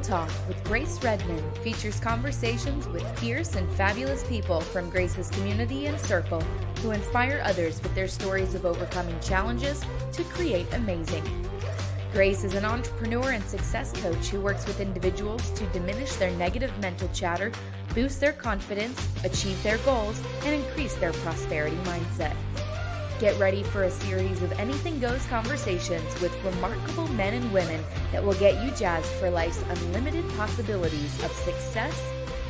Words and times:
Real 0.00 0.08
Talk 0.08 0.48
with 0.48 0.64
Grace 0.64 1.02
Redmond 1.04 1.58
features 1.58 2.00
conversations 2.00 2.88
with 2.88 3.06
fierce 3.18 3.54
and 3.56 3.70
fabulous 3.72 4.24
people 4.24 4.62
from 4.62 4.88
Grace's 4.88 5.28
community 5.28 5.86
and 5.86 6.00
circle 6.00 6.40
who 6.80 6.92
inspire 6.92 7.42
others 7.44 7.82
with 7.82 7.94
their 7.94 8.08
stories 8.08 8.54
of 8.54 8.64
overcoming 8.64 9.18
challenges 9.20 9.84
to 10.12 10.24
create 10.24 10.72
amazing. 10.72 11.22
Grace 12.12 12.44
is 12.44 12.54
an 12.54 12.64
entrepreneur 12.64 13.32
and 13.32 13.44
success 13.44 13.92
coach 14.00 14.28
who 14.28 14.40
works 14.40 14.66
with 14.66 14.80
individuals 14.80 15.50
to 15.50 15.66
diminish 15.66 16.14
their 16.14 16.30
negative 16.32 16.72
mental 16.80 17.10
chatter, 17.12 17.52
boost 17.94 18.20
their 18.20 18.32
confidence, 18.32 19.06
achieve 19.22 19.62
their 19.62 19.78
goals, 19.78 20.18
and 20.44 20.54
increase 20.54 20.94
their 20.94 21.12
prosperity 21.12 21.76
mindset. 21.84 22.34
Get 23.20 23.38
ready 23.38 23.62
for 23.64 23.82
a 23.82 23.90
series 23.90 24.40
of 24.40 24.50
anything 24.52 24.98
goes 24.98 25.26
conversations 25.26 26.18
with 26.22 26.34
remarkable 26.42 27.06
men 27.08 27.34
and 27.34 27.52
women 27.52 27.84
that 28.12 28.24
will 28.24 28.32
get 28.32 28.64
you 28.64 28.70
jazzed 28.70 29.12
for 29.16 29.28
life's 29.28 29.62
unlimited 29.68 30.26
possibilities 30.38 31.22
of 31.22 31.30
success, 31.30 32.02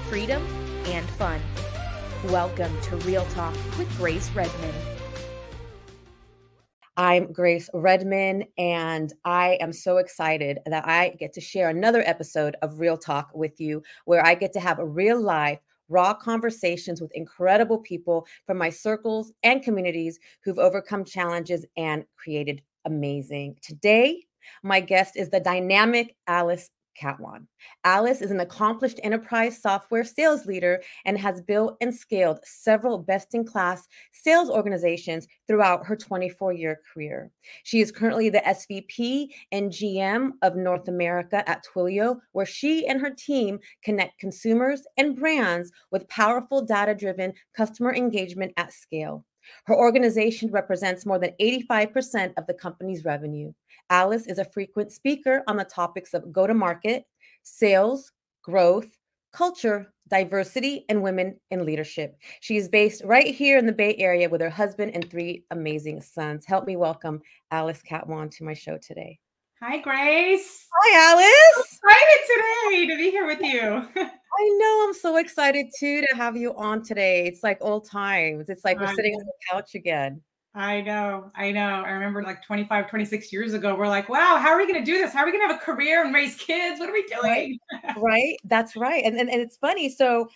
freedom, 0.08 0.40
and 0.86 1.04
fun. 1.10 1.40
Welcome 2.26 2.70
to 2.82 2.96
Real 2.98 3.24
Talk 3.30 3.52
with 3.76 3.92
Grace 3.96 4.30
Redmond. 4.30 4.74
I'm 6.96 7.32
Grace 7.32 7.68
Redmond, 7.74 8.44
and 8.56 9.12
I 9.24 9.58
am 9.60 9.72
so 9.72 9.96
excited 9.96 10.60
that 10.66 10.86
I 10.86 11.16
get 11.18 11.32
to 11.32 11.40
share 11.40 11.68
another 11.68 12.04
episode 12.06 12.54
of 12.62 12.78
Real 12.78 12.96
Talk 12.96 13.30
with 13.34 13.60
you, 13.60 13.82
where 14.04 14.24
I 14.24 14.36
get 14.36 14.52
to 14.52 14.60
have 14.60 14.78
a 14.78 14.86
real 14.86 15.20
life 15.20 15.58
raw 15.90 16.14
conversations 16.14 17.00
with 17.00 17.12
incredible 17.12 17.78
people 17.78 18.26
from 18.46 18.56
my 18.56 18.70
circles 18.70 19.32
and 19.42 19.62
communities 19.62 20.18
who've 20.42 20.58
overcome 20.58 21.04
challenges 21.04 21.66
and 21.76 22.04
created 22.16 22.62
amazing. 22.86 23.56
Today, 23.60 24.24
my 24.62 24.80
guest 24.80 25.16
is 25.16 25.28
the 25.28 25.40
dynamic 25.40 26.16
Alice 26.26 26.70
Katwan. 27.00 27.46
Alice 27.84 28.20
is 28.20 28.30
an 28.30 28.40
accomplished 28.40 29.00
enterprise 29.02 29.60
software 29.60 30.04
sales 30.04 30.46
leader 30.46 30.82
and 31.04 31.18
has 31.18 31.40
built 31.40 31.76
and 31.80 31.94
scaled 31.94 32.40
several 32.44 32.98
best 32.98 33.34
in 33.34 33.44
class 33.44 33.88
sales 34.12 34.50
organizations 34.50 35.26
throughout 35.46 35.86
her 35.86 35.96
24 35.96 36.52
year 36.52 36.80
career. 36.92 37.30
She 37.64 37.80
is 37.80 37.90
currently 37.90 38.28
the 38.28 38.42
SVP 38.46 39.28
and 39.52 39.70
GM 39.70 40.32
of 40.42 40.56
North 40.56 40.88
America 40.88 41.48
at 41.48 41.64
Twilio, 41.64 42.20
where 42.32 42.46
she 42.46 42.86
and 42.86 43.00
her 43.00 43.10
team 43.10 43.58
connect 43.82 44.18
consumers 44.18 44.82
and 44.96 45.16
brands 45.16 45.70
with 45.90 46.08
powerful 46.08 46.62
data 46.62 46.94
driven 46.94 47.32
customer 47.54 47.94
engagement 47.94 48.52
at 48.56 48.72
scale. 48.72 49.24
Her 49.64 49.76
organization 49.76 50.50
represents 50.50 51.06
more 51.06 51.18
than 51.18 51.34
85% 51.40 52.34
of 52.36 52.46
the 52.46 52.54
company's 52.54 53.04
revenue. 53.04 53.52
Alice 53.90 54.26
is 54.26 54.38
a 54.38 54.44
frequent 54.44 54.92
speaker 54.92 55.42
on 55.46 55.56
the 55.56 55.64
topics 55.64 56.14
of 56.14 56.32
go 56.32 56.46
to 56.46 56.54
market, 56.54 57.04
sales, 57.42 58.12
growth, 58.42 58.88
culture, 59.32 59.92
diversity, 60.08 60.84
and 60.88 61.02
women 61.02 61.38
in 61.50 61.64
leadership. 61.64 62.16
She 62.40 62.56
is 62.56 62.68
based 62.68 63.02
right 63.04 63.34
here 63.34 63.58
in 63.58 63.66
the 63.66 63.72
Bay 63.72 63.94
Area 63.96 64.28
with 64.28 64.40
her 64.40 64.50
husband 64.50 64.92
and 64.94 65.08
three 65.08 65.44
amazing 65.50 66.02
sons. 66.02 66.44
Help 66.46 66.66
me 66.66 66.76
welcome 66.76 67.20
Alice 67.50 67.82
Katwan 67.88 68.30
to 68.36 68.44
my 68.44 68.54
show 68.54 68.76
today. 68.78 69.18
Hi, 69.62 69.78
Grace. 69.78 70.66
Hi, 70.72 71.12
Alice. 71.12 71.78
I'm 71.84 71.96
excited 71.96 72.20
today 72.26 72.86
to 72.86 72.96
be 72.96 73.10
here 73.10 73.26
with 73.26 73.40
you. 73.42 74.10
I 74.38 74.48
know 74.58 74.84
I'm 74.86 74.94
so 74.94 75.16
excited 75.16 75.66
too 75.78 76.02
to 76.02 76.16
have 76.16 76.36
you 76.36 76.54
on 76.54 76.82
today. 76.82 77.26
It's 77.26 77.42
like 77.42 77.58
old 77.60 77.88
times. 77.88 78.48
It's 78.48 78.64
like 78.64 78.78
we're 78.78 78.94
sitting 78.94 79.14
on 79.14 79.24
the 79.26 79.32
couch 79.50 79.74
again. 79.74 80.22
I 80.54 80.80
know, 80.80 81.30
I 81.36 81.52
know. 81.52 81.82
I 81.86 81.90
remember 81.90 82.22
like 82.22 82.44
25, 82.44 82.90
26 82.90 83.32
years 83.32 83.54
ago, 83.54 83.76
we're 83.76 83.86
like, 83.86 84.08
wow, 84.08 84.36
how 84.36 84.48
are 84.48 84.58
we 84.58 84.66
going 84.66 84.84
to 84.84 84.84
do 84.84 84.98
this? 84.98 85.12
How 85.12 85.20
are 85.20 85.26
we 85.26 85.32
going 85.32 85.48
to 85.48 85.54
have 85.54 85.62
a 85.62 85.64
career 85.64 86.04
and 86.04 86.12
raise 86.12 86.34
kids? 86.36 86.80
What 86.80 86.88
are 86.88 86.92
we 86.92 87.04
doing? 87.04 87.58
Right. 87.84 87.96
right? 87.96 88.36
That's 88.44 88.74
right. 88.74 89.04
And, 89.04 89.16
and, 89.16 89.30
and 89.30 89.40
it's 89.40 89.56
funny. 89.58 89.88
So 89.88 90.28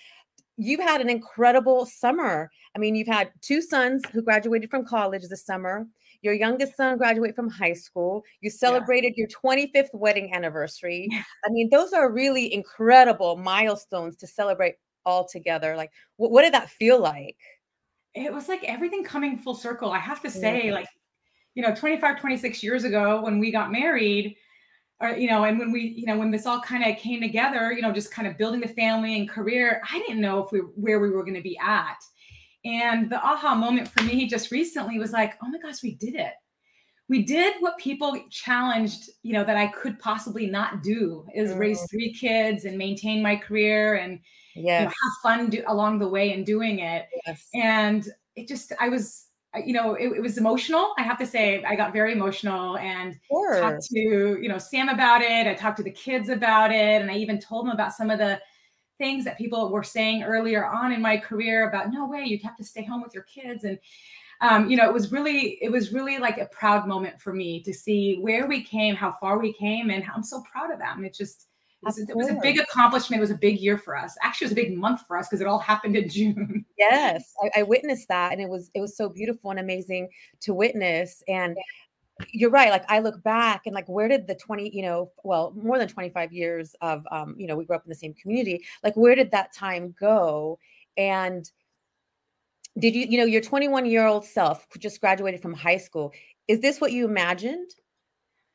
you've 0.56 0.81
had 0.81 1.00
an 1.00 1.10
incredible 1.10 1.87
summer. 1.87 2.50
I 2.77 2.78
mean, 2.78 2.94
you've 2.94 3.09
had 3.09 3.33
two 3.41 3.60
sons 3.60 4.03
who 4.12 4.22
graduated 4.22 4.71
from 4.71 4.84
college 4.84 5.22
this 5.28 5.44
summer. 5.44 5.87
Your 6.25 6.35
youngest 6.35 6.77
son 6.77 6.99
graduated 6.99 7.37
from 7.37 7.49
high 7.49 7.75
school. 7.75 8.25
You 8.41 8.51
celebrated 8.51 9.15
yeah. 9.17 9.27
your 9.27 9.29
25th 9.29 9.91
wedding 9.93 10.35
anniversary. 10.35 11.09
I 11.45 11.51
mean, 11.51 11.71
those 11.71 11.93
are 11.93 12.11
really 12.11 12.53
incredible 12.53 13.37
milestones 13.37 14.17
to 14.17 14.27
celebrate 14.27 14.75
all 15.07 15.29
together. 15.29 15.77
Like, 15.77 15.93
what, 16.17 16.31
what 16.31 16.43
did 16.43 16.55
that 16.55 16.71
feel 16.71 16.99
like? 16.99 17.37
it 18.15 18.33
was 18.33 18.49
like 18.49 18.63
everything 18.65 19.03
coming 19.03 19.37
full 19.37 19.55
circle. 19.55 19.91
I 19.91 19.99
have 19.99 20.23
to 20.23 20.31
say, 20.31 20.71
like, 20.73 20.89
you 21.55 21.63
know, 21.63 21.75
25, 21.75 22.21
26 22.21 22.63
years 22.63 22.84
ago 22.84 23.21
when 23.23 23.39
we 23.39 23.51
got 23.51 23.73
married, 23.73 24.37
or, 25.01 25.11
you 25.11 25.29
know, 25.29 25.45
and 25.45 25.59
when 25.59 25.73
we, 25.73 25.81
you 25.81 26.07
know, 26.07 26.17
when 26.17 26.31
this 26.31 26.47
all 26.47 26.61
kind 26.61 26.84
of 26.84 26.97
came 26.97 27.21
together, 27.21 27.73
you 27.73 27.83
know, 27.83 27.93
just 27.93 28.13
kind 28.13 28.29
of 28.29 28.39
building 28.39 28.61
the 28.61 28.69
family 28.69 29.19
and 29.19 29.29
career, 29.29 29.83
I 29.91 29.99
didn't 29.99 30.21
know 30.21 30.45
if 30.45 30.53
we 30.53 30.61
where 30.61 31.01
we 31.01 31.11
were 31.11 31.25
going 31.25 31.34
to 31.34 31.43
be 31.43 31.59
at. 31.59 31.97
And 32.65 33.11
the 33.11 33.23
aha 33.23 33.55
moment 33.55 33.89
for 33.89 34.03
me 34.05 34.27
just 34.27 34.51
recently 34.51 34.99
was 34.99 35.13
like, 35.13 35.35
oh 35.43 35.49
my 35.49 35.59
gosh, 35.59 35.83
we 35.83 35.95
did 35.97 36.15
it. 36.15 36.33
We 37.09 37.23
did 37.23 37.57
what 37.61 37.77
people 37.77 38.19
challenged, 38.31 39.11
you 39.23 39.35
know, 39.35 39.45
that 39.45 39.57
I 39.57 39.67
could 39.67 39.99
possibly 39.99 40.47
not 40.47 40.83
do 40.83 41.27
is 41.35 41.51
mm. 41.51 41.59
raise 41.59 41.87
three 41.91 42.15
kids 42.15 42.65
and 42.65 42.79
maintain 42.79 43.23
my 43.23 43.37
career 43.37 43.97
and 43.97 44.21
yes. 44.55 44.81
you 44.81 44.85
know, 44.87 44.91
have 44.91 45.13
fun 45.23 45.51
do, 45.51 45.63
along 45.67 45.99
the 45.99 46.09
way 46.09 46.33
and 46.33 46.47
doing 46.47 46.79
it. 46.79 47.07
Yes. 47.27 47.47
And 47.55 48.09
it 48.37 48.49
just, 48.49 48.73
I 48.81 48.89
was, 48.89 49.27
you 49.67 49.75
know, 49.75 49.95
it, 49.95 50.09
it, 50.17 50.23
was 50.23 50.39
emotional. 50.39 50.95
I 50.97 51.03
have 51.03 51.19
to 51.19 51.27
say, 51.27 51.63
I 51.63 51.77
got 51.77 51.93
very 51.93 52.13
emotional 52.13 52.79
and 52.79 53.19
sure. 53.31 53.61
talked 53.61 53.85
to, 53.93 54.39
you 54.41 54.49
know, 54.49 54.59
Sam 54.59 54.89
about 54.89 55.21
it. 55.21 55.47
I 55.47 55.53
talked 55.53 55.77
to 55.77 55.83
the 55.83 55.91
kids 55.91 56.31
about 56.31 56.73
it. 56.73 57.03
And 57.03 57.11
I 57.11 57.17
even 57.17 57.39
told 57.39 57.67
them 57.67 57.73
about 57.73 57.93
some 57.93 58.11
of 58.11 58.19
the 58.19 58.41
things 58.99 59.25
that 59.25 59.38
people 59.38 59.71
were 59.71 59.82
saying 59.82 60.22
earlier 60.22 60.66
on 60.66 60.93
in 60.93 61.03
my 61.03 61.16
career 61.16 61.69
about, 61.69 61.93
no 61.93 62.06
way, 62.06 62.25
you'd 62.25 62.43
have 62.43 62.56
to 62.56 62.65
stay 62.65 62.84
home 62.84 63.03
with 63.03 63.15
your 63.15 63.25
kids. 63.25 63.65
And, 63.65 63.78
um, 64.41 64.71
you 64.71 64.77
know, 64.77 64.88
it 64.88 64.93
was 64.93 65.12
really, 65.12 65.59
it 65.62 65.71
was 65.71 65.93
really 65.93 66.19
like 66.19 66.38
a 66.38 66.47
proud 66.47 66.87
moment 66.87 67.21
for 67.21 67.33
me 67.33 67.62
to 67.62 67.72
see 67.72 68.19
where 68.21 68.47
we 68.47 68.62
came, 68.62 68.94
how 68.94 69.12
far 69.12 69.38
we 69.38 69.53
came, 69.53 69.91
and 69.91 70.04
I'm 70.15 70.22
so 70.22 70.43
proud 70.50 70.72
of 70.72 70.78
them. 70.78 71.04
It 71.04 71.15
just, 71.15 71.49
it 71.83 71.87
was, 71.87 71.99
it 71.99 72.16
was, 72.16 72.28
a 72.31 72.38
big 72.41 72.59
accomplishment. 72.59 73.19
It 73.19 73.21
was 73.21 73.31
a 73.31 73.37
big 73.37 73.60
year 73.60 73.77
for 73.77 73.97
us. 73.97 74.16
Actually, 74.22 74.47
it 74.47 74.49
was 74.49 74.53
a 74.53 74.62
big 74.62 74.77
month 74.77 75.03
for 75.06 75.19
us 75.19 75.28
because 75.28 75.43
it 75.43 75.47
all 75.47 75.59
happened 75.59 75.97
in 75.97 76.09
June. 76.09 76.65
Yes, 76.78 77.34
I, 77.43 77.60
I, 77.60 77.62
witnessed 77.62 78.09
that, 78.09 78.33
and 78.33 78.41
it 78.41 78.49
was 78.49 78.71
it 78.75 78.81
was 78.81 78.97
so 78.97 79.09
beautiful 79.09 79.50
and 79.50 79.60
amazing 79.60 80.09
to 80.41 80.54
witness. 80.54 81.22
And 81.28 81.56
you're 82.33 82.51
right. 82.51 82.71
Like 82.71 82.85
I 82.89 83.01
look 83.01 83.23
back 83.23 83.63
and 83.67 83.75
like, 83.75 83.89
where 83.89 84.09
did 84.09 84.27
the 84.27 84.35
20, 84.35 84.75
you 84.75 84.83
know, 84.83 85.11
well, 85.25 85.53
more 85.57 85.79
than 85.79 85.89
25 85.89 86.33
years 86.33 86.75
of, 86.81 87.07
um, 87.11 87.35
you 87.39 87.47
know, 87.47 87.57
we 87.57 87.65
grew 87.65 87.77
up 87.77 87.85
in 87.85 87.89
the 87.89 87.95
same 87.95 88.15
community. 88.15 88.65
Like, 88.83 88.97
where 88.97 89.15
did 89.15 89.31
that 89.33 89.53
time 89.53 89.95
go? 89.99 90.59
And 90.97 91.51
did 92.79 92.95
you, 92.95 93.07
you 93.07 93.19
know, 93.19 93.25
your 93.25 93.41
21 93.41 93.87
year 93.87 94.07
old 94.07 94.25
self 94.25 94.67
just 94.79 95.01
graduated 95.01 95.41
from 95.41 95.55
high 95.55 95.77
school. 95.77 96.13
Is 96.49 96.61
this 96.61 96.81
what 96.81 96.93
you 96.93 97.05
imagined 97.05 97.71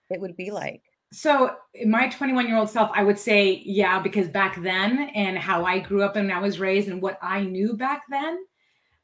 it 0.10 0.20
would 0.20 0.38
be 0.38 0.52
like? 0.52 0.84
So, 1.12 1.56
my 1.86 2.08
21 2.08 2.48
year 2.48 2.58
old 2.58 2.70
self, 2.70 2.92
I 2.94 3.04
would 3.04 3.18
say, 3.18 3.64
yeah, 3.66 4.00
because 4.00 4.28
back 4.28 4.62
then 4.62 5.10
and 5.16 5.38
how 5.38 5.66
I 5.66 5.80
grew 5.80 6.04
up 6.04 6.16
and 6.16 6.32
I 6.32 6.40
was 6.40 6.60
raised 6.60 6.88
and 6.88 7.02
what 7.02 7.18
I 7.22 7.42
knew 7.44 7.74
back 7.74 8.04
then, 8.12 8.46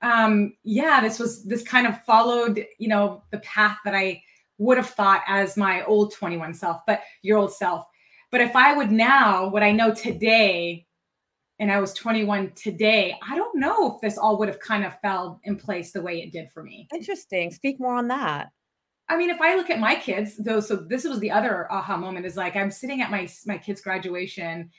um, 0.01 0.53
yeah, 0.63 1.01
this 1.01 1.17
was 1.17 1.43
this 1.45 1.63
kind 1.63 1.87
of 1.87 2.03
followed, 2.03 2.63
you 2.77 2.87
know, 2.87 3.23
the 3.31 3.39
path 3.39 3.77
that 3.85 3.95
I 3.95 4.21
would 4.57 4.77
have 4.77 4.89
thought 4.89 5.23
as 5.27 5.57
my 5.57 5.83
old 5.85 6.13
21 6.13 6.53
self, 6.53 6.81
but 6.87 7.01
your 7.21 7.37
old 7.37 7.53
self. 7.53 7.85
But 8.31 8.41
if 8.41 8.55
I 8.55 8.75
would 8.75 8.91
now, 8.91 9.49
what 9.49 9.63
I 9.63 9.71
know 9.71 9.93
today, 9.93 10.85
and 11.59 11.71
I 11.71 11.79
was 11.79 11.93
21 11.93 12.51
today, 12.55 13.17
I 13.27 13.35
don't 13.35 13.57
know 13.57 13.95
if 13.95 14.01
this 14.01 14.17
all 14.17 14.37
would 14.39 14.49
have 14.49 14.59
kind 14.59 14.83
of 14.83 14.99
fell 14.99 15.39
in 15.43 15.55
place 15.55 15.91
the 15.91 16.01
way 16.01 16.21
it 16.21 16.31
did 16.31 16.49
for 16.51 16.63
me. 16.63 16.87
Interesting. 16.93 17.51
Speak 17.51 17.79
more 17.79 17.95
on 17.95 18.07
that. 18.09 18.49
I 19.07 19.17
mean, 19.17 19.29
if 19.29 19.39
I 19.39 19.55
look 19.55 19.69
at 19.69 19.79
my 19.79 19.95
kids, 19.95 20.35
though, 20.37 20.59
so 20.59 20.75
this 20.75 21.03
was 21.03 21.19
the 21.19 21.31
other 21.31 21.71
aha 21.71 21.95
moment 21.95 22.25
is 22.25 22.35
like 22.35 22.55
I'm 22.55 22.71
sitting 22.71 23.01
at 23.01 23.11
my 23.11 23.29
my 23.45 23.57
kids' 23.57 23.81
graduation, 23.81 24.71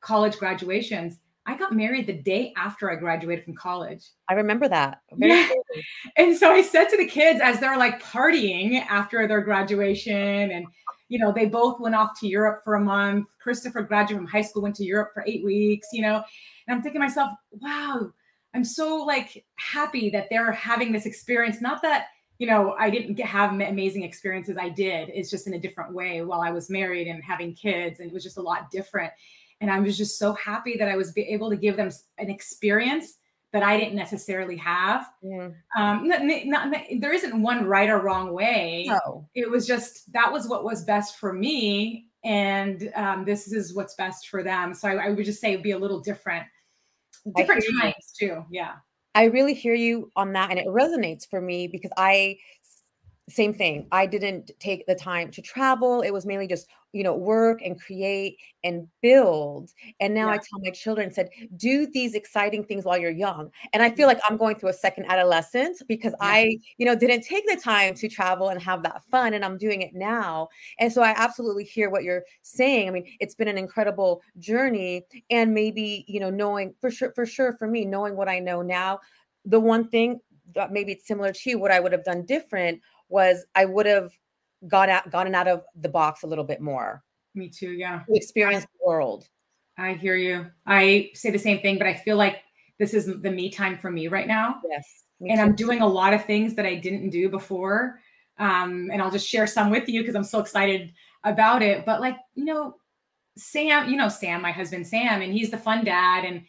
college 0.00 0.38
graduations. 0.38 1.20
I 1.46 1.56
got 1.56 1.72
married 1.72 2.06
the 2.06 2.14
day 2.14 2.54
after 2.56 2.90
I 2.90 2.96
graduated 2.96 3.44
from 3.44 3.54
college. 3.54 4.02
I 4.28 4.34
remember 4.34 4.68
that. 4.68 5.00
yeah. 5.16 5.48
And 6.16 6.36
so 6.36 6.52
I 6.52 6.62
said 6.62 6.88
to 6.88 6.96
the 6.96 7.06
kids 7.06 7.40
as 7.42 7.58
they're 7.58 7.76
like 7.76 8.02
partying 8.02 8.80
after 8.88 9.26
their 9.26 9.40
graduation, 9.40 10.50
and 10.50 10.66
you 11.08 11.18
know, 11.18 11.32
they 11.32 11.46
both 11.46 11.80
went 11.80 11.94
off 11.94 12.18
to 12.20 12.28
Europe 12.28 12.62
for 12.64 12.76
a 12.76 12.80
month. 12.80 13.26
Christopher 13.42 13.82
graduated 13.82 14.18
from 14.18 14.26
high 14.26 14.42
school, 14.42 14.62
went 14.62 14.76
to 14.76 14.84
Europe 14.84 15.10
for 15.12 15.24
eight 15.26 15.44
weeks, 15.44 15.88
you 15.92 16.02
know, 16.02 16.22
and 16.66 16.76
I'm 16.76 16.82
thinking 16.82 17.00
to 17.00 17.06
myself, 17.06 17.32
wow, 17.50 18.10
I'm 18.54 18.64
so 18.64 18.96
like 18.98 19.44
happy 19.56 20.10
that 20.10 20.28
they're 20.30 20.52
having 20.52 20.92
this 20.92 21.06
experience. 21.06 21.60
Not 21.60 21.82
that 21.82 22.06
you 22.38 22.48
know, 22.48 22.74
I 22.78 22.90
didn't 22.90 23.14
get, 23.14 23.26
have 23.26 23.52
amazing 23.52 24.02
experiences. 24.02 24.56
I 24.58 24.68
did. 24.68 25.08
It's 25.10 25.30
just 25.30 25.46
in 25.46 25.54
a 25.54 25.58
different 25.58 25.94
way 25.94 26.22
while 26.22 26.40
I 26.40 26.50
was 26.50 26.68
married 26.68 27.06
and 27.06 27.22
having 27.22 27.54
kids, 27.54 28.00
and 28.00 28.10
it 28.10 28.14
was 28.14 28.24
just 28.24 28.38
a 28.38 28.42
lot 28.42 28.70
different. 28.70 29.12
And 29.64 29.70
I 29.70 29.80
was 29.80 29.96
just 29.96 30.18
so 30.18 30.34
happy 30.34 30.76
that 30.76 30.90
I 30.90 30.96
was 30.96 31.16
able 31.16 31.48
to 31.48 31.56
give 31.56 31.78
them 31.78 31.90
an 32.18 32.28
experience 32.28 33.14
that 33.54 33.62
I 33.62 33.80
didn't 33.80 33.94
necessarily 33.94 34.58
have. 34.58 35.06
Yeah. 35.22 35.48
Um, 35.74 36.06
not, 36.06 36.20
not, 36.22 36.76
there 36.98 37.14
isn't 37.14 37.40
one 37.40 37.64
right 37.64 37.88
or 37.88 38.00
wrong 38.00 38.34
way. 38.34 38.84
No. 38.88 39.26
It 39.34 39.50
was 39.50 39.66
just 39.66 40.12
that 40.12 40.30
was 40.30 40.48
what 40.48 40.64
was 40.64 40.84
best 40.84 41.16
for 41.16 41.32
me. 41.32 42.10
and 42.24 42.90
um, 42.94 43.24
this 43.24 43.52
is 43.52 43.74
what's 43.74 43.94
best 43.94 44.28
for 44.28 44.42
them. 44.42 44.74
So 44.74 44.88
I, 44.88 45.06
I 45.06 45.10
would 45.10 45.24
just 45.24 45.40
say 45.40 45.56
be 45.56 45.72
a 45.72 45.78
little 45.78 46.00
different, 46.00 46.46
different 47.36 47.64
times 47.80 47.94
you. 48.20 48.28
too. 48.28 48.44
Yeah. 48.50 48.72
I 49.14 49.24
really 49.24 49.54
hear 49.54 49.74
you 49.74 50.10
on 50.16 50.32
that. 50.32 50.50
And 50.50 50.58
it 50.58 50.66
resonates 50.66 51.28
for 51.28 51.40
me 51.40 51.68
because 51.68 51.92
I 51.96 52.38
same 53.28 53.54
thing. 53.54 53.86
I 53.92 54.06
didn't 54.06 54.50
take 54.58 54.86
the 54.86 54.94
time 54.94 55.30
to 55.30 55.40
travel. 55.40 56.02
It 56.02 56.10
was 56.10 56.26
mainly 56.26 56.46
just, 56.46 56.66
you 56.94 57.02
know, 57.02 57.14
work 57.14 57.60
and 57.62 57.78
create 57.78 58.38
and 58.62 58.86
build. 59.02 59.70
And 59.98 60.14
now 60.14 60.28
yeah. 60.28 60.34
I 60.34 60.36
tell 60.36 60.60
my 60.62 60.70
children, 60.70 61.12
said, 61.12 61.28
do 61.56 61.86
these 61.86 62.14
exciting 62.14 62.64
things 62.64 62.84
while 62.84 62.96
you're 62.96 63.10
young. 63.10 63.50
And 63.72 63.82
I 63.82 63.90
feel 63.90 64.08
mm-hmm. 64.08 64.16
like 64.16 64.22
I'm 64.30 64.36
going 64.36 64.54
through 64.54 64.70
a 64.70 64.74
second 64.74 65.06
adolescence 65.10 65.82
because 65.86 66.12
yeah. 66.20 66.28
I, 66.28 66.58
you 66.78 66.86
know, 66.86 66.94
didn't 66.94 67.22
take 67.22 67.46
the 67.48 67.60
time 67.60 67.94
to 67.94 68.08
travel 68.08 68.48
and 68.50 68.62
have 68.62 68.84
that 68.84 69.02
fun. 69.10 69.34
And 69.34 69.44
I'm 69.44 69.58
doing 69.58 69.82
it 69.82 69.90
now. 69.92 70.48
And 70.78 70.92
so 70.92 71.02
I 71.02 71.14
absolutely 71.16 71.64
hear 71.64 71.90
what 71.90 72.04
you're 72.04 72.22
saying. 72.42 72.88
I 72.88 72.92
mean, 72.92 73.06
it's 73.18 73.34
been 73.34 73.48
an 73.48 73.58
incredible 73.58 74.22
journey. 74.38 75.04
And 75.30 75.52
maybe, 75.52 76.04
you 76.06 76.20
know, 76.20 76.30
knowing 76.30 76.74
for 76.80 76.92
sure, 76.92 77.12
for 77.14 77.26
sure, 77.26 77.56
for 77.58 77.66
me, 77.66 77.84
knowing 77.84 78.14
what 78.16 78.28
I 78.28 78.38
know 78.38 78.62
now, 78.62 79.00
the 79.44 79.60
one 79.60 79.88
thing 79.88 80.20
that 80.54 80.72
maybe 80.72 80.92
it's 80.92 81.08
similar 81.08 81.32
to 81.32 81.50
you, 81.50 81.58
what 81.58 81.72
I 81.72 81.80
would 81.80 81.92
have 81.92 82.04
done 82.04 82.24
different 82.24 82.80
was 83.08 83.44
I 83.54 83.64
would 83.64 83.86
have 83.86 84.12
got 84.68 84.88
out 84.88 85.10
gotten 85.10 85.34
out 85.34 85.48
of 85.48 85.62
the 85.74 85.88
box 85.88 86.22
a 86.22 86.26
little 86.26 86.44
bit 86.44 86.60
more. 86.60 87.02
Me 87.34 87.48
too, 87.48 87.72
yeah. 87.72 88.00
To 88.08 88.16
experience 88.16 88.64
the 88.64 88.86
world. 88.86 89.28
I 89.76 89.94
hear 89.94 90.16
you. 90.16 90.46
I 90.66 91.10
say 91.14 91.30
the 91.30 91.38
same 91.38 91.60
thing, 91.60 91.78
but 91.78 91.86
I 91.86 91.94
feel 91.94 92.16
like 92.16 92.38
this 92.78 92.94
is 92.94 93.06
the 93.06 93.30
me 93.30 93.50
time 93.50 93.76
for 93.78 93.90
me 93.90 94.08
right 94.08 94.28
now. 94.28 94.60
Yes. 94.68 95.04
And 95.20 95.38
too. 95.38 95.42
I'm 95.42 95.54
doing 95.54 95.80
a 95.80 95.86
lot 95.86 96.14
of 96.14 96.24
things 96.24 96.54
that 96.54 96.66
I 96.66 96.76
didn't 96.76 97.10
do 97.10 97.28
before. 97.28 98.00
Um, 98.38 98.90
and 98.92 99.00
I'll 99.00 99.10
just 99.10 99.28
share 99.28 99.46
some 99.46 99.70
with 99.70 99.88
you 99.88 100.02
because 100.02 100.14
I'm 100.14 100.24
so 100.24 100.40
excited 100.40 100.92
about 101.24 101.62
it. 101.62 101.84
But 101.84 102.00
like, 102.00 102.16
you 102.34 102.44
know, 102.44 102.76
Sam, 103.36 103.88
you 103.88 103.96
know, 103.96 104.08
Sam, 104.08 104.42
my 104.42 104.52
husband 104.52 104.86
Sam, 104.86 105.22
and 105.22 105.32
he's 105.32 105.50
the 105.50 105.58
fun 105.58 105.84
dad. 105.84 106.24
And 106.24 106.44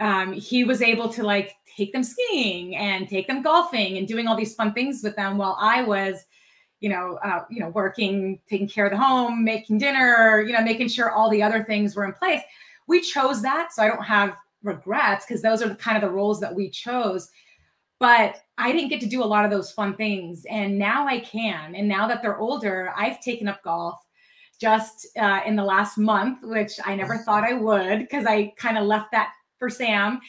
um, 0.00 0.32
he 0.32 0.64
was 0.64 0.80
able 0.80 1.08
to 1.10 1.22
like 1.22 1.54
take 1.76 1.92
them 1.92 2.02
skiing 2.02 2.76
and 2.76 3.08
take 3.08 3.26
them 3.26 3.42
golfing 3.42 3.98
and 3.98 4.08
doing 4.08 4.26
all 4.26 4.36
these 4.36 4.54
fun 4.54 4.72
things 4.72 5.02
with 5.02 5.16
them 5.16 5.36
while 5.36 5.56
I 5.60 5.82
was, 5.82 6.24
you 6.80 6.88
know, 6.88 7.18
uh, 7.22 7.44
you 7.50 7.60
know, 7.60 7.68
working, 7.68 8.40
taking 8.48 8.68
care 8.68 8.86
of 8.86 8.90
the 8.90 8.98
home, 8.98 9.44
making 9.44 9.78
dinner, 9.78 10.42
you 10.46 10.52
know, 10.52 10.62
making 10.62 10.88
sure 10.88 11.10
all 11.10 11.30
the 11.30 11.42
other 11.42 11.62
things 11.62 11.94
were 11.94 12.04
in 12.04 12.12
place. 12.12 12.40
We 12.86 13.00
chose 13.00 13.42
that, 13.42 13.72
so 13.72 13.82
I 13.82 13.88
don't 13.88 14.02
have 14.02 14.34
regrets 14.62 15.24
because 15.26 15.42
those 15.42 15.62
are 15.62 15.68
the 15.68 15.74
kind 15.74 15.96
of 15.96 16.02
the 16.02 16.14
roles 16.14 16.40
that 16.40 16.54
we 16.54 16.70
chose. 16.70 17.30
But 17.98 18.36
I 18.56 18.72
didn't 18.72 18.88
get 18.88 19.00
to 19.02 19.06
do 19.06 19.22
a 19.22 19.26
lot 19.26 19.44
of 19.44 19.50
those 19.50 19.70
fun 19.70 19.94
things, 19.94 20.46
and 20.50 20.78
now 20.78 21.06
I 21.06 21.20
can. 21.20 21.74
And 21.74 21.86
now 21.86 22.08
that 22.08 22.22
they're 22.22 22.38
older, 22.38 22.92
I've 22.96 23.20
taken 23.20 23.46
up 23.46 23.62
golf 23.62 24.00
just 24.58 25.06
uh, 25.18 25.40
in 25.46 25.56
the 25.56 25.64
last 25.64 25.98
month, 25.98 26.38
which 26.42 26.72
I 26.84 26.94
never 26.94 27.18
thought 27.18 27.44
I 27.44 27.54
would 27.54 28.00
because 28.00 28.26
I 28.26 28.52
kind 28.56 28.78
of 28.78 28.84
left 28.84 29.10
that 29.12 29.32
for 29.58 29.68
Sam. 29.68 30.20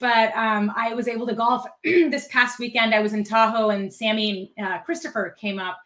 But 0.00 0.34
um, 0.36 0.72
I 0.76 0.94
was 0.94 1.08
able 1.08 1.26
to 1.26 1.34
golf 1.34 1.64
this 1.84 2.28
past 2.28 2.58
weekend. 2.58 2.94
I 2.94 3.00
was 3.00 3.12
in 3.12 3.24
Tahoe, 3.24 3.70
and 3.70 3.92
Sammy 3.92 4.52
and 4.56 4.66
uh, 4.66 4.78
Christopher 4.82 5.36
came 5.38 5.58
up 5.58 5.78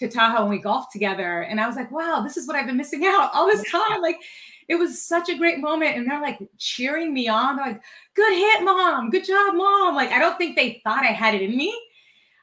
to 0.00 0.08
Tahoe, 0.08 0.42
and 0.42 0.50
we 0.50 0.58
golfed 0.58 0.92
together. 0.92 1.42
And 1.42 1.60
I 1.60 1.66
was 1.66 1.76
like, 1.76 1.90
"Wow, 1.90 2.20
this 2.22 2.36
is 2.36 2.46
what 2.46 2.56
I've 2.56 2.66
been 2.66 2.76
missing 2.76 3.06
out 3.06 3.30
all 3.32 3.46
this 3.46 3.68
time!" 3.70 4.02
Like, 4.02 4.20
it 4.68 4.76
was 4.76 5.02
such 5.02 5.28
a 5.28 5.38
great 5.38 5.58
moment, 5.58 5.96
and 5.96 6.08
they're 6.08 6.20
like 6.20 6.38
cheering 6.58 7.14
me 7.14 7.28
on. 7.28 7.56
They're 7.56 7.66
like, 7.66 7.82
"Good 8.14 8.32
hit, 8.32 8.64
mom! 8.64 9.10
Good 9.10 9.24
job, 9.24 9.54
mom!" 9.54 9.94
Like, 9.94 10.10
I 10.10 10.18
don't 10.18 10.36
think 10.36 10.56
they 10.56 10.80
thought 10.84 11.04
I 11.04 11.12
had 11.12 11.34
it 11.34 11.42
in 11.42 11.56
me. 11.56 11.74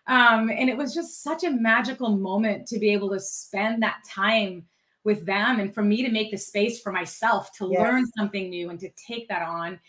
Um, 0.08 0.50
and 0.50 0.70
it 0.70 0.78
was 0.78 0.94
just 0.94 1.22
such 1.22 1.44
a 1.44 1.52
magical 1.52 2.16
moment 2.16 2.66
to 2.68 2.80
be 2.80 2.94
able 2.94 3.10
to 3.10 3.20
spend 3.20 3.84
that 3.84 3.98
time 4.08 4.66
with 5.04 5.26
them 5.26 5.60
and 5.60 5.74
for 5.74 5.84
me 5.84 6.02
to 6.04 6.12
make 6.12 6.32
the 6.32 6.38
space 6.38 6.82
for 6.82 6.94
myself 6.94 7.52
to 7.58 7.70
yes. 7.70 7.82
learn 7.82 8.06
something 8.18 8.50
new 8.50 8.70
and 8.70 8.80
to 8.80 8.90
take 9.08 9.28
that 9.28 9.42
on 9.42 9.80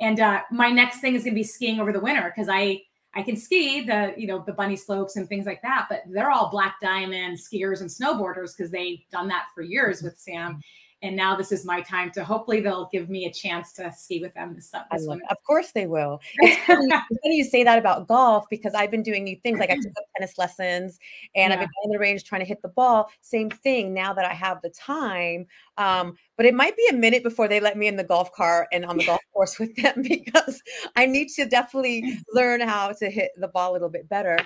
and 0.00 0.18
uh, 0.18 0.40
my 0.50 0.70
next 0.70 1.00
thing 1.00 1.14
is 1.14 1.22
going 1.22 1.34
to 1.34 1.40
be 1.40 1.44
skiing 1.44 1.78
over 1.78 1.92
the 1.92 2.00
winter 2.00 2.32
because 2.34 2.48
I 2.50 2.82
I 3.14 3.22
can 3.22 3.36
ski 3.36 3.84
the 3.84 4.14
you 4.16 4.26
know 4.26 4.42
the 4.46 4.52
bunny 4.52 4.76
slopes 4.76 5.16
and 5.16 5.28
things 5.28 5.46
like 5.46 5.62
that, 5.62 5.86
but 5.88 6.02
they're 6.06 6.30
all 6.30 6.50
black 6.50 6.76
diamond 6.80 7.38
skiers 7.38 7.80
and 7.80 7.90
snowboarders 7.90 8.56
because 8.56 8.70
they've 8.70 9.00
done 9.10 9.28
that 9.28 9.46
for 9.54 9.62
years 9.62 10.02
with 10.02 10.18
Sam 10.18 10.60
and 11.02 11.16
now 11.16 11.34
this 11.34 11.50
is 11.50 11.64
my 11.64 11.80
time 11.80 12.10
to 12.12 12.24
hopefully 12.24 12.60
they'll 12.60 12.88
give 12.92 13.08
me 13.08 13.24
a 13.24 13.32
chance 13.32 13.72
to 13.72 13.90
ski 13.92 14.20
with 14.20 14.34
them 14.34 14.54
this, 14.54 14.70
this. 14.70 15.08
Of 15.30 15.36
course 15.46 15.72
they 15.72 15.86
will. 15.86 16.20
It's 16.40 16.56
funny, 16.66 16.88
funny, 16.90 17.36
you 17.36 17.44
say 17.44 17.64
that 17.64 17.78
about 17.78 18.06
golf 18.06 18.46
because 18.50 18.74
I've 18.74 18.90
been 18.90 19.02
doing 19.02 19.24
new 19.24 19.36
things. 19.42 19.58
Like 19.58 19.70
I 19.70 19.76
took 19.76 19.92
up 19.96 20.04
tennis 20.16 20.36
lessons 20.36 20.98
and 21.34 21.50
yeah. 21.50 21.54
I've 21.54 21.60
been 21.60 21.68
on 21.84 21.90
the 21.90 21.98
range 21.98 22.24
trying 22.24 22.42
to 22.42 22.46
hit 22.46 22.60
the 22.62 22.68
ball. 22.68 23.10
Same 23.22 23.50
thing 23.50 23.94
now 23.94 24.12
that 24.12 24.24
I 24.24 24.34
have 24.34 24.60
the 24.62 24.70
time. 24.70 25.46
Um, 25.78 26.16
but 26.36 26.46
it 26.46 26.54
might 26.54 26.76
be 26.76 26.86
a 26.90 26.94
minute 26.94 27.22
before 27.22 27.48
they 27.48 27.60
let 27.60 27.76
me 27.78 27.86
in 27.86 27.96
the 27.96 28.04
golf 28.04 28.32
car 28.32 28.68
and 28.72 28.84
on 28.84 28.98
the 28.98 29.06
golf 29.06 29.20
course 29.32 29.58
with 29.58 29.74
them 29.76 30.02
because 30.02 30.62
I 30.96 31.06
need 31.06 31.28
to 31.36 31.46
definitely 31.46 32.18
learn 32.32 32.60
how 32.60 32.92
to 32.92 33.10
hit 33.10 33.30
the 33.36 33.48
ball 33.48 33.72
a 33.72 33.74
little 33.74 33.88
bit 33.88 34.08
better 34.08 34.38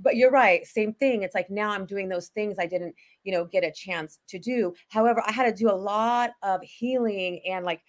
but 0.00 0.16
you're 0.16 0.30
right 0.30 0.66
same 0.66 0.92
thing 0.94 1.22
it's 1.22 1.34
like 1.34 1.50
now 1.50 1.70
i'm 1.70 1.86
doing 1.86 2.08
those 2.08 2.28
things 2.28 2.56
i 2.58 2.66
didn't 2.66 2.94
you 3.24 3.32
know 3.32 3.44
get 3.44 3.64
a 3.64 3.70
chance 3.70 4.18
to 4.28 4.38
do. 4.38 4.74
However 4.88 5.22
i 5.26 5.32
had 5.32 5.44
to 5.44 5.52
do 5.52 5.70
a 5.70 5.72
lot 5.74 6.30
of 6.42 6.62
healing 6.62 7.40
and 7.46 7.64
like 7.64 7.82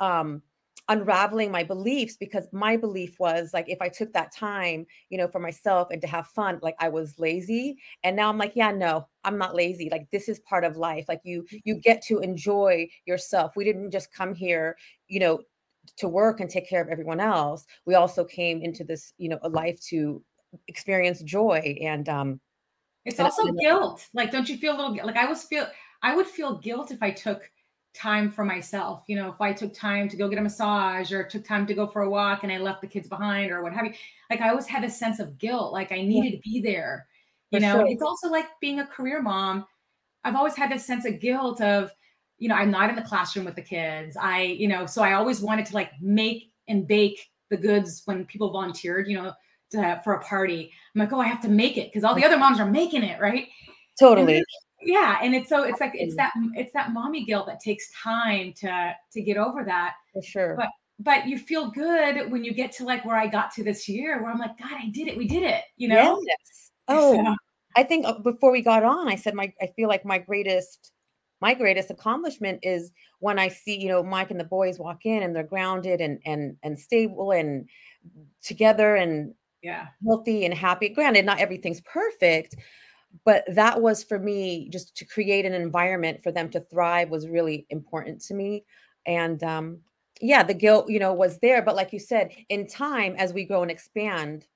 um 0.00 0.42
unraveling 0.88 1.50
my 1.50 1.64
beliefs 1.64 2.16
because 2.16 2.46
my 2.52 2.76
belief 2.76 3.18
was 3.18 3.50
like 3.52 3.68
if 3.68 3.80
i 3.80 3.88
took 3.88 4.12
that 4.12 4.32
time 4.32 4.86
you 5.10 5.18
know 5.18 5.26
for 5.26 5.40
myself 5.40 5.88
and 5.90 6.00
to 6.00 6.06
have 6.06 6.28
fun 6.28 6.60
like 6.62 6.76
i 6.78 6.88
was 6.88 7.18
lazy. 7.18 7.76
And 8.04 8.14
now 8.16 8.28
i'm 8.28 8.38
like 8.38 8.52
yeah 8.54 8.70
no 8.70 9.06
i'm 9.24 9.38
not 9.38 9.54
lazy 9.54 9.88
like 9.90 10.06
this 10.12 10.28
is 10.28 10.38
part 10.40 10.64
of 10.64 10.76
life 10.76 11.06
like 11.08 11.20
you 11.24 11.44
you 11.64 11.74
get 11.74 12.02
to 12.02 12.20
enjoy 12.20 12.88
yourself. 13.04 13.52
We 13.56 13.64
didn't 13.64 13.90
just 13.90 14.12
come 14.12 14.34
here 14.34 14.76
you 15.08 15.20
know 15.20 15.40
to 15.96 16.08
work 16.08 16.40
and 16.40 16.50
take 16.50 16.68
care 16.68 16.82
of 16.82 16.88
everyone 16.88 17.20
else. 17.20 17.64
We 17.84 17.94
also 17.94 18.24
came 18.24 18.62
into 18.62 18.84
this 18.84 19.12
you 19.18 19.28
know 19.28 19.38
a 19.42 19.48
life 19.48 19.80
to 19.88 20.22
experience 20.68 21.22
joy 21.22 21.76
and 21.80 22.08
um 22.08 22.40
it's 23.04 23.20
also 23.20 23.46
and, 23.46 23.58
guilt. 23.58 24.08
Like 24.14 24.32
don't 24.32 24.48
you 24.48 24.56
feel 24.58 24.74
a 24.74 24.76
little 24.76 25.06
like 25.06 25.16
i 25.16 25.26
was 25.26 25.44
feel 25.44 25.66
i 26.02 26.14
would 26.14 26.26
feel 26.26 26.58
guilt 26.58 26.90
if 26.90 27.02
i 27.02 27.10
took 27.10 27.50
time 27.94 28.30
for 28.30 28.44
myself 28.44 29.04
you 29.06 29.16
know 29.16 29.30
if 29.30 29.40
i 29.40 29.52
took 29.52 29.72
time 29.72 30.06
to 30.06 30.18
go 30.18 30.28
get 30.28 30.38
a 30.38 30.42
massage 30.42 31.12
or 31.12 31.24
took 31.24 31.44
time 31.46 31.66
to 31.66 31.72
go 31.72 31.86
for 31.86 32.02
a 32.02 32.10
walk 32.10 32.42
and 32.42 32.52
i 32.52 32.58
left 32.58 32.82
the 32.82 32.86
kids 32.86 33.08
behind 33.08 33.50
or 33.50 33.62
what 33.62 33.72
have 33.72 33.86
you. 33.86 33.92
Like 34.28 34.42
i 34.42 34.50
always 34.50 34.66
had 34.66 34.84
a 34.84 34.90
sense 34.90 35.18
of 35.18 35.38
guilt 35.38 35.72
like 35.72 35.92
i 35.92 36.02
needed 36.02 36.32
yeah. 36.32 36.36
to 36.36 36.42
be 36.42 36.60
there 36.60 37.06
you 37.50 37.58
for 37.58 37.62
know? 37.62 37.72
sure. 37.78 37.86
it's 37.86 38.02
also 38.02 38.28
like 38.28 38.46
being 38.60 38.80
a 38.80 38.86
career 38.86 39.22
mom 39.22 39.64
i've 40.24 40.36
always 40.36 40.54
had 40.54 40.70
this 40.70 40.84
sense 40.84 41.06
of 41.06 41.20
guilt 41.20 41.62
of 41.62 41.90
you 42.38 42.48
know 42.48 42.54
i'm 42.54 42.70
not 42.70 42.90
in 42.90 42.96
the 42.96 43.02
classroom 43.02 43.46
with 43.46 43.56
the 43.56 43.62
kids. 43.62 44.16
I 44.20 44.42
you 44.42 44.68
know 44.68 44.84
so 44.84 45.02
i 45.02 45.14
always 45.14 45.40
wanted 45.40 45.64
to 45.66 45.74
like 45.74 45.92
make 46.02 46.52
and 46.68 46.86
bake 46.86 47.30
the 47.48 47.56
goods 47.56 48.02
when 48.04 48.26
people 48.26 48.50
volunteered 48.50 49.08
you 49.08 49.16
know 49.16 49.32
to, 49.70 50.00
for 50.04 50.14
a 50.14 50.22
party. 50.22 50.72
I'm 50.94 51.00
like, 51.00 51.12
oh, 51.12 51.20
I 51.20 51.26
have 51.26 51.42
to 51.42 51.48
make 51.48 51.76
it 51.76 51.92
because 51.92 52.04
all 52.04 52.14
the 52.14 52.24
other 52.24 52.38
moms 52.38 52.60
are 52.60 52.70
making 52.70 53.02
it, 53.02 53.20
right? 53.20 53.48
Totally. 53.98 54.38
And 54.38 54.46
yeah, 54.82 55.18
and 55.22 55.34
it's 55.34 55.48
so 55.48 55.64
it's 55.64 55.80
like 55.80 55.92
it's 55.94 56.16
that 56.16 56.32
it's 56.54 56.72
that 56.72 56.92
mommy 56.92 57.24
guilt 57.24 57.46
that 57.46 57.60
takes 57.60 57.90
time 57.92 58.52
to 58.58 58.94
to 59.12 59.22
get 59.22 59.36
over 59.36 59.64
that. 59.64 59.94
For 60.12 60.22
sure. 60.22 60.54
But 60.56 60.68
but 60.98 61.26
you 61.26 61.38
feel 61.38 61.70
good 61.70 62.30
when 62.30 62.44
you 62.44 62.54
get 62.54 62.72
to 62.72 62.84
like 62.84 63.04
where 63.04 63.16
I 63.16 63.26
got 63.26 63.52
to 63.54 63.64
this 63.64 63.88
year, 63.88 64.22
where 64.22 64.30
I'm 64.30 64.38
like, 64.38 64.58
God, 64.58 64.72
I 64.72 64.88
did 64.88 65.08
it. 65.08 65.16
We 65.16 65.26
did 65.26 65.42
it. 65.42 65.62
You 65.76 65.88
know. 65.88 66.22
Yes. 66.26 66.38
Oh, 66.88 67.16
so, 67.16 67.34
I 67.76 67.82
think 67.82 68.06
uh, 68.06 68.20
before 68.20 68.52
we 68.52 68.62
got 68.62 68.84
on, 68.84 69.08
I 69.08 69.16
said 69.16 69.34
my 69.34 69.52
I 69.60 69.66
feel 69.74 69.88
like 69.88 70.04
my 70.04 70.18
greatest 70.18 70.92
my 71.40 71.52
greatest 71.52 71.90
accomplishment 71.90 72.60
is 72.62 72.92
when 73.18 73.38
I 73.38 73.48
see, 73.48 73.76
you 73.76 73.88
know, 73.88 74.02
Mike 74.02 74.30
and 74.30 74.38
the 74.38 74.44
boys 74.44 74.78
walk 74.78 75.04
in 75.04 75.22
and 75.22 75.34
they're 75.34 75.42
grounded 75.42 76.00
and 76.00 76.20
and 76.24 76.56
and 76.62 76.78
stable 76.78 77.32
and 77.32 77.68
together 78.42 78.94
and 78.94 79.34
yeah. 79.62 79.86
healthy 80.04 80.44
and 80.44 80.54
happy 80.54 80.88
granted 80.88 81.24
not 81.24 81.40
everything's 81.40 81.80
perfect 81.82 82.56
but 83.24 83.44
that 83.48 83.80
was 83.80 84.04
for 84.04 84.18
me 84.18 84.68
just 84.68 84.96
to 84.96 85.04
create 85.04 85.44
an 85.44 85.54
environment 85.54 86.22
for 86.22 86.30
them 86.32 86.50
to 86.50 86.60
thrive 86.60 87.10
was 87.10 87.28
really 87.28 87.66
important 87.70 88.20
to 88.20 88.34
me 88.34 88.64
and 89.06 89.42
um 89.42 89.78
yeah 90.20 90.42
the 90.42 90.54
guilt 90.54 90.90
you 90.90 90.98
know 90.98 91.12
was 91.12 91.38
there 91.38 91.62
but 91.62 91.76
like 91.76 91.92
you 91.92 91.98
said 91.98 92.30
in 92.48 92.66
time 92.66 93.14
as 93.18 93.32
we 93.32 93.44
grow 93.44 93.62
and 93.62 93.70
expand 93.70 94.46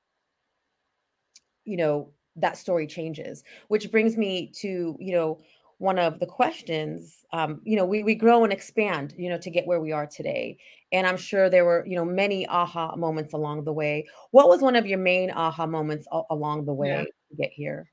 you 1.64 1.76
know 1.76 2.11
that 2.37 2.57
story 2.57 2.87
changes 2.87 3.45
which 3.69 3.90
brings 3.90 4.16
me 4.16 4.50
to 4.54 4.97
you 4.99 5.12
know 5.12 5.38
one 5.80 5.99
of 5.99 6.20
the 6.20 6.26
questions 6.26 7.25
um, 7.32 7.60
you 7.64 7.75
know 7.75 7.87
we, 7.87 8.02
we 8.02 8.14
grow 8.14 8.44
and 8.44 8.52
expand 8.52 9.14
you 9.16 9.30
know 9.30 9.38
to 9.38 9.50
get 9.50 9.66
where 9.66 9.80
we 9.80 9.92
are 9.92 10.06
today. 10.06 10.58
And 10.92 11.06
i'm 11.06 11.16
sure 11.16 11.49
there 11.49 11.64
were 11.64 11.84
you 11.87 11.96
know 11.96 12.04
many 12.04 12.46
aha 12.46 12.94
moments 12.96 13.32
along 13.32 13.64
the 13.64 13.72
way. 13.72 14.06
What 14.30 14.49
was 14.49 14.60
one 14.60 14.76
of 14.76 14.87
your 14.87 14.99
main 14.99 15.30
aha 15.30 15.66
moments 15.66 16.06
a- 16.12 16.22
along 16.30 16.66
the 16.66 16.75
way 16.75 16.88
yeah. 16.88 17.02
to 17.04 17.37
get 17.37 17.50
here? 17.52 17.90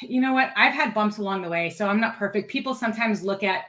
You 0.00 0.20
know 0.20 0.32
what? 0.32 0.50
I've 0.56 0.74
had 0.74 0.94
bumps 0.94 1.18
along 1.18 1.42
the 1.42 1.48
way 1.48 1.70
so 1.70 1.88
i'm 1.88 2.00
not 2.00 2.16
perfect. 2.16 2.50
People 2.50 2.74
sometimes 2.74 3.22
look 3.22 3.42
at 3.42 3.64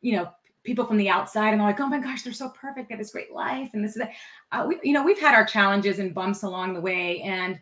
you 0.00 0.16
know 0.16 0.30
people 0.64 0.86
from 0.86 0.96
the 0.96 1.10
outside 1.10 1.50
and 1.50 1.60
they're 1.60 1.68
like 1.68 1.80
oh 1.80 1.88
my 1.88 2.00
gosh 2.00 2.22
they're 2.22 2.32
so 2.32 2.48
perfect. 2.48 2.88
They 2.88 2.94
have 2.94 3.00
this 3.00 3.12
great 3.12 3.32
life 3.32 3.70
and 3.74 3.84
this 3.84 3.92
is 3.92 3.98
that. 3.98 4.12
Uh, 4.50 4.64
we, 4.66 4.78
you 4.82 4.94
know 4.94 5.04
we've 5.04 5.20
had 5.20 5.34
our 5.34 5.44
challenges 5.44 5.98
and 5.98 6.14
bumps 6.14 6.42
along 6.42 6.72
the 6.72 6.80
way 6.80 7.20
and 7.20 7.58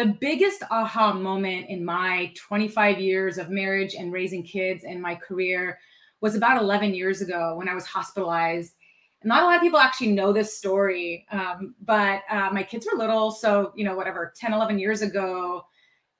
the 0.00 0.16
biggest 0.18 0.62
aha 0.70 1.12
moment 1.12 1.68
in 1.68 1.84
my 1.84 2.32
25 2.34 2.98
years 2.98 3.36
of 3.36 3.50
marriage 3.50 3.94
and 3.94 4.10
raising 4.10 4.42
kids 4.42 4.84
and 4.84 5.00
my 5.00 5.14
career 5.14 5.78
was 6.22 6.34
about 6.34 6.56
11 6.56 6.94
years 6.94 7.20
ago 7.20 7.54
when 7.56 7.68
I 7.68 7.74
was 7.74 7.84
hospitalized. 7.84 8.76
not 9.24 9.42
a 9.42 9.44
lot 9.44 9.56
of 9.56 9.60
people 9.60 9.78
actually 9.78 10.12
know 10.12 10.32
this 10.32 10.56
story, 10.56 11.26
um, 11.30 11.74
but 11.82 12.22
uh, 12.30 12.48
my 12.50 12.62
kids 12.62 12.86
were 12.90 12.98
little. 12.98 13.30
So, 13.30 13.74
you 13.76 13.84
know, 13.84 13.94
whatever, 13.94 14.32
10, 14.34 14.54
11 14.54 14.78
years 14.78 15.02
ago, 15.02 15.66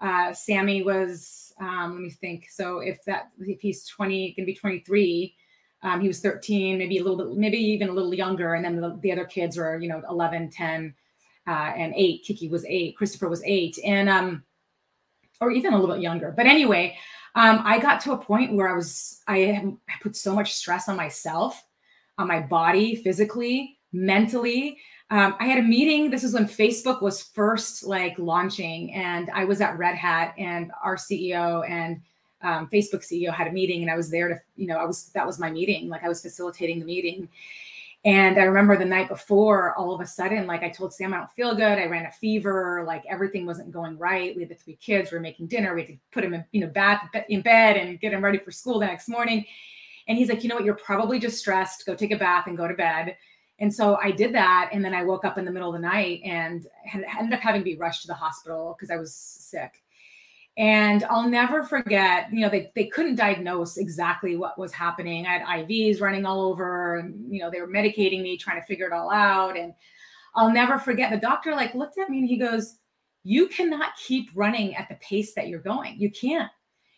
uh, 0.02 0.34
Sammy 0.34 0.82
was, 0.82 1.54
um, 1.58 1.92
let 1.94 2.02
me 2.02 2.10
think. 2.10 2.48
So 2.50 2.80
if 2.80 3.02
that, 3.06 3.30
if 3.40 3.62
he's 3.62 3.86
20, 3.86 4.34
going 4.34 4.44
to 4.44 4.52
be 4.52 4.54
23, 4.54 5.34
um, 5.82 6.02
he 6.02 6.08
was 6.08 6.20
13, 6.20 6.76
maybe 6.76 6.98
a 6.98 7.02
little 7.02 7.16
bit, 7.16 7.34
maybe 7.34 7.56
even 7.56 7.88
a 7.88 7.92
little 7.92 8.12
younger. 8.12 8.52
And 8.52 8.62
then 8.62 8.78
the, 8.78 8.98
the 9.00 9.12
other 9.12 9.24
kids 9.24 9.56
were, 9.56 9.80
you 9.80 9.88
know, 9.88 10.02
11, 10.10 10.50
10, 10.50 10.94
uh, 11.46 11.72
and 11.76 11.92
eight. 11.96 12.22
Kiki 12.24 12.48
was 12.48 12.64
eight. 12.66 12.96
Christopher 12.96 13.28
was 13.28 13.42
eight. 13.44 13.78
And, 13.84 14.08
um, 14.08 14.44
or 15.40 15.50
even 15.50 15.72
a 15.72 15.78
little 15.78 15.94
bit 15.94 16.02
younger. 16.02 16.32
But 16.36 16.46
anyway, 16.46 16.96
um, 17.34 17.62
I 17.64 17.78
got 17.78 18.00
to 18.02 18.12
a 18.12 18.18
point 18.18 18.54
where 18.54 18.68
I 18.68 18.76
was, 18.76 19.20
I, 19.26 19.42
I 19.88 19.92
put 20.02 20.16
so 20.16 20.34
much 20.34 20.52
stress 20.52 20.88
on 20.88 20.96
myself, 20.96 21.64
on 22.18 22.28
my 22.28 22.40
body, 22.40 22.96
physically, 22.96 23.78
mentally. 23.92 24.78
Um, 25.10 25.34
I 25.40 25.46
had 25.46 25.58
a 25.58 25.62
meeting. 25.62 26.10
This 26.10 26.24
is 26.24 26.34
when 26.34 26.44
Facebook 26.46 27.02
was 27.02 27.22
first 27.22 27.84
like 27.84 28.16
launching, 28.18 28.94
and 28.94 29.28
I 29.34 29.44
was 29.44 29.60
at 29.60 29.76
Red 29.76 29.96
Hat, 29.96 30.34
and 30.38 30.70
our 30.84 30.96
CEO 30.96 31.68
and 31.68 32.00
um, 32.42 32.68
Facebook 32.68 33.02
CEO 33.04 33.32
had 33.32 33.48
a 33.48 33.52
meeting, 33.52 33.82
and 33.82 33.90
I 33.90 33.96
was 33.96 34.08
there 34.08 34.28
to, 34.28 34.40
you 34.56 34.68
know, 34.68 34.76
I 34.76 34.84
was 34.84 35.10
that 35.14 35.26
was 35.26 35.40
my 35.40 35.50
meeting. 35.50 35.88
Like 35.88 36.04
I 36.04 36.08
was 36.08 36.22
facilitating 36.22 36.78
the 36.78 36.86
meeting, 36.86 37.28
and 38.04 38.38
I 38.38 38.44
remember 38.44 38.78
the 38.78 38.84
night 38.84 39.08
before, 39.08 39.74
all 39.76 39.92
of 39.92 40.00
a 40.00 40.06
sudden, 40.06 40.46
like 40.46 40.62
I 40.62 40.70
told 40.70 40.94
Sam, 40.94 41.12
I 41.12 41.18
don't 41.18 41.30
feel 41.32 41.54
good. 41.54 41.78
I 41.78 41.84
ran 41.84 42.06
a 42.06 42.12
fever. 42.12 42.82
Like 42.86 43.04
everything 43.08 43.44
wasn't 43.44 43.72
going 43.72 43.98
right. 43.98 44.34
We 44.34 44.42
had 44.42 44.50
the 44.50 44.54
three 44.54 44.76
kids. 44.76 45.10
We 45.10 45.18
were 45.18 45.22
making 45.22 45.48
dinner. 45.48 45.74
We 45.74 45.82
had 45.82 45.88
to 45.88 45.98
put 46.10 46.24
him 46.24 46.32
in, 46.32 46.44
you 46.52 46.62
know, 46.62 46.68
bath 46.68 47.02
in 47.28 47.42
bed 47.42 47.76
and 47.76 48.00
get 48.00 48.14
him 48.14 48.24
ready 48.24 48.38
for 48.38 48.52
school 48.52 48.78
the 48.78 48.86
next 48.86 49.08
morning. 49.08 49.44
And 50.08 50.16
he's 50.16 50.30
like, 50.30 50.42
you 50.42 50.48
know 50.48 50.54
what? 50.54 50.64
You're 50.64 50.74
probably 50.74 51.18
just 51.18 51.38
stressed. 51.38 51.84
Go 51.84 51.94
take 51.94 52.10
a 52.10 52.16
bath 52.16 52.46
and 52.46 52.56
go 52.56 52.66
to 52.66 52.74
bed. 52.74 53.16
And 53.58 53.72
so 53.72 53.96
I 53.96 54.10
did 54.10 54.34
that. 54.34 54.70
And 54.72 54.82
then 54.82 54.94
I 54.94 55.04
woke 55.04 55.26
up 55.26 55.36
in 55.36 55.44
the 55.44 55.52
middle 55.52 55.68
of 55.68 55.74
the 55.74 55.86
night 55.86 56.22
and 56.24 56.66
ended 57.18 57.34
up 57.34 57.40
having 57.40 57.60
to 57.60 57.64
be 57.64 57.76
rushed 57.76 58.02
to 58.02 58.08
the 58.08 58.14
hospital 58.14 58.74
because 58.78 58.90
I 58.90 58.96
was 58.96 59.14
sick. 59.14 59.82
And 60.60 61.04
I'll 61.04 61.26
never 61.26 61.62
forget, 61.62 62.30
you 62.30 62.40
know, 62.40 62.50
they, 62.50 62.70
they 62.74 62.84
couldn't 62.84 63.14
diagnose 63.14 63.78
exactly 63.78 64.36
what 64.36 64.58
was 64.58 64.74
happening. 64.74 65.24
I 65.24 65.38
had 65.38 65.66
IVs 65.66 66.02
running 66.02 66.26
all 66.26 66.42
over, 66.42 66.96
and, 66.96 67.32
you 67.32 67.40
know, 67.40 67.50
they 67.50 67.62
were 67.62 67.66
medicating 67.66 68.20
me, 68.20 68.36
trying 68.36 68.60
to 68.60 68.66
figure 68.66 68.86
it 68.86 68.92
all 68.92 69.10
out. 69.10 69.56
And 69.56 69.72
I'll 70.34 70.52
never 70.52 70.78
forget 70.78 71.10
the 71.10 71.16
doctor 71.16 71.52
like 71.52 71.74
looked 71.74 71.96
at 71.98 72.10
me 72.10 72.18
and 72.18 72.28
he 72.28 72.36
goes, 72.36 72.76
You 73.24 73.48
cannot 73.48 73.96
keep 73.96 74.28
running 74.34 74.76
at 74.76 74.90
the 74.90 74.96
pace 74.96 75.32
that 75.32 75.48
you're 75.48 75.60
going. 75.60 75.98
You 75.98 76.10
can't. 76.10 76.50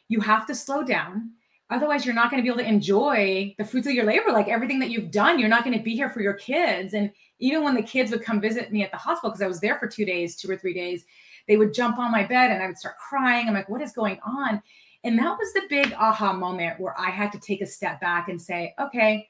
You 0.08 0.18
have 0.18 0.44
to 0.48 0.56
slow 0.56 0.82
down. 0.82 1.30
Otherwise, 1.70 2.04
you're 2.04 2.16
not 2.16 2.32
going 2.32 2.42
to 2.42 2.44
be 2.44 2.52
able 2.52 2.64
to 2.64 2.68
enjoy 2.68 3.54
the 3.58 3.64
fruits 3.64 3.86
of 3.86 3.94
your 3.94 4.04
labor, 4.04 4.32
like 4.32 4.48
everything 4.48 4.80
that 4.80 4.90
you've 4.90 5.12
done. 5.12 5.38
You're 5.38 5.48
not 5.48 5.62
going 5.62 5.78
to 5.78 5.84
be 5.84 5.94
here 5.94 6.10
for 6.10 6.20
your 6.20 6.34
kids. 6.34 6.94
And 6.94 7.12
even 7.38 7.62
when 7.62 7.76
the 7.76 7.82
kids 7.82 8.10
would 8.10 8.24
come 8.24 8.40
visit 8.40 8.72
me 8.72 8.82
at 8.82 8.90
the 8.90 8.96
hospital, 8.96 9.30
because 9.30 9.42
I 9.42 9.46
was 9.46 9.60
there 9.60 9.78
for 9.78 9.86
two 9.86 10.04
days, 10.04 10.34
two 10.34 10.50
or 10.50 10.56
three 10.56 10.74
days, 10.74 11.04
they 11.48 11.56
would 11.56 11.74
jump 11.74 11.98
on 11.98 12.10
my 12.10 12.24
bed 12.24 12.50
and 12.50 12.62
I 12.62 12.66
would 12.66 12.78
start 12.78 12.96
crying. 12.98 13.48
I'm 13.48 13.54
like, 13.54 13.68
what 13.68 13.82
is 13.82 13.92
going 13.92 14.18
on? 14.24 14.62
And 15.04 15.18
that 15.18 15.36
was 15.36 15.52
the 15.52 15.62
big 15.68 15.92
aha 15.94 16.32
moment 16.32 16.78
where 16.78 16.98
I 16.98 17.10
had 17.10 17.32
to 17.32 17.38
take 17.38 17.60
a 17.60 17.66
step 17.66 18.00
back 18.00 18.28
and 18.28 18.40
say, 18.40 18.74
okay, 18.80 19.28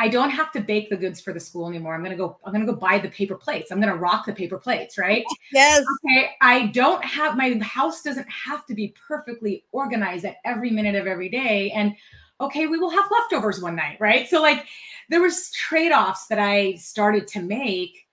I 0.00 0.08
don't 0.08 0.30
have 0.30 0.52
to 0.52 0.60
bake 0.60 0.90
the 0.90 0.96
goods 0.96 1.20
for 1.20 1.32
the 1.32 1.40
school 1.40 1.68
anymore. 1.68 1.94
I'm 1.94 2.04
gonna 2.04 2.16
go. 2.16 2.38
I'm 2.44 2.52
gonna 2.52 2.66
go 2.66 2.74
buy 2.74 2.98
the 2.98 3.08
paper 3.08 3.34
plates. 3.34 3.72
I'm 3.72 3.80
gonna 3.80 3.96
rock 3.96 4.26
the 4.26 4.32
paper 4.32 4.56
plates, 4.56 4.96
right? 4.96 5.24
Yes. 5.52 5.84
Okay. 6.04 6.30
I 6.40 6.66
don't 6.68 7.04
have 7.04 7.36
my 7.36 7.58
house 7.62 8.02
doesn't 8.02 8.28
have 8.30 8.64
to 8.66 8.74
be 8.74 8.94
perfectly 9.08 9.64
organized 9.72 10.24
at 10.24 10.36
every 10.44 10.70
minute 10.70 10.94
of 10.94 11.08
every 11.08 11.28
day. 11.28 11.72
And 11.72 11.96
okay, 12.40 12.68
we 12.68 12.78
will 12.78 12.90
have 12.90 13.10
leftovers 13.10 13.60
one 13.60 13.74
night, 13.74 13.96
right? 13.98 14.28
So 14.28 14.40
like, 14.40 14.66
there 15.08 15.20
was 15.20 15.50
trade 15.50 15.90
offs 15.90 16.28
that 16.28 16.38
I 16.38 16.74
started 16.74 17.26
to 17.28 17.42
make 17.42 18.06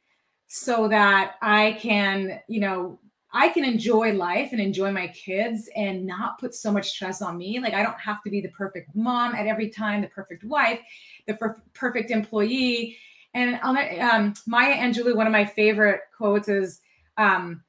so 0.48 0.88
that 0.88 1.36
I 1.44 1.74
can, 1.74 2.40
you 2.48 2.62
know, 2.62 3.00
I 3.36 3.50
can 3.50 3.66
enjoy 3.66 4.14
life 4.14 4.54
and 4.54 4.62
enjoy 4.62 4.94
my 4.94 5.08
kids 5.10 5.70
and 5.76 6.06
not 6.06 6.40
put 6.40 6.56
so 6.56 6.72
much 6.72 6.88
stress 6.88 7.22
on 7.22 7.38
me. 7.38 7.60
Like 7.60 7.74
I 7.74 7.84
don't 7.84 8.00
have 8.00 8.24
to 8.24 8.30
be 8.30 8.40
the 8.40 8.48
perfect 8.48 8.96
mom 8.96 9.36
at 9.36 9.46
every 9.46 9.70
time, 9.70 10.02
the 10.02 10.08
perfect 10.08 10.46
wife, 10.46 10.80
the 11.28 11.34
per- 11.34 11.62
perfect 11.74 12.12
employee. 12.12 12.98
And 13.34 13.60
um, 13.62 14.34
Maya 14.48 14.76
Angelou, 14.76 15.18
one 15.18 15.28
of 15.28 15.34
my 15.34 15.44
favorite 15.44 16.00
quotes 16.16 16.48
is, 16.48 16.80
um, 17.18 17.62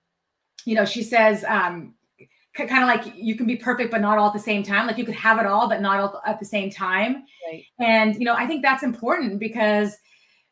you 0.65 0.77
know, 0.77 0.85
she 0.85 1.03
says, 1.03 1.45
um, 1.49 1.95
kind 2.55 2.71
of 2.71 2.89
like 2.89 3.13
you 3.17 3.35
can 3.35 3.47
be 3.47 3.57
perfect, 3.57 3.91
but 3.91 4.01
not 4.01 4.19
all 4.19 4.29
at 4.29 4.35
the 4.35 4.39
same 4.39 4.63
time. 4.63 4.87
Like 4.87 4.99
you 4.99 5.05
could 5.05 5.17
have 5.17 5.41
it 5.41 5.47
all, 5.47 5.69
but 5.69 5.81
not 5.81 5.99
all 5.99 6.23
at 6.25 6.39
the 6.39 6.47
same 6.47 6.71
time. 6.71 7.25
Right. 7.51 7.65
And, 7.81 8.15
you 8.15 8.25
know, 8.25 8.35
I 8.35 8.47
think 8.47 8.63
that's 8.63 8.85
important 8.85 9.41
because 9.41 9.97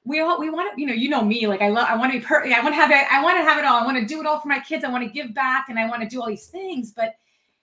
we 0.04 0.20
all 0.20 0.38
we 0.38 0.50
want 0.50 0.74
to 0.74 0.80
you 0.80 0.86
know 0.86 0.92
you 0.92 1.08
know 1.08 1.24
me 1.24 1.46
like 1.46 1.62
i 1.62 1.68
love 1.68 1.86
i 1.88 1.96
want 1.96 2.12
to 2.12 2.18
be 2.18 2.24
perfect 2.24 2.54
i 2.54 2.62
want 2.62 2.72
to 2.72 2.76
have 2.76 2.90
it 2.90 3.06
i 3.10 3.22
want 3.22 3.38
to 3.38 3.42
have 3.42 3.58
it 3.58 3.64
all. 3.64 3.80
I 3.80 3.84
want 3.84 3.98
to 3.98 4.06
do 4.06 4.20
it 4.20 4.26
all 4.26 4.38
for 4.38 4.48
my 4.48 4.60
kids. 4.60 4.84
I 4.84 4.90
want 4.90 5.04
to 5.04 5.10
give 5.10 5.34
back 5.34 5.66
and 5.68 5.78
i 5.78 5.88
want 5.88 6.02
to 6.02 6.08
do 6.08 6.20
all 6.20 6.28
these 6.28 6.46
things 6.46 6.92
but 6.92 7.14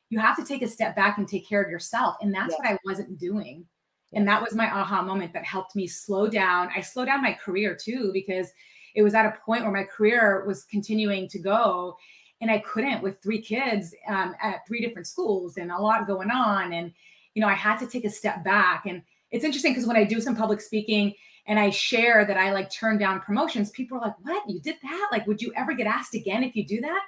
you 0.09 0.19
have 0.19 0.35
to 0.35 0.43
take 0.43 0.61
a 0.61 0.67
step 0.67 0.95
back 0.95 1.17
and 1.17 1.27
take 1.27 1.47
care 1.47 1.61
of 1.61 1.71
yourself. 1.71 2.17
And 2.21 2.33
that's 2.33 2.53
yeah. 2.53 2.71
what 2.71 2.75
i 2.75 2.77
wasn't 2.85 3.17
doing. 3.17 3.65
And 4.13 4.27
that 4.27 4.41
was 4.41 4.53
my 4.53 4.69
aha 4.69 5.01
moment 5.01 5.31
that 5.33 5.45
helped 5.45 5.73
me 5.73 5.87
slow 5.87 6.27
down. 6.27 6.69
I 6.75 6.81
slowed 6.81 7.07
down 7.07 7.23
my 7.23 7.31
career 7.31 7.77
too 7.81 8.11
because 8.13 8.49
it 8.93 9.03
was 9.03 9.13
at 9.13 9.25
a 9.25 9.37
point 9.45 9.63
where 9.63 9.71
my 9.71 9.85
career 9.85 10.43
was 10.45 10.65
continuing 10.65 11.29
to 11.29 11.39
go 11.39 11.95
and 12.41 12.51
i 12.51 12.59
couldn't 12.59 13.01
with 13.01 13.21
three 13.21 13.41
kids 13.41 13.95
um, 14.07 14.35
at 14.41 14.67
three 14.67 14.81
different 14.81 15.07
schools 15.07 15.57
and 15.57 15.71
a 15.71 15.77
lot 15.77 16.07
going 16.07 16.29
on. 16.29 16.73
And 16.73 16.91
you 17.33 17.41
know 17.41 17.47
i 17.47 17.53
had 17.53 17.77
to 17.77 17.87
take 17.87 18.03
a 18.03 18.09
step 18.09 18.43
back. 18.43 18.85
And 18.85 19.01
it's 19.31 19.45
interesting 19.45 19.71
because 19.71 19.87
when 19.87 19.95
i 19.95 20.03
do 20.03 20.19
some 20.19 20.35
public 20.35 20.59
speaking 20.59 21.13
and 21.47 21.59
I 21.59 21.69
share 21.69 22.25
that 22.25 22.37
I 22.37 22.51
like 22.51 22.69
turn 22.69 22.97
down 22.97 23.21
promotions, 23.21 23.71
people 23.71 23.97
are 23.97 24.01
like, 24.01 24.15
"What? 24.21 24.49
You 24.49 24.59
did 24.59 24.75
that? 24.83 25.09
Like, 25.11 25.27
would 25.27 25.41
you 25.41 25.51
ever 25.55 25.73
get 25.73 25.87
asked 25.87 26.15
again 26.15 26.43
if 26.43 26.55
you 26.55 26.65
do 26.65 26.81
that?" 26.81 27.01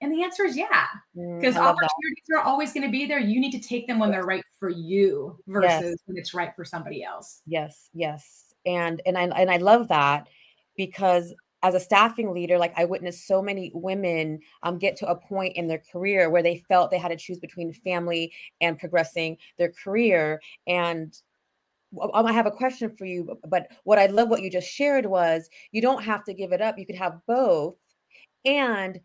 And 0.00 0.12
the 0.12 0.22
answer 0.22 0.44
is 0.44 0.56
yeah, 0.56 0.86
because 1.14 1.54
mm, 1.54 1.60
opportunities 1.60 2.24
that. 2.28 2.36
are 2.36 2.42
always 2.42 2.72
going 2.72 2.84
to 2.84 2.90
be 2.90 3.06
there. 3.06 3.18
You 3.18 3.40
need 3.40 3.52
to 3.52 3.60
take 3.60 3.86
them 3.86 3.98
when 3.98 4.10
they're 4.10 4.24
right 4.24 4.44
for 4.58 4.68
you 4.68 5.38
versus 5.46 5.70
yes. 5.70 5.98
when 6.04 6.18
it's 6.18 6.34
right 6.34 6.54
for 6.54 6.64
somebody 6.64 7.02
else. 7.02 7.40
Yes, 7.46 7.88
yes, 7.94 8.54
and 8.66 9.00
and 9.06 9.16
I 9.16 9.22
and 9.24 9.50
I 9.50 9.56
love 9.56 9.88
that 9.88 10.28
because 10.76 11.32
as 11.62 11.74
a 11.74 11.80
staffing 11.80 12.32
leader, 12.32 12.58
like 12.58 12.74
I 12.76 12.84
witnessed 12.84 13.26
so 13.26 13.40
many 13.40 13.70
women 13.74 14.40
um, 14.62 14.78
get 14.78 14.96
to 14.96 15.08
a 15.08 15.16
point 15.16 15.56
in 15.56 15.66
their 15.66 15.82
career 15.90 16.30
where 16.30 16.42
they 16.42 16.62
felt 16.68 16.90
they 16.90 16.98
had 16.98 17.08
to 17.08 17.16
choose 17.16 17.38
between 17.38 17.72
family 17.72 18.32
and 18.60 18.78
progressing 18.78 19.38
their 19.58 19.72
career. 19.72 20.40
And 20.66 21.18
I 22.14 22.32
have 22.32 22.46
a 22.46 22.50
question 22.50 22.94
for 22.96 23.04
you, 23.04 23.38
but 23.48 23.68
what 23.84 23.98
I 23.98 24.06
love 24.06 24.28
what 24.28 24.42
you 24.42 24.50
just 24.50 24.68
shared 24.68 25.06
was 25.06 25.48
you 25.72 25.80
don't 25.80 26.02
have 26.02 26.24
to 26.24 26.34
give 26.34 26.52
it 26.52 26.60
up. 26.60 26.78
You 26.78 26.86
could 26.86 26.96
have 26.96 27.20
both. 27.26 27.76
And 28.44 29.00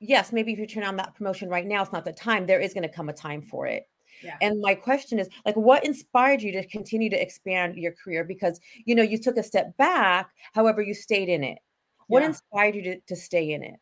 yes, 0.00 0.32
maybe 0.32 0.52
if 0.52 0.58
you 0.58 0.66
turn 0.66 0.84
on 0.84 0.96
that 0.96 1.14
promotion 1.14 1.48
right 1.48 1.66
now, 1.66 1.82
it's 1.82 1.92
not 1.92 2.04
the 2.04 2.12
time. 2.12 2.46
There 2.46 2.60
is 2.60 2.74
going 2.74 2.88
to 2.88 2.94
come 2.94 3.08
a 3.08 3.12
time 3.12 3.42
for 3.42 3.66
it. 3.66 3.86
Yeah. 4.22 4.36
And 4.40 4.60
my 4.60 4.74
question 4.74 5.18
is 5.18 5.28
like 5.46 5.56
what 5.56 5.84
inspired 5.84 6.42
you 6.42 6.52
to 6.52 6.66
continue 6.66 7.08
to 7.10 7.20
expand 7.20 7.76
your 7.76 7.92
career 7.92 8.24
because 8.24 8.60
you 8.84 8.94
know 8.94 9.02
you 9.02 9.16
took 9.16 9.36
a 9.38 9.42
step 9.42 9.74
back 9.78 10.28
however 10.52 10.82
you 10.82 10.94
stayed 10.94 11.28
in 11.28 11.42
it. 11.42 11.58
What 12.06 12.22
yeah. 12.22 12.28
inspired 12.28 12.74
you 12.74 12.82
to, 12.82 13.00
to 13.00 13.16
stay 13.16 13.52
in 13.52 13.62
it? 13.62 13.76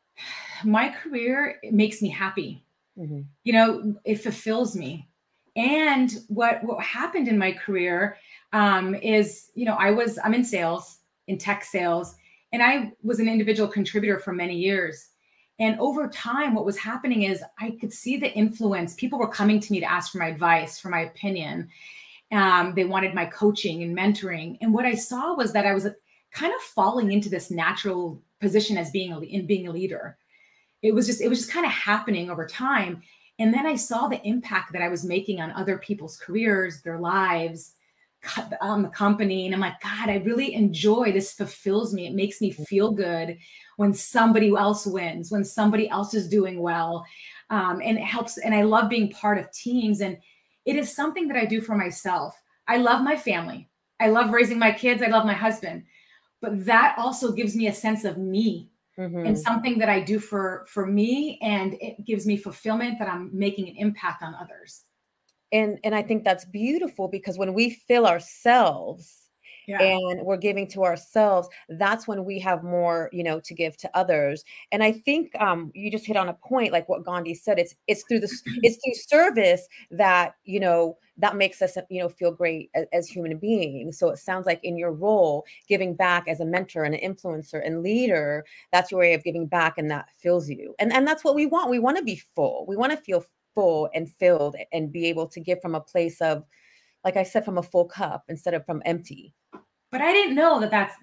My 0.64 0.90
career 0.90 1.60
makes 1.70 2.02
me 2.02 2.08
happy. 2.08 2.64
Mm-hmm. 2.98 3.20
You 3.44 3.52
know, 3.52 3.94
it 4.04 4.16
fulfills 4.16 4.76
me 4.76 5.08
and 5.56 6.12
what 6.28 6.62
what 6.62 6.82
happened 6.82 7.28
in 7.28 7.38
my 7.38 7.52
career 7.52 8.16
um, 8.52 8.94
is 8.94 9.50
you 9.54 9.64
know 9.64 9.74
i 9.74 9.90
was 9.90 10.18
i'm 10.24 10.34
in 10.34 10.44
sales 10.44 10.98
in 11.26 11.38
tech 11.38 11.64
sales 11.64 12.14
and 12.52 12.62
i 12.62 12.92
was 13.02 13.20
an 13.20 13.28
individual 13.28 13.68
contributor 13.68 14.18
for 14.18 14.32
many 14.32 14.56
years. 14.56 15.08
And 15.58 15.78
over 15.78 16.08
time 16.08 16.54
what 16.54 16.64
was 16.64 16.78
happening 16.78 17.24
is 17.24 17.42
i 17.58 17.76
could 17.80 17.92
see 17.92 18.16
the 18.16 18.32
influence. 18.32 18.94
People 18.94 19.18
were 19.18 19.28
coming 19.28 19.60
to 19.60 19.72
me 19.72 19.80
to 19.80 19.90
ask 19.90 20.12
for 20.12 20.18
my 20.18 20.28
advice 20.28 20.78
for 20.78 20.88
my 20.88 21.00
opinion. 21.00 21.68
Um, 22.32 22.74
they 22.74 22.84
wanted 22.84 23.12
my 23.12 23.26
coaching 23.26 23.82
and 23.82 23.96
mentoring. 23.96 24.56
And 24.60 24.72
what 24.72 24.86
i 24.86 24.94
saw 24.94 25.34
was 25.34 25.52
that 25.52 25.66
i 25.66 25.74
was 25.74 25.86
kind 26.32 26.52
of 26.54 26.60
falling 26.60 27.12
into 27.12 27.28
this 27.28 27.50
natural 27.50 28.22
position 28.40 28.76
as 28.78 28.90
being 28.90 29.12
a, 29.12 29.20
in 29.20 29.46
being 29.46 29.66
a 29.68 29.72
leader. 29.72 30.16
It 30.82 30.94
was 30.94 31.06
just 31.06 31.20
it 31.20 31.28
was 31.28 31.40
just 31.40 31.52
kind 31.52 31.66
of 31.66 31.72
happening 31.72 32.30
over 32.30 32.46
time 32.46 33.02
and 33.40 33.54
then 33.54 33.66
I 33.66 33.74
saw 33.74 34.06
the 34.06 34.24
impact 34.26 34.72
that 34.74 34.82
I 34.82 34.88
was 34.88 35.02
making 35.02 35.40
on 35.40 35.50
other 35.52 35.78
people's 35.78 36.18
careers, 36.18 36.82
their 36.82 37.00
lives, 37.00 37.72
on 38.60 38.82
the 38.82 38.88
company. 38.90 39.46
And 39.46 39.54
I'm 39.54 39.62
like, 39.62 39.80
God, 39.80 40.10
I 40.10 40.16
really 40.16 40.52
enjoy 40.52 41.10
this, 41.10 41.32
fulfills 41.32 41.94
me. 41.94 42.06
It 42.06 42.14
makes 42.14 42.42
me 42.42 42.50
feel 42.50 42.92
good 42.92 43.38
when 43.78 43.94
somebody 43.94 44.54
else 44.54 44.86
wins, 44.86 45.30
when 45.30 45.42
somebody 45.42 45.88
else 45.88 46.12
is 46.12 46.28
doing 46.28 46.60
well. 46.60 47.06
Um, 47.48 47.80
and 47.82 47.96
it 47.96 48.04
helps. 48.04 48.36
And 48.36 48.54
I 48.54 48.62
love 48.62 48.90
being 48.90 49.10
part 49.10 49.38
of 49.38 49.50
teams. 49.52 50.02
And 50.02 50.18
it 50.66 50.76
is 50.76 50.94
something 50.94 51.26
that 51.28 51.38
I 51.38 51.46
do 51.46 51.62
for 51.62 51.74
myself. 51.74 52.38
I 52.68 52.76
love 52.76 53.02
my 53.02 53.16
family. 53.16 53.70
I 54.00 54.08
love 54.08 54.32
raising 54.32 54.58
my 54.58 54.70
kids. 54.70 55.02
I 55.02 55.08
love 55.08 55.24
my 55.24 55.32
husband. 55.32 55.84
But 56.42 56.66
that 56.66 56.94
also 56.98 57.32
gives 57.32 57.56
me 57.56 57.68
a 57.68 57.72
sense 57.72 58.04
of 58.04 58.18
me 58.18 58.68
mm-hmm. 59.00 59.26
and 59.26 59.38
something 59.38 59.78
that 59.78 59.88
I 59.88 60.00
do 60.00 60.18
for 60.18 60.66
for 60.68 60.86
me 60.86 61.38
and 61.42 61.74
it 61.80 62.04
gives 62.04 62.26
me 62.26 62.36
fulfillment 62.36 62.98
that 62.98 63.08
I'm 63.08 63.30
making 63.32 63.68
an 63.68 63.76
impact 63.76 64.22
on 64.22 64.34
others. 64.34 64.84
And 65.52 65.78
and 65.82 65.94
I 65.94 66.02
think 66.02 66.24
that's 66.24 66.44
beautiful 66.44 67.08
because 67.08 67.38
when 67.38 67.54
we 67.54 67.70
fill 67.70 68.06
ourselves 68.06 69.19
yeah. 69.66 69.82
and 69.82 70.22
we're 70.22 70.36
giving 70.36 70.66
to 70.68 70.84
ourselves 70.84 71.48
that's 71.68 72.06
when 72.06 72.24
we 72.24 72.38
have 72.38 72.62
more 72.62 73.08
you 73.12 73.22
know 73.22 73.40
to 73.40 73.54
give 73.54 73.76
to 73.76 73.90
others. 73.96 74.44
And 74.72 74.82
i 74.82 74.92
think 74.92 75.30
um 75.40 75.70
you 75.74 75.90
just 75.90 76.06
hit 76.06 76.16
on 76.16 76.28
a 76.28 76.34
point 76.34 76.72
like 76.72 76.88
what 76.88 77.04
gandhi 77.04 77.34
said 77.34 77.58
it's 77.58 77.74
it's 77.86 78.04
through 78.08 78.20
the 78.20 78.30
it's 78.62 78.78
through 78.84 78.94
service 78.94 79.66
that 79.90 80.34
you 80.44 80.60
know 80.60 80.96
that 81.20 81.36
makes 81.36 81.62
us 81.62 81.76
you 81.88 82.00
know 82.00 82.08
feel 82.08 82.32
great 82.32 82.70
as, 82.74 82.86
as, 82.92 83.08
human 83.08 83.38
beings. 83.38 83.98
So 83.98 84.08
it 84.08 84.18
sounds 84.18 84.46
like 84.46 84.60
in 84.62 84.76
your 84.76 84.92
role 84.92 85.44
giving 85.68 85.94
back 85.94 86.24
as 86.28 86.40
a 86.40 86.44
mentor 86.44 86.84
and 86.84 86.94
an 86.94 87.14
influencer 87.14 87.64
and 87.64 87.82
leader 87.82 88.44
that's 88.72 88.90
your 88.90 89.00
way 89.00 89.14
of 89.14 89.22
giving 89.22 89.46
back 89.46 89.74
and 89.76 89.90
that 89.90 90.06
fills 90.18 90.48
you. 90.48 90.74
And 90.78 90.92
and 90.92 91.06
that's 91.06 91.24
what 91.24 91.34
we 91.34 91.46
want. 91.46 91.70
We 91.70 91.78
want 91.78 91.98
to 91.98 92.02
be 92.02 92.22
full. 92.34 92.64
We 92.66 92.76
want 92.76 92.92
to 92.92 92.98
feel 92.98 93.24
full 93.54 93.90
and 93.94 94.10
filled 94.10 94.56
and 94.72 94.92
be 94.92 95.06
able 95.06 95.26
to 95.28 95.40
give 95.40 95.60
from 95.60 95.74
a 95.74 95.80
place 95.80 96.20
of 96.20 96.44
like 97.04 97.16
i 97.16 97.22
said 97.22 97.44
from 97.44 97.58
a 97.58 97.62
full 97.62 97.84
cup 97.84 98.24
instead 98.28 98.54
of 98.54 98.64
from 98.64 98.82
empty 98.84 99.34
but 99.90 100.00
I 100.00 100.12
didn't 100.12 100.34
know 100.34 100.60
that 100.60 100.70
that's 100.70 100.94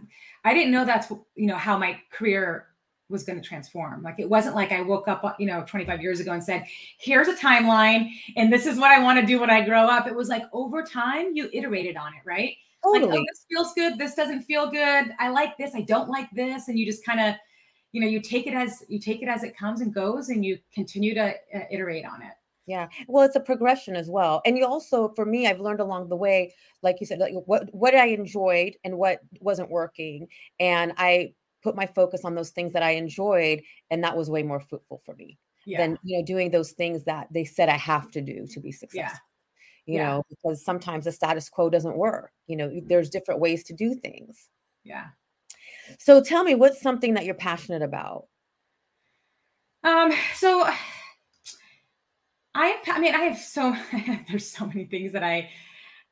I 0.43 0.53
didn't 0.53 0.71
know 0.71 0.85
that's 0.85 1.11
you 1.35 1.47
know 1.47 1.57
how 1.57 1.77
my 1.77 1.99
career 2.11 2.67
was 3.09 3.23
going 3.23 3.41
to 3.41 3.47
transform. 3.47 4.03
Like 4.03 4.19
it 4.19 4.29
wasn't 4.29 4.55
like 4.55 4.71
I 4.71 4.81
woke 4.81 5.07
up, 5.07 5.23
you 5.39 5.47
know, 5.47 5.63
25 5.65 6.01
years 6.01 6.19
ago 6.19 6.33
and 6.33 6.43
said, 6.43 6.65
"Here's 6.99 7.27
a 7.27 7.35
timeline 7.35 8.11
and 8.35 8.51
this 8.51 8.65
is 8.65 8.77
what 8.77 8.91
I 8.91 9.01
want 9.01 9.19
to 9.19 9.25
do 9.25 9.39
when 9.39 9.49
I 9.49 9.61
grow 9.61 9.83
up." 9.83 10.07
It 10.07 10.15
was 10.15 10.29
like 10.29 10.43
over 10.53 10.83
time 10.83 11.35
you 11.35 11.49
iterated 11.53 11.97
on 11.97 12.13
it, 12.13 12.21
right? 12.25 12.55
Totally. 12.83 13.11
Like, 13.11 13.19
oh, 13.19 13.25
this 13.27 13.45
feels 13.49 13.73
good, 13.73 13.97
this 13.97 14.15
doesn't 14.15 14.43
feel 14.43 14.69
good. 14.69 15.13
I 15.19 15.29
like 15.29 15.57
this, 15.57 15.75
I 15.75 15.81
don't 15.81 16.09
like 16.09 16.29
this, 16.31 16.67
and 16.67 16.77
you 16.79 16.85
just 16.85 17.05
kind 17.05 17.19
of 17.19 17.35
you 17.93 18.01
know, 18.01 18.07
you 18.07 18.21
take 18.21 18.47
it 18.47 18.53
as 18.53 18.83
you 18.89 18.99
take 18.99 19.21
it 19.21 19.27
as 19.27 19.43
it 19.43 19.57
comes 19.57 19.81
and 19.81 19.93
goes 19.93 20.29
and 20.29 20.45
you 20.45 20.59
continue 20.73 21.13
to 21.13 21.29
uh, 21.55 21.59
iterate 21.71 22.05
on 22.05 22.21
it. 22.21 22.33
Yeah. 22.67 22.89
Well, 23.07 23.24
it's 23.25 23.36
a 23.38 23.39
progression 23.39 23.95
as 23.95 24.09
well. 24.09 24.41
And 24.45 24.57
you 24.57 24.65
also, 24.65 25.13
for 25.15 25.25
me, 25.25 25.47
I've 25.47 25.62
learned 25.62 25.79
along 25.79 26.09
the 26.09 26.17
way, 26.17 26.53
like 26.83 26.97
you 27.00 27.05
said, 27.05 27.19
like 27.19 27.33
what 27.45 27.74
what 27.74 27.95
I 27.95 28.07
enjoyed 28.07 28.75
and 28.83 28.97
what 28.97 29.21
wasn't 29.39 29.71
working. 29.71 30.27
And 30.59 30.93
I 30.97 31.33
put 31.63 31.77
my 31.77 31.86
focus 31.86 32.25
on 32.25 32.36
those 32.36 32.50
things 32.51 32.74
that 32.74 32.83
I 32.83 32.91
enjoyed, 32.91 33.62
and 33.89 34.03
that 34.03 34.17
was 34.17 34.29
way 34.29 34.43
more 34.43 34.59
fruitful 34.59 35.01
for 35.05 35.15
me 35.15 35.39
yeah. 35.65 35.77
than 35.77 35.97
you 36.03 36.17
know 36.17 36.25
doing 36.25 36.51
those 36.51 36.71
things 36.71 37.05
that 37.05 37.27
they 37.31 37.45
said 37.45 37.69
I 37.69 37.77
have 37.77 38.12
to 38.12 38.21
do 38.21 38.45
to 38.47 38.59
be 38.59 38.71
successful. 38.71 39.19
Yeah. 39.86 39.93
You 39.93 40.00
yeah. 40.00 40.07
know, 40.07 40.24
because 40.29 40.63
sometimes 40.65 41.05
the 41.05 41.13
status 41.13 41.50
quo 41.50 41.69
doesn't 41.69 41.95
work. 41.95 42.31
You 42.47 42.57
know, 42.57 42.81
there's 42.88 43.09
different 43.09 43.39
ways 43.39 43.63
to 43.65 43.74
do 43.74 43.95
things. 43.95 44.50
Yeah. 44.83 45.05
So 46.00 46.21
tell 46.21 46.43
me, 46.43 46.55
what's 46.55 46.81
something 46.81 47.13
that 47.13 47.24
you're 47.24 47.33
passionate 47.33 47.81
about? 47.81 48.25
Um, 49.86 50.12
so 50.36 50.69
I, 52.57 52.75
I 52.87 52.99
mean, 52.99 53.13
I 53.13 53.19
have 53.19 53.37
so 53.37 53.75
there's 54.29 54.49
so 54.49 54.65
many 54.65 54.85
things 54.85 55.13
that 55.13 55.23
I 55.23 55.49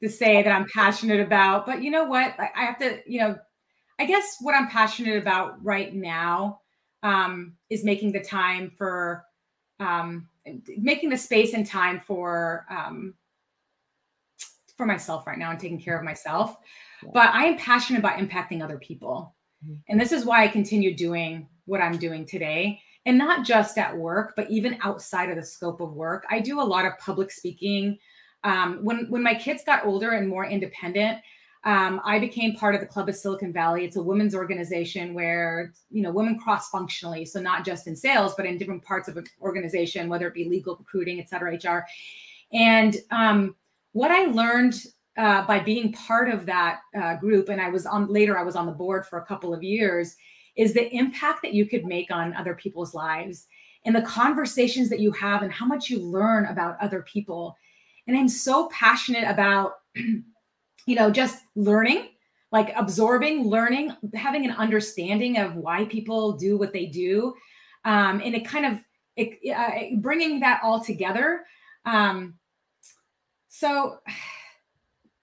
to 0.04 0.10
say 0.10 0.44
that 0.44 0.52
I'm 0.52 0.68
passionate 0.74 1.20
about, 1.20 1.66
but 1.66 1.82
you 1.82 1.90
know 1.90 2.06
what? 2.06 2.36
I, 2.40 2.50
I 2.56 2.66
have 2.66 2.78
to, 2.80 3.00
you 3.08 3.20
know, 3.20 3.38
I 3.98 4.06
guess 4.06 4.38
what 4.42 4.54
I'm 4.54 4.68
passionate 4.68 5.18
about 5.18 5.64
right 5.64 5.94
now 5.94 6.60
um, 7.02 7.54
is 7.70 7.84
making 7.84 8.12
the 8.12 8.20
time 8.20 8.72
for 8.78 9.26
um, 9.80 10.28
making 10.78 11.10
the 11.10 11.18
space 11.18 11.54
and 11.54 11.66
time 11.66 12.00
for 12.00 12.66
um, 12.70 13.16
for 14.78 14.86
myself 14.86 15.26
right 15.26 15.40
now 15.40 15.50
and 15.52 15.60
taking 15.60 15.82
care 15.82 15.98
of 15.98 16.04
myself. 16.04 16.58
Yeah. 17.02 17.10
But 17.14 17.30
I 17.30 17.46
am 17.46 17.58
passionate 17.58 18.00
about 18.00 18.20
impacting 18.20 18.62
other 18.62 18.78
people, 18.78 19.34
mm-hmm. 19.66 19.76
and 19.90 20.00
this 20.00 20.12
is 20.12 20.26
why 20.26 20.44
I 20.44 20.48
continue 20.48 20.96
doing 20.96 21.48
what 21.66 21.82
I'm 21.82 21.98
doing 21.98 22.26
today 22.26 22.82
and 23.06 23.18
not 23.18 23.46
just 23.46 23.78
at 23.78 23.96
work, 23.96 24.34
but 24.36 24.50
even 24.50 24.78
outside 24.82 25.30
of 25.30 25.36
the 25.36 25.44
scope 25.44 25.80
of 25.80 25.94
work. 25.94 26.26
I 26.30 26.40
do 26.40 26.60
a 26.60 26.64
lot 26.64 26.86
of 26.86 26.98
public 27.00 27.32
speaking. 27.32 27.98
Um, 28.44 28.80
when 28.84 29.08
when 29.10 29.24
my 29.24 29.34
kids 29.34 29.64
got 29.66 29.86
older 29.86 30.12
and 30.12 30.28
more 30.28 30.46
independent, 30.46 31.20
um, 31.64 32.00
I 32.04 32.20
became 32.20 32.56
part 32.56 32.76
of 32.76 32.82
the 32.82 32.88
Club 32.88 33.10
of 33.10 33.16
Silicon 33.16 33.52
Valley. 33.52 33.86
It's 33.86 33.96
a 33.96 34.04
women's 34.04 34.36
organization 34.36 35.14
where 35.14 35.74
you 35.90 36.02
know 36.02 36.12
women 36.12 36.40
cross 36.40 36.70
functionally, 36.70 37.26
so 37.26 37.40
not 37.40 37.66
just 37.66 37.88
in 37.88 37.96
sales, 37.96 38.34
but 38.36 38.46
in 38.46 38.58
different 38.58 38.84
parts 38.84 39.08
of 39.08 39.18
an 39.18 39.26
organization, 39.42 40.10
whether 40.10 40.28
it 40.28 40.34
be 40.34 40.50
legal, 40.50 40.76
recruiting, 40.76 41.20
et 41.20 41.30
cetera, 41.30 41.56
HR. 41.56 41.86
And 42.54 42.98
um, 43.12 43.56
what 43.94 44.12
I 44.12 44.26
learned 44.26 44.76
uh, 45.18 45.46
by 45.46 45.60
being 45.60 45.94
part 45.94 46.30
of 46.30 46.46
that 46.46 46.82
uh, 47.00 47.16
group, 47.16 47.50
and 47.50 47.62
I 47.62 47.70
was 47.70 47.86
on 47.86 48.08
later, 48.08 48.38
I 48.38 48.44
was 48.44 48.56
on 48.56 48.66
the 48.66 48.72
board 48.72 49.06
for 49.06 49.20
a 49.20 49.26
couple 49.26 49.54
of 49.54 49.64
years 49.64 50.16
is 50.56 50.74
the 50.74 50.94
impact 50.96 51.42
that 51.42 51.54
you 51.54 51.66
could 51.66 51.86
make 51.86 52.12
on 52.12 52.34
other 52.36 52.56
people's 52.56 52.94
lives 52.94 53.48
and 53.86 53.96
the 53.96 54.02
conversations 54.02 54.90
that 54.90 55.00
you 55.00 55.12
have 55.12 55.44
and 55.44 55.52
how 55.52 55.66
much 55.66 55.90
you 55.90 56.00
learn 56.00 56.46
about 56.46 56.78
other 56.82 57.04
people. 57.04 57.56
And 58.08 58.18
I'm 58.18 58.28
so 58.28 58.68
passionate 58.70 59.30
about, 59.30 59.74
you 59.96 60.96
know, 60.96 61.12
just 61.12 61.44
learning, 61.56 62.10
like 62.52 62.74
absorbing, 62.76 63.48
learning, 63.48 63.96
having 64.14 64.46
an 64.46 64.52
understanding 64.52 65.38
of 65.38 65.56
why 65.56 65.86
people 65.86 66.34
do 66.34 66.58
what 66.58 66.74
they 66.74 66.86
do. 66.86 67.36
Um, 67.84 68.22
and 68.24 68.34
it 68.34 68.46
kind 68.46 68.66
of 68.66 68.80
it, 69.16 69.40
uh, 69.56 69.98
bringing 70.00 70.40
that 70.40 70.62
all 70.64 70.84
together. 70.84 71.46
Um, 71.86 72.36
so 73.50 74.00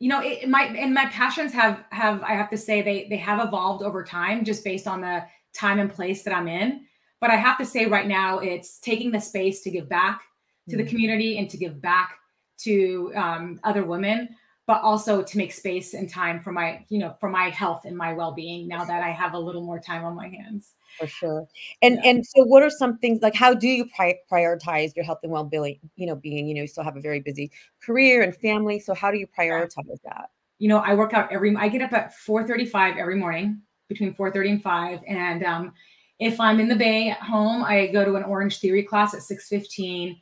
you 0.03 0.09
know 0.09 0.21
it, 0.21 0.49
my 0.49 0.65
and 0.65 0.93
my 0.93 1.07
passions 1.07 1.53
have 1.53 1.85
have 1.91 2.21
i 2.25 2.33
have 2.35 2.51
to 2.51 2.57
say 2.57 2.83
they 2.83 3.07
they 3.09 3.17
have 3.17 3.47
evolved 3.47 3.85
over 3.85 4.03
time 4.03 4.45
just 4.45 4.65
based 4.65 4.89
on 4.89 5.01
the 5.01 5.25
time 5.55 5.79
and 5.79 5.95
place 5.95 6.25
that 6.25 6.35
i'm 6.35 6.49
in 6.49 6.85
but 7.21 7.31
i 7.31 7.37
have 7.37 7.57
to 7.57 7.65
say 7.65 7.87
right 7.87 8.09
now 8.09 8.41
it's 8.41 8.81
taking 8.81 9.13
the 9.13 9.21
space 9.21 9.63
to 9.63 9.71
give 9.71 9.89
back 9.89 10.23
to 10.69 10.77
the 10.77 10.83
mm. 10.83 10.89
community 10.89 11.39
and 11.39 11.49
to 11.49 11.57
give 11.57 11.81
back 11.81 12.19
to 12.59 13.13
um, 13.15 13.61
other 13.63 13.85
women 13.85 14.29
but 14.67 14.83
also 14.83 15.23
to 15.23 15.39
make 15.39 15.53
space 15.53 15.95
and 15.95 16.11
time 16.11 16.41
for 16.41 16.51
my 16.51 16.85
you 16.89 16.99
know 16.99 17.15
for 17.21 17.29
my 17.29 17.49
health 17.51 17.85
and 17.85 17.97
my 17.97 18.13
well-being 18.13 18.67
now 18.67 18.85
that 18.85 19.05
i 19.05 19.11
have 19.11 19.35
a 19.35 19.39
little 19.39 19.63
more 19.63 19.79
time 19.79 20.05
on 20.05 20.17
my 20.17 20.27
hands 20.27 20.73
for 20.99 21.07
sure 21.07 21.47
and 21.81 21.97
yeah. 21.97 22.11
and 22.11 22.27
so 22.27 22.43
what 22.43 22.63
are 22.63 22.71
some 22.71 22.99
things 22.99 23.21
like 23.23 23.35
how 23.35 23.55
do 23.55 23.69
you 23.69 23.87
pri- 23.87 24.19
prioritize 24.31 24.95
your 24.95 25.05
health 25.05 25.19
and 25.23 25.33
well-being 25.33 25.79
you 25.97 26.07
know 26.07 26.15
being 26.15 26.47
you 26.47 26.55
know 26.55 26.63
you 26.63 26.67
still 26.67 26.85
have 26.85 26.97
a 26.97 27.01
very 27.01 27.21
busy 27.21 27.51
career 27.83 28.23
and 28.23 28.37
family 28.37 28.79
so 28.79 28.95
how 28.95 29.11
do 29.11 29.19
you 29.19 29.27
prioritize 29.27 29.85
yeah. 29.87 29.95
that 30.05 30.31
you 30.59 30.69
know 30.69 30.79
i 30.79 30.95
work 30.95 31.15
out 31.15 31.31
every 31.33 31.55
i 31.57 31.69
get 31.69 31.83
up 31.83 31.93
at 31.93 32.13
4.35 32.27 32.97
every 32.97 33.17
morning 33.17 33.61
between 33.89 34.15
4.30 34.15 34.51
and 34.51 34.63
5 34.63 35.01
and 35.07 35.45
um, 35.45 35.73
if 36.19 36.39
i'm 36.41 36.61
in 36.61 36.69
the 36.69 36.77
bay 36.77 37.11
at 37.11 37.19
home 37.19 37.65
i 37.65 37.87
go 37.87 38.05
to 38.05 38.17
an 38.17 38.23
Orangetheory 38.23 38.87
class 38.87 39.15
at 39.15 39.21
6.15 39.21 39.61
mm. 39.61 40.17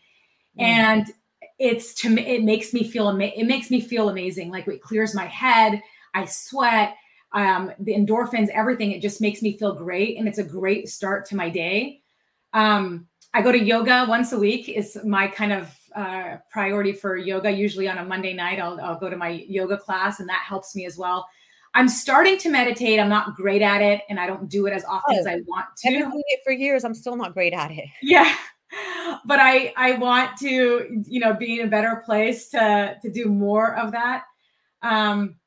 and 0.59 1.07
it's 1.59 1.95
to 1.95 2.09
me 2.09 2.23
it 2.23 2.43
makes 2.43 2.73
me 2.73 2.85
feel 2.85 3.09
ama- 3.09 3.33
it 3.37 3.45
makes 3.45 3.71
me 3.71 3.81
feel 3.81 4.09
amazing 4.09 4.51
like 4.51 4.67
it 4.67 4.81
clears 4.81 5.15
my 5.15 5.27
head 5.27 5.81
i 6.15 6.25
sweat 6.25 6.95
um, 7.33 7.73
the 7.79 7.95
endorphins, 7.95 8.49
everything. 8.49 8.93
It 8.93 9.03
just 9.03 9.21
makes 9.21 9.43
me 9.43 9.57
feel 9.57 9.75
great. 9.75 10.19
And 10.19 10.27
it's 10.27 10.39
a 10.39 10.45
great 10.45 10.89
start 10.89 11.27
to 11.27 11.37
my 11.37 11.49
day. 11.49 12.03
Um, 12.53 13.07
I 13.33 13.43
go 13.43 13.53
to 13.53 13.59
yoga 13.59 14.07
once 14.09 14.33
a 14.33 14.39
week 14.39 14.69
is 14.69 14.99
my 15.05 15.29
kind 15.29 15.53
of 15.53 15.77
uh, 15.95 16.39
priority 16.51 16.93
for 16.93 17.17
yoga. 17.17 17.51
Usually 17.51 17.89
on 17.89 17.99
a 17.99 18.05
Monday 18.05 18.35
night, 18.35 18.59
I'll, 18.59 18.81
I'll 18.81 18.99
go 18.99 19.09
to 19.09 19.17
my 19.17 19.45
yoga 19.49 19.77
class 19.77 20.21
and 20.21 20.29
that 20.29 20.43
helps 20.47 20.75
me 20.75 20.87
as 20.87 20.99
well. 20.99 21.29
I'm 21.75 21.89
starting 21.89 22.37
to 22.39 22.51
meditate. 22.51 22.99
I'm 22.99 23.09
not 23.09 23.37
great 23.37 23.63
at 23.63 23.81
it 23.81 24.03
and 24.09 24.19
I 24.19 24.27
don't 24.27 24.49
do 24.49 24.67
it 24.67 24.73
as 24.73 24.85
often 24.85 25.15
oh, 25.15 25.21
as 25.21 25.27
I 25.27 25.37
want 25.47 25.67
to. 25.79 25.89
I've 25.89 26.01
been 26.01 26.11
doing 26.11 26.23
it 26.29 26.41
for 26.45 26.53
years. 26.53 26.83
I'm 26.85 26.95
still 26.95 27.15
not 27.15 27.33
great 27.33 27.53
at 27.53 27.71
it. 27.71 27.85
Yeah. 28.03 28.35
But 29.27 29.41
I 29.41 29.73
I 29.77 29.93
want 29.95 30.37
to, 30.39 31.03
you 31.05 31.19
know, 31.19 31.35
be 31.35 31.59
in 31.59 31.67
a 31.67 31.71
better 31.71 32.05
place 32.07 32.49
to 32.51 32.97
to 33.03 33.11
do 33.11 33.27
more 33.27 33.77
of 33.77 33.91
that. 33.91 34.23
Um, 34.83 35.40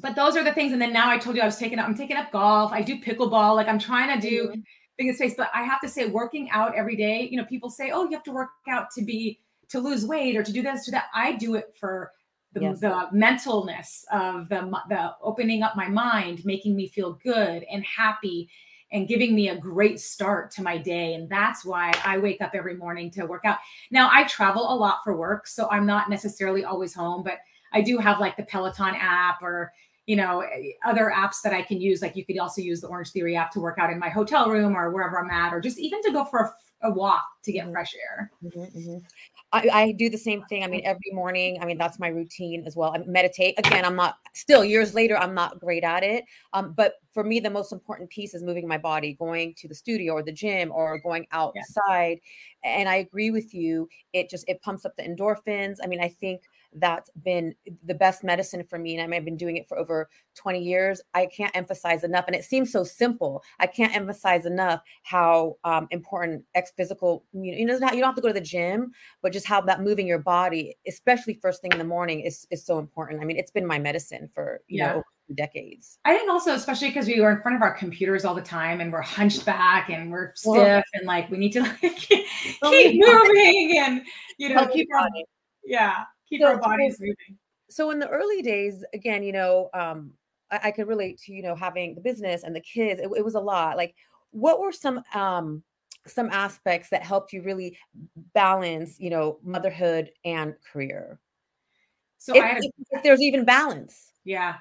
but 0.00 0.14
those 0.14 0.36
are 0.36 0.44
the 0.44 0.52
things. 0.52 0.72
And 0.72 0.80
then 0.80 0.92
now 0.92 1.10
I 1.10 1.18
told 1.18 1.36
you 1.36 1.42
I 1.42 1.46
was 1.46 1.56
taking 1.56 1.78
up, 1.78 1.86
I'm 1.86 1.96
taking 1.96 2.16
up 2.16 2.32
golf. 2.32 2.72
I 2.72 2.82
do 2.82 3.00
pickleball. 3.00 3.56
Like 3.56 3.68
I'm 3.68 3.78
trying 3.78 4.18
to 4.18 4.28
do 4.28 4.48
mm-hmm. 4.48 4.60
big 4.98 5.14
space, 5.14 5.34
but 5.36 5.50
I 5.54 5.62
have 5.62 5.80
to 5.80 5.88
say 5.88 6.06
working 6.06 6.50
out 6.50 6.74
every 6.74 6.96
day, 6.96 7.28
you 7.30 7.36
know, 7.36 7.44
people 7.44 7.70
say, 7.70 7.90
oh, 7.90 8.04
you 8.04 8.12
have 8.12 8.24
to 8.24 8.32
work 8.32 8.50
out 8.68 8.90
to 8.92 9.02
be, 9.02 9.40
to 9.68 9.80
lose 9.80 10.04
weight 10.04 10.36
or 10.36 10.42
to 10.42 10.52
do 10.52 10.62
this, 10.62 10.84
to 10.86 10.90
that. 10.92 11.06
I 11.14 11.32
do 11.32 11.54
it 11.54 11.74
for 11.78 12.12
the, 12.52 12.60
yes. 12.60 12.80
the 12.80 13.08
mentalness 13.14 14.04
of 14.12 14.48
the, 14.48 14.70
the 14.88 15.14
opening 15.22 15.62
up 15.62 15.76
my 15.76 15.88
mind, 15.88 16.44
making 16.44 16.76
me 16.76 16.88
feel 16.88 17.18
good 17.24 17.64
and 17.70 17.84
happy 17.84 18.48
and 18.92 19.08
giving 19.08 19.34
me 19.34 19.48
a 19.48 19.56
great 19.56 19.98
start 19.98 20.50
to 20.50 20.62
my 20.62 20.76
day. 20.76 21.14
And 21.14 21.28
that's 21.28 21.64
why 21.64 21.92
I 22.04 22.18
wake 22.18 22.42
up 22.42 22.50
every 22.54 22.76
morning 22.76 23.10
to 23.12 23.24
work 23.24 23.46
out. 23.46 23.56
Now 23.90 24.10
I 24.12 24.24
travel 24.24 24.72
a 24.72 24.76
lot 24.76 24.98
for 25.02 25.16
work, 25.16 25.46
so 25.46 25.68
I'm 25.70 25.86
not 25.86 26.10
necessarily 26.10 26.64
always 26.64 26.92
home, 26.92 27.22
but 27.22 27.38
I 27.72 27.80
do 27.80 27.98
have 27.98 28.20
like 28.20 28.36
the 28.36 28.44
Peloton 28.44 28.94
app 28.94 29.42
or 29.42 29.72
you 30.06 30.16
know 30.16 30.44
other 30.84 31.12
apps 31.14 31.40
that 31.44 31.52
i 31.52 31.62
can 31.62 31.80
use 31.80 32.02
like 32.02 32.16
you 32.16 32.24
could 32.24 32.36
also 32.36 32.60
use 32.60 32.80
the 32.80 32.88
Orangetheory 32.88 33.36
app 33.38 33.52
to 33.52 33.60
work 33.60 33.78
out 33.78 33.88
in 33.88 34.00
my 34.00 34.08
hotel 34.08 34.50
room 34.50 34.74
or 34.76 34.90
wherever 34.90 35.16
i'm 35.22 35.30
at 35.30 35.54
or 35.54 35.60
just 35.60 35.78
even 35.78 36.02
to 36.02 36.10
go 36.10 36.24
for 36.24 36.40
a 36.40 36.52
a 36.82 36.90
walk 36.90 37.24
to 37.44 37.52
get 37.52 37.64
mm-hmm. 37.64 37.72
fresh 37.72 37.94
air. 37.94 38.30
Mm-hmm, 38.44 38.78
mm-hmm. 38.78 38.98
I, 39.54 39.68
I, 39.72 39.92
do 39.92 40.08
the 40.08 40.16
same 40.16 40.42
thing. 40.48 40.64
I 40.64 40.66
mean, 40.66 40.80
every 40.84 41.10
morning, 41.12 41.58
I 41.60 41.66
mean, 41.66 41.76
that's 41.76 41.98
my 41.98 42.08
routine 42.08 42.64
as 42.66 42.74
well. 42.74 42.94
I 42.94 42.98
meditate. 43.06 43.58
Again, 43.58 43.84
I'm 43.84 43.96
not 43.96 44.16
still 44.32 44.64
years 44.64 44.94
later, 44.94 45.18
I'm 45.18 45.34
not 45.34 45.60
great 45.60 45.84
at 45.84 46.02
it. 46.02 46.24
Um, 46.54 46.72
but 46.72 46.94
for 47.12 47.22
me, 47.22 47.38
the 47.38 47.50
most 47.50 47.70
important 47.70 48.08
piece 48.08 48.32
is 48.32 48.42
moving 48.42 48.66
my 48.66 48.78
body, 48.78 49.12
going 49.12 49.54
to 49.58 49.68
the 49.68 49.74
studio 49.74 50.14
or 50.14 50.22
the 50.22 50.32
gym 50.32 50.72
or 50.72 50.98
going 51.00 51.26
outside. 51.32 52.18
Yeah. 52.64 52.78
And 52.78 52.88
I 52.88 52.96
agree 52.96 53.30
with 53.30 53.52
you. 53.52 53.88
It 54.14 54.30
just 54.30 54.48
it 54.48 54.62
pumps 54.62 54.86
up 54.86 54.96
the 54.96 55.02
endorphins. 55.02 55.76
I 55.84 55.86
mean, 55.86 56.00
I 56.00 56.08
think 56.08 56.42
that's 56.74 57.10
been 57.22 57.54
the 57.84 57.94
best 57.94 58.24
medicine 58.24 58.64
for 58.64 58.78
me. 58.78 58.96
And 58.96 59.14
I've 59.14 59.24
been 59.24 59.36
doing 59.36 59.56
it 59.56 59.68
for 59.68 59.78
over 59.78 60.08
20 60.34 60.60
years. 60.60 61.00
I 61.14 61.26
can't 61.26 61.54
emphasize 61.54 62.04
enough. 62.04 62.24
And 62.26 62.36
it 62.36 62.44
seems 62.44 62.72
so 62.72 62.84
simple. 62.84 63.42
I 63.60 63.66
can't 63.66 63.94
emphasize 63.94 64.46
enough 64.46 64.82
how 65.02 65.56
um, 65.64 65.86
important 65.90 66.44
ex 66.54 66.72
physical, 66.76 67.24
you 67.32 67.52
know, 67.52 67.58
you 67.58 67.66
don't 67.78 68.02
have 68.02 68.14
to 68.14 68.20
go 68.20 68.28
to 68.28 68.34
the 68.34 68.40
gym, 68.40 68.92
but 69.22 69.32
just 69.32 69.46
how 69.46 69.60
that 69.62 69.82
moving 69.82 70.06
your 70.06 70.18
body, 70.18 70.76
especially 70.86 71.34
first 71.34 71.62
thing 71.62 71.72
in 71.72 71.78
the 71.78 71.84
morning, 71.84 72.20
is, 72.20 72.46
is 72.50 72.64
so 72.64 72.78
important. 72.78 73.20
I 73.20 73.24
mean, 73.24 73.36
it's 73.36 73.50
been 73.50 73.66
my 73.66 73.78
medicine 73.78 74.28
for, 74.32 74.60
you 74.68 74.78
yeah. 74.78 74.94
know, 74.94 75.02
decades. 75.34 75.98
I 76.04 76.16
think 76.16 76.30
also, 76.30 76.54
especially 76.54 76.88
because 76.88 77.06
we 77.06 77.20
were 77.20 77.30
in 77.30 77.40
front 77.40 77.56
of 77.56 77.62
our 77.62 77.72
computers 77.72 78.24
all 78.24 78.34
the 78.34 78.42
time 78.42 78.80
and 78.80 78.92
we're 78.92 79.00
hunched 79.02 79.44
back 79.44 79.88
and 79.90 80.10
we're 80.10 80.34
stiff 80.34 80.52
well, 80.52 80.82
and 80.94 81.06
like 81.06 81.30
we 81.30 81.38
need 81.38 81.52
to 81.52 81.60
like 81.62 81.80
keep, 81.96 82.26
keep 82.62 83.00
moving 83.00 83.78
and 83.78 84.02
you 84.38 84.50
know 84.50 84.66
keep 84.66 84.88
our 84.94 85.08
yeah 85.64 86.04
keep 86.32 86.40
so, 86.40 86.48
our 86.48 86.58
bodies 86.58 86.98
moving. 87.00 87.38
So 87.68 87.90
in 87.90 87.98
the 87.98 88.08
early 88.08 88.42
days, 88.42 88.84
again, 88.94 89.22
you 89.22 89.32
know, 89.32 89.70
um, 89.74 90.12
I, 90.50 90.60
I 90.64 90.70
could 90.70 90.88
relate 90.88 91.18
to 91.22 91.32
you 91.32 91.42
know 91.42 91.54
having 91.54 91.94
the 91.94 92.00
business 92.00 92.42
and 92.42 92.54
the 92.54 92.60
kids. 92.60 93.00
It, 93.00 93.10
it 93.16 93.24
was 93.24 93.34
a 93.34 93.40
lot. 93.40 93.76
Like, 93.76 93.94
what 94.30 94.60
were 94.60 94.72
some 94.72 95.02
um, 95.14 95.62
some 96.06 96.30
aspects 96.30 96.90
that 96.90 97.02
helped 97.02 97.32
you 97.32 97.42
really 97.42 97.76
balance, 98.34 98.98
you 98.98 99.10
know, 99.10 99.38
motherhood 99.42 100.10
and 100.24 100.54
career? 100.70 101.20
So 102.18 102.36
if, 102.36 102.44
if, 102.58 102.72
if 102.90 103.02
there's 103.02 103.20
even 103.20 103.44
balance. 103.44 104.12
Yeah, 104.24 104.54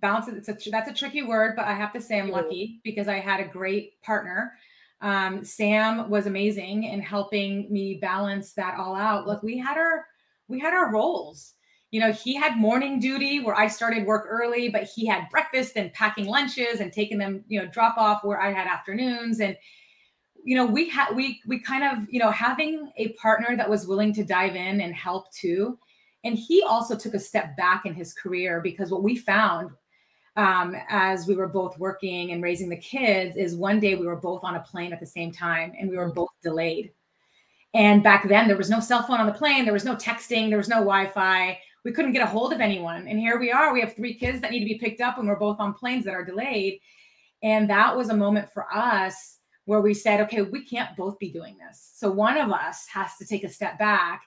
balance. 0.00 0.28
It's 0.28 0.48
a 0.48 0.70
that's 0.70 0.90
a 0.90 0.94
tricky 0.94 1.22
word, 1.22 1.54
but 1.56 1.66
I 1.66 1.74
have 1.74 1.92
to 1.92 2.00
say 2.00 2.18
I'm 2.18 2.30
lucky 2.30 2.80
because 2.84 3.08
I 3.08 3.20
had 3.20 3.40
a 3.40 3.48
great 3.48 4.00
partner. 4.02 4.52
Um, 5.00 5.44
Sam 5.44 6.08
was 6.08 6.26
amazing 6.26 6.84
in 6.84 7.00
helping 7.00 7.70
me 7.70 7.98
balance 8.00 8.52
that 8.54 8.78
all 8.78 8.96
out. 8.96 9.26
Look, 9.26 9.42
we 9.42 9.58
had 9.58 9.76
our 9.76 10.06
we 10.48 10.58
had 10.58 10.74
our 10.74 10.92
roles. 10.92 11.54
You 11.90 12.00
know, 12.00 12.12
he 12.12 12.34
had 12.34 12.56
morning 12.56 12.98
duty 12.98 13.40
where 13.40 13.54
I 13.54 13.68
started 13.68 14.04
work 14.04 14.26
early, 14.28 14.68
but 14.68 14.82
he 14.82 15.06
had 15.06 15.28
breakfast 15.30 15.76
and 15.76 15.92
packing 15.92 16.26
lunches 16.26 16.80
and 16.80 16.92
taking 16.92 17.18
them, 17.18 17.44
you 17.46 17.60
know, 17.60 17.66
drop 17.66 17.96
off 17.96 18.24
where 18.24 18.40
I 18.40 18.52
had 18.52 18.66
afternoons. 18.66 19.40
And, 19.40 19.56
you 20.42 20.56
know, 20.56 20.66
we 20.66 20.88
had, 20.88 21.14
we, 21.14 21.40
we 21.46 21.60
kind 21.60 21.84
of, 21.84 22.08
you 22.10 22.18
know, 22.18 22.32
having 22.32 22.90
a 22.96 23.12
partner 23.12 23.56
that 23.56 23.70
was 23.70 23.86
willing 23.86 24.12
to 24.14 24.24
dive 24.24 24.56
in 24.56 24.80
and 24.80 24.92
help 24.92 25.32
too. 25.32 25.78
And 26.24 26.36
he 26.36 26.62
also 26.62 26.96
took 26.96 27.14
a 27.14 27.20
step 27.20 27.56
back 27.56 27.86
in 27.86 27.94
his 27.94 28.12
career 28.12 28.60
because 28.60 28.90
what 28.90 29.04
we 29.04 29.14
found 29.14 29.70
um, 30.36 30.74
as 30.88 31.28
we 31.28 31.36
were 31.36 31.48
both 31.48 31.78
working 31.78 32.32
and 32.32 32.42
raising 32.42 32.68
the 32.68 32.76
kids 32.76 33.36
is 33.36 33.54
one 33.54 33.78
day 33.78 33.94
we 33.94 34.06
were 34.06 34.16
both 34.16 34.42
on 34.42 34.56
a 34.56 34.60
plane 34.60 34.92
at 34.92 35.00
the 35.00 35.06
same 35.06 35.30
time 35.30 35.72
and 35.78 35.88
we 35.88 35.96
were 35.96 36.12
both 36.12 36.30
delayed 36.42 36.92
and 37.74 38.04
back 38.04 38.28
then, 38.28 38.46
there 38.46 38.56
was 38.56 38.70
no 38.70 38.78
cell 38.78 39.02
phone 39.02 39.18
on 39.20 39.26
the 39.26 39.32
plane, 39.32 39.64
there 39.64 39.72
was 39.72 39.84
no 39.84 39.96
texting, 39.96 40.48
there 40.48 40.58
was 40.58 40.68
no 40.68 40.76
Wi 40.76 41.08
Fi. 41.08 41.58
We 41.84 41.92
couldn't 41.92 42.12
get 42.12 42.22
a 42.22 42.26
hold 42.26 42.52
of 42.52 42.60
anyone. 42.60 43.08
And 43.08 43.18
here 43.18 43.38
we 43.38 43.52
are. 43.52 43.74
We 43.74 43.80
have 43.80 43.94
three 43.94 44.14
kids 44.14 44.40
that 44.40 44.52
need 44.52 44.60
to 44.60 44.64
be 44.64 44.78
picked 44.78 45.02
up, 45.02 45.18
and 45.18 45.28
we're 45.28 45.36
both 45.36 45.60
on 45.60 45.74
planes 45.74 46.04
that 46.06 46.14
are 46.14 46.24
delayed. 46.24 46.80
And 47.42 47.68
that 47.68 47.94
was 47.94 48.08
a 48.08 48.16
moment 48.16 48.50
for 48.50 48.66
us 48.74 49.38
where 49.66 49.80
we 49.80 49.92
said, 49.92 50.20
okay, 50.20 50.42
we 50.42 50.64
can't 50.64 50.96
both 50.96 51.18
be 51.18 51.30
doing 51.30 51.58
this. 51.58 51.92
So 51.94 52.10
one 52.10 52.38
of 52.38 52.50
us 52.50 52.86
has 52.92 53.16
to 53.18 53.26
take 53.26 53.44
a 53.44 53.48
step 53.48 53.78
back. 53.78 54.22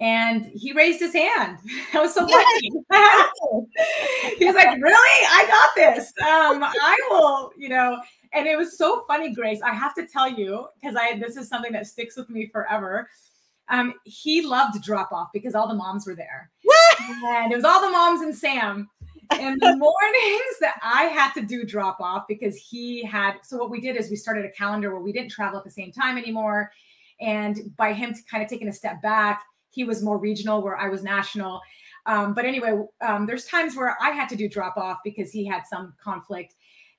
And 0.00 0.46
he 0.54 0.72
raised 0.72 1.00
his 1.00 1.12
hand. 1.12 1.58
I 1.94 2.00
was 2.00 2.14
so 2.14 2.24
lucky. 2.24 2.70
he 4.38 4.44
was 4.44 4.54
like, 4.54 4.76
really? 4.80 5.26
I 5.26 5.44
got 5.48 5.70
this. 5.76 6.12
Um, 6.20 6.62
I 6.62 6.98
will, 7.10 7.52
you 7.56 7.68
know, 7.68 8.00
and 8.32 8.46
it 8.46 8.56
was 8.56 8.78
so 8.78 9.04
funny, 9.06 9.34
Grace. 9.34 9.60
I 9.62 9.74
have 9.74 9.94
to 9.94 10.06
tell 10.06 10.28
you, 10.28 10.66
because 10.80 10.96
I 10.96 11.18
this 11.18 11.36
is 11.36 11.48
something 11.48 11.72
that 11.72 11.86
sticks 11.86 12.16
with 12.16 12.30
me 12.30 12.46
forever. 12.46 13.08
Um, 13.68 13.94
he 14.04 14.42
loved 14.42 14.82
drop 14.82 15.12
off 15.12 15.28
because 15.32 15.54
all 15.54 15.68
the 15.68 15.74
moms 15.74 16.06
were 16.06 16.14
there. 16.14 16.50
and 17.24 17.52
it 17.52 17.56
was 17.56 17.64
all 17.64 17.80
the 17.80 17.90
moms 17.90 18.20
and 18.20 18.34
Sam. 18.34 18.88
And 19.30 19.60
the 19.60 19.76
mornings 19.78 20.58
that 20.60 20.74
I 20.82 21.04
had 21.04 21.32
to 21.34 21.42
do 21.42 21.64
drop 21.64 22.00
off 22.00 22.24
because 22.28 22.56
he 22.56 23.04
had 23.04 23.36
so 23.42 23.56
what 23.56 23.70
we 23.70 23.80
did 23.80 23.96
is 23.96 24.10
we 24.10 24.16
started 24.16 24.44
a 24.44 24.50
calendar 24.50 24.92
where 24.92 25.02
we 25.02 25.12
didn't 25.12 25.30
travel 25.30 25.58
at 25.58 25.64
the 25.64 25.70
same 25.70 25.92
time 25.92 26.18
anymore. 26.18 26.70
And 27.20 27.74
by 27.76 27.92
him 27.92 28.14
kind 28.30 28.42
of 28.42 28.48
taking 28.48 28.68
a 28.68 28.72
step 28.72 29.00
back, 29.00 29.42
he 29.70 29.84
was 29.84 30.02
more 30.02 30.18
regional 30.18 30.62
where 30.62 30.76
I 30.76 30.88
was 30.88 31.02
national. 31.02 31.60
Um, 32.06 32.34
but 32.34 32.44
anyway, 32.44 32.84
um, 33.00 33.26
there's 33.26 33.44
times 33.44 33.76
where 33.76 33.96
I 34.00 34.10
had 34.10 34.28
to 34.30 34.36
do 34.36 34.48
drop 34.48 34.76
off 34.76 34.98
because 35.04 35.30
he 35.30 35.46
had 35.46 35.62
some 35.66 35.94
conflict. 36.02 36.54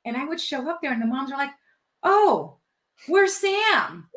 And 0.06 0.18
I 0.18 0.26
would 0.26 0.39
show 0.39 0.70
up 0.70 0.82
there, 0.82 0.92
and 0.92 1.02
the 1.02 1.08
moms 1.08 1.32
are 1.32 1.38
like, 1.38 1.52
"Oh, 2.04 2.58
where's 3.08 3.36
Sam?" 3.36 4.10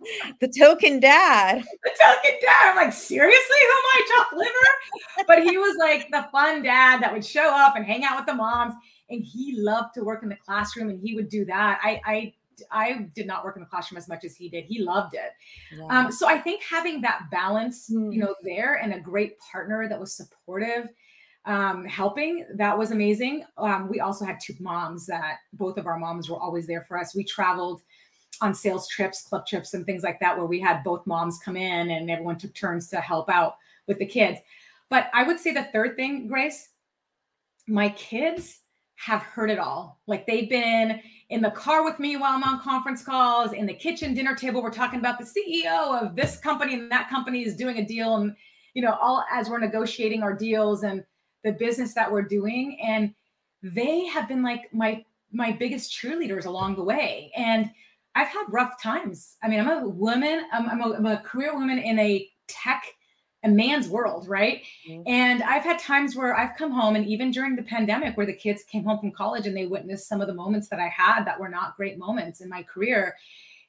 the 0.40 0.48
token 0.48 1.00
dad. 1.00 1.64
The 1.84 1.90
token 2.02 2.40
dad. 2.42 2.70
I'm 2.70 2.76
like, 2.76 2.92
seriously, 2.92 3.56
who 3.60 3.66
am 3.66 3.84
I, 3.94 4.16
top 4.16 4.32
liver? 4.32 5.26
but 5.26 5.42
he 5.42 5.56
was 5.56 5.76
like 5.78 6.08
the 6.10 6.28
fun 6.32 6.62
dad 6.62 7.00
that 7.00 7.12
would 7.12 7.24
show 7.24 7.48
up 7.54 7.76
and 7.76 7.84
hang 7.84 8.04
out 8.04 8.16
with 8.16 8.26
the 8.26 8.34
moms. 8.34 8.74
And 9.08 9.22
he 9.24 9.54
loved 9.56 9.94
to 9.94 10.02
work 10.02 10.22
in 10.22 10.28
the 10.28 10.36
classroom 10.36 10.90
and 10.90 11.00
he 11.00 11.14
would 11.14 11.28
do 11.28 11.44
that. 11.44 11.78
I 11.82 12.00
I 12.04 12.34
I 12.70 13.08
did 13.14 13.26
not 13.26 13.44
work 13.44 13.56
in 13.56 13.62
the 13.62 13.68
classroom 13.68 13.98
as 13.98 14.08
much 14.08 14.24
as 14.24 14.34
he 14.34 14.48
did. 14.48 14.64
He 14.64 14.82
loved 14.82 15.14
it. 15.14 15.30
Yeah. 15.76 15.86
Um, 15.90 16.12
so 16.12 16.26
I 16.26 16.38
think 16.38 16.62
having 16.62 17.00
that 17.02 17.28
balance, 17.30 17.90
mm. 17.90 18.12
you 18.12 18.20
know, 18.20 18.34
there 18.42 18.74
and 18.74 18.94
a 18.94 19.00
great 19.00 19.38
partner 19.38 19.88
that 19.88 19.98
was 19.98 20.14
supportive 20.14 20.88
um, 21.46 21.84
helping. 21.84 22.44
That 22.54 22.76
was 22.76 22.90
amazing. 22.90 23.44
Um, 23.56 23.88
we 23.88 24.00
also 24.00 24.24
had 24.24 24.38
two 24.40 24.54
moms 24.60 25.06
that 25.06 25.38
both 25.52 25.78
of 25.78 25.86
our 25.86 25.98
moms 25.98 26.28
were 26.28 26.38
always 26.38 26.66
there 26.66 26.84
for 26.86 26.98
us. 26.98 27.14
We 27.14 27.24
traveled 27.24 27.82
on 28.40 28.52
sales 28.52 28.88
trips, 28.88 29.22
club 29.22 29.46
trips, 29.46 29.72
and 29.72 29.86
things 29.86 30.02
like 30.02 30.20
that, 30.20 30.36
where 30.36 30.46
we 30.46 30.60
had 30.60 30.82
both 30.82 31.06
moms 31.06 31.38
come 31.38 31.56
in 31.56 31.90
and 31.90 32.10
everyone 32.10 32.36
took 32.36 32.52
turns 32.54 32.88
to 32.88 33.00
help 33.00 33.30
out 33.30 33.56
with 33.86 33.98
the 33.98 34.06
kids. 34.06 34.40
But 34.90 35.08
I 35.14 35.22
would 35.22 35.38
say 35.38 35.52
the 35.52 35.68
third 35.72 35.96
thing, 35.96 36.26
Grace, 36.26 36.70
my 37.66 37.88
kids 37.90 38.60
have 38.96 39.22
heard 39.22 39.50
it 39.50 39.58
all. 39.58 40.00
Like 40.06 40.26
they've 40.26 40.48
been 40.48 41.00
in 41.30 41.42
the 41.42 41.50
car 41.50 41.84
with 41.84 41.98
me 41.98 42.16
while 42.16 42.32
I'm 42.32 42.42
on 42.42 42.60
conference 42.60 43.04
calls, 43.04 43.52
in 43.52 43.66
the 43.66 43.74
kitchen 43.74 44.14
dinner 44.14 44.34
table, 44.34 44.62
we're 44.62 44.70
talking 44.70 44.98
about 44.98 45.18
the 45.18 45.24
CEO 45.24 46.02
of 46.02 46.16
this 46.16 46.38
company 46.38 46.74
and 46.74 46.90
that 46.90 47.08
company 47.08 47.44
is 47.44 47.56
doing 47.56 47.78
a 47.78 47.84
deal. 47.84 48.16
And, 48.16 48.34
you 48.74 48.82
know, 48.82 48.96
all 49.00 49.24
as 49.32 49.48
we're 49.48 49.58
negotiating 49.58 50.22
our 50.22 50.34
deals 50.34 50.82
and 50.82 51.04
the 51.46 51.52
business 51.52 51.94
that 51.94 52.10
we're 52.10 52.22
doing 52.22 52.76
and 52.84 53.14
they 53.62 54.04
have 54.06 54.28
been 54.28 54.42
like 54.42 54.72
my 54.74 55.04
my 55.32 55.52
biggest 55.52 55.92
cheerleaders 55.92 56.44
along 56.44 56.74
the 56.74 56.82
way. 56.82 57.30
And 57.36 57.70
i've 58.14 58.28
had 58.28 58.44
rough 58.48 58.82
times. 58.82 59.36
I 59.42 59.48
mean 59.48 59.60
i'm 59.60 59.68
a 59.68 59.88
woman 59.88 60.44
i'm, 60.52 60.68
I'm, 60.68 60.80
a, 60.82 60.94
I'm 60.96 61.06
a 61.06 61.18
career 61.20 61.54
woman 61.54 61.78
in 61.78 61.98
a 61.98 62.28
tech 62.48 62.84
a 63.44 63.48
man's 63.48 63.88
world 63.88 64.26
right? 64.28 64.62
Mm-hmm. 64.88 65.02
and 65.06 65.42
i've 65.44 65.62
had 65.62 65.78
times 65.78 66.16
where 66.16 66.34
i've 66.34 66.56
come 66.56 66.72
home 66.72 66.96
and 66.96 67.06
even 67.06 67.30
during 67.30 67.54
the 67.54 67.62
pandemic 67.62 68.16
where 68.16 68.26
the 68.26 68.32
kids 68.32 68.64
came 68.64 68.82
home 68.82 68.98
from 68.98 69.12
college 69.12 69.46
and 69.46 69.56
they 69.56 69.66
witnessed 69.66 70.08
some 70.08 70.20
of 70.20 70.26
the 70.26 70.34
moments 70.34 70.68
that 70.68 70.80
i 70.80 70.88
had 70.88 71.24
that 71.26 71.38
were 71.38 71.48
not 71.48 71.76
great 71.76 71.96
moments 71.98 72.40
in 72.40 72.48
my 72.48 72.62
career. 72.62 73.14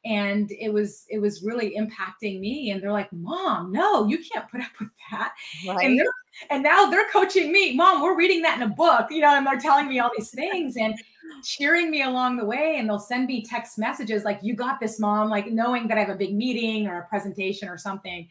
And 0.05 0.49
it 0.51 0.71
was 0.71 1.05
it 1.09 1.19
was 1.19 1.43
really 1.43 1.75
impacting 1.75 2.39
me. 2.39 2.71
And 2.71 2.81
they're 2.81 2.93
like 2.93 3.11
mom 3.11 3.71
no 3.71 4.07
you 4.07 4.19
can't 4.19 4.49
put 4.49 4.61
up 4.61 4.71
with 4.79 4.89
that. 5.11 5.33
Right. 5.67 5.85
and, 5.85 6.01
and 6.49 6.63
now 6.63 6.89
they're 6.89 7.09
coaching 7.09 7.51
me 7.51 7.75
mom 7.75 8.01
we're 8.01 8.17
reading 8.17 8.41
that 8.41 8.57
in 8.57 8.63
a 8.63 8.73
book 8.73 9.07
you 9.09 9.21
know 9.21 9.35
and 9.35 9.45
they're 9.45 9.59
telling 9.59 9.87
me 9.87 9.99
all 9.99 10.11
these 10.15 10.31
things 10.31 10.77
and 10.77 10.95
cheering 11.43 11.91
me 11.91 12.03
along 12.03 12.37
the 12.37 12.45
way 12.45 12.77
and 12.77 12.89
they'll 12.89 12.99
send 12.99 13.27
me 13.27 13.43
text 13.43 13.77
messages 13.77 14.23
like 14.23 14.39
you 14.41 14.53
got 14.53 14.79
this 14.79 14.99
mom 14.99 15.29
like 15.29 15.51
knowing 15.51 15.87
that 15.87 15.97
i 15.97 16.01
have 16.01 16.09
a 16.09 16.15
big 16.15 16.33
meeting 16.33 16.87
or 16.87 16.99
a 16.99 17.07
presentation 17.07 17.67
or 17.67 17.77
something 17.77 18.27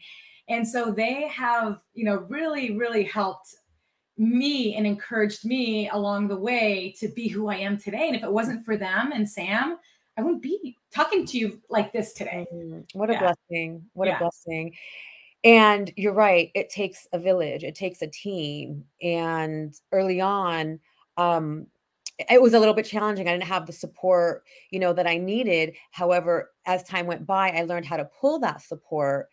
and 0.49 0.67
so 0.67 0.91
they 0.91 1.27
have 1.27 1.79
you 1.93 2.03
know 2.03 2.25
really 2.29 2.75
really 2.77 3.03
helped 3.03 3.55
me 4.17 4.75
and 4.75 4.87
encouraged 4.87 5.45
me 5.45 5.87
along 5.89 6.27
the 6.27 6.37
way 6.37 6.93
to 6.97 7.07
be 7.09 7.27
who 7.27 7.47
i 7.47 7.55
am 7.55 7.77
today 7.77 8.07
and 8.07 8.15
if 8.15 8.23
it 8.23 8.31
wasn't 8.31 8.63
for 8.65 8.77
them 8.77 9.11
and 9.11 9.29
sam 9.29 9.77
I 10.17 10.21
wouldn't 10.21 10.41
be 10.41 10.75
talking 10.91 11.25
to 11.27 11.37
you 11.37 11.61
like 11.69 11.93
this 11.93 12.13
today. 12.13 12.47
Mm, 12.51 12.85
what 12.93 13.09
a 13.09 13.13
yeah. 13.13 13.19
blessing. 13.19 13.85
What 13.93 14.07
yeah. 14.07 14.15
a 14.15 14.19
blessing. 14.19 14.73
And 15.47 15.93
you're 15.95 16.13
right, 16.13 16.51
it 16.55 16.69
takes 16.69 17.07
a 17.13 17.19
village, 17.19 17.63
it 17.63 17.75
takes 17.75 18.01
a 18.01 18.07
team. 18.07 18.83
And 19.01 19.73
early 19.93 20.19
on, 20.19 20.79
um, 21.15 21.67
it 22.29 22.41
was 22.41 22.53
a 22.53 22.59
little 22.59 22.73
bit 22.73 22.85
challenging. 22.85 23.27
I 23.27 23.31
didn't 23.31 23.43
have 23.45 23.65
the 23.67 23.71
support, 23.73 24.43
you 24.71 24.79
know, 24.79 24.91
that 24.93 25.07
I 25.07 25.17
needed. 25.17 25.75
However, 25.91 26.51
as 26.65 26.83
time 26.83 27.07
went 27.07 27.25
by, 27.25 27.51
I 27.51 27.63
learned 27.63 27.85
how 27.85 27.97
to 27.97 28.09
pull 28.19 28.39
that 28.39 28.61
support. 28.61 29.29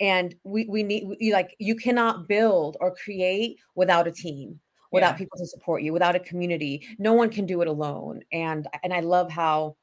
And 0.00 0.34
we 0.44 0.66
we 0.66 0.82
need 0.82 1.04
we, 1.08 1.32
like 1.32 1.56
you 1.58 1.74
cannot 1.76 2.28
build 2.28 2.76
or 2.80 2.94
create 2.94 3.58
without 3.74 4.06
a 4.08 4.12
team 4.12 4.60
without 4.92 5.14
Yeah. 5.14 5.18
people 5.18 5.38
to 5.38 5.46
support 5.46 5.82
you, 5.82 5.92
without 5.92 6.14
a 6.16 6.20
community. 6.20 6.86
No 6.98 7.14
one 7.14 7.30
can 7.30 7.46
do 7.46 7.60
it 7.62 7.68
alone. 7.68 8.22
And 8.32 8.68
and 8.84 8.92
I 8.94 9.00
love 9.00 9.30
how 9.30 9.76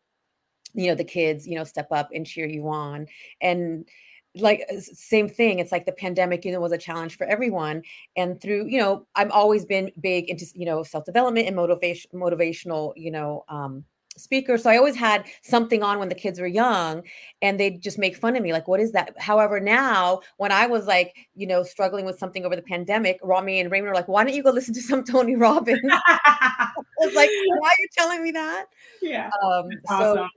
you 0.74 0.88
know 0.88 0.96
the 0.96 1.04
kids 1.04 1.48
you 1.48 1.56
know 1.56 1.64
step 1.66 1.88
up 1.92 2.10
and 2.14 2.26
cheer 2.26 2.48
you 2.48 2.68
on 2.70 3.08
and 3.42 3.88
like 4.36 4.66
uh, 4.72 4.80
same 4.80 5.30
thing 5.30 5.60
it's 5.60 5.72
like 5.72 5.86
the 5.86 5.92
pandemic 5.92 6.44
you 6.46 6.52
know 6.52 6.60
was 6.60 6.72
a 6.72 6.78
challenge 6.78 7.18
for 7.18 7.26
everyone 7.26 7.82
and 8.16 8.42
through 8.42 8.66
you 8.68 8.80
know 8.80 9.06
i've 9.16 9.32
always 9.32 9.66
been 9.66 9.92
big 10.00 10.30
into 10.30 10.46
you 10.56 10.66
know 10.66 10.84
self-development 10.84 11.48
and 11.48 11.56
motivation 11.56 12.10
motivational 12.14 12.94
you 12.96 13.12
know 13.12 13.44
um 13.50 13.84
speaker 14.16 14.58
so 14.58 14.70
i 14.70 14.78
always 14.78 14.96
had 14.96 15.26
something 15.42 15.82
on 15.82 15.98
when 15.98 16.10
the 16.10 16.16
kids 16.16 16.40
were 16.40 16.48
young 16.48 17.02
and 17.42 17.60
they'd 17.60 17.82
just 17.82 17.98
make 17.98 18.16
fun 18.16 18.36
of 18.36 18.44
me 18.44 18.54
like 18.54 18.68
what 18.68 18.80
is 18.80 18.92
that? 18.92 19.20
However 19.20 19.60
now 19.60 20.22
when 20.38 20.52
i 20.52 20.68
was 20.68 20.86
like 20.86 21.16
you 21.34 21.48
know 21.48 21.64
struggling 21.64 22.06
with 22.06 22.20
something 22.20 22.46
over 22.46 22.56
the 22.56 22.62
pandemic 22.62 23.20
rami 23.24 23.60
and 23.60 23.72
raymond 23.72 23.90
were 23.90 23.96
like 23.96 24.08
why 24.08 24.24
don't 24.24 24.36
you 24.36 24.44
go 24.44 24.52
listen 24.52 24.74
to 24.76 24.82
some 24.82 25.04
tony 25.12 25.36
robbins? 25.36 25.82
I 25.84 26.70
was 27.00 27.16
like 27.16 27.30
why 27.48 27.68
are 27.70 27.80
you 27.80 27.88
telling 27.98 28.24
me 28.24 28.32
that? 28.32 28.66
Yeah. 29.02 29.32
um 29.44 29.70
so 29.88 30.28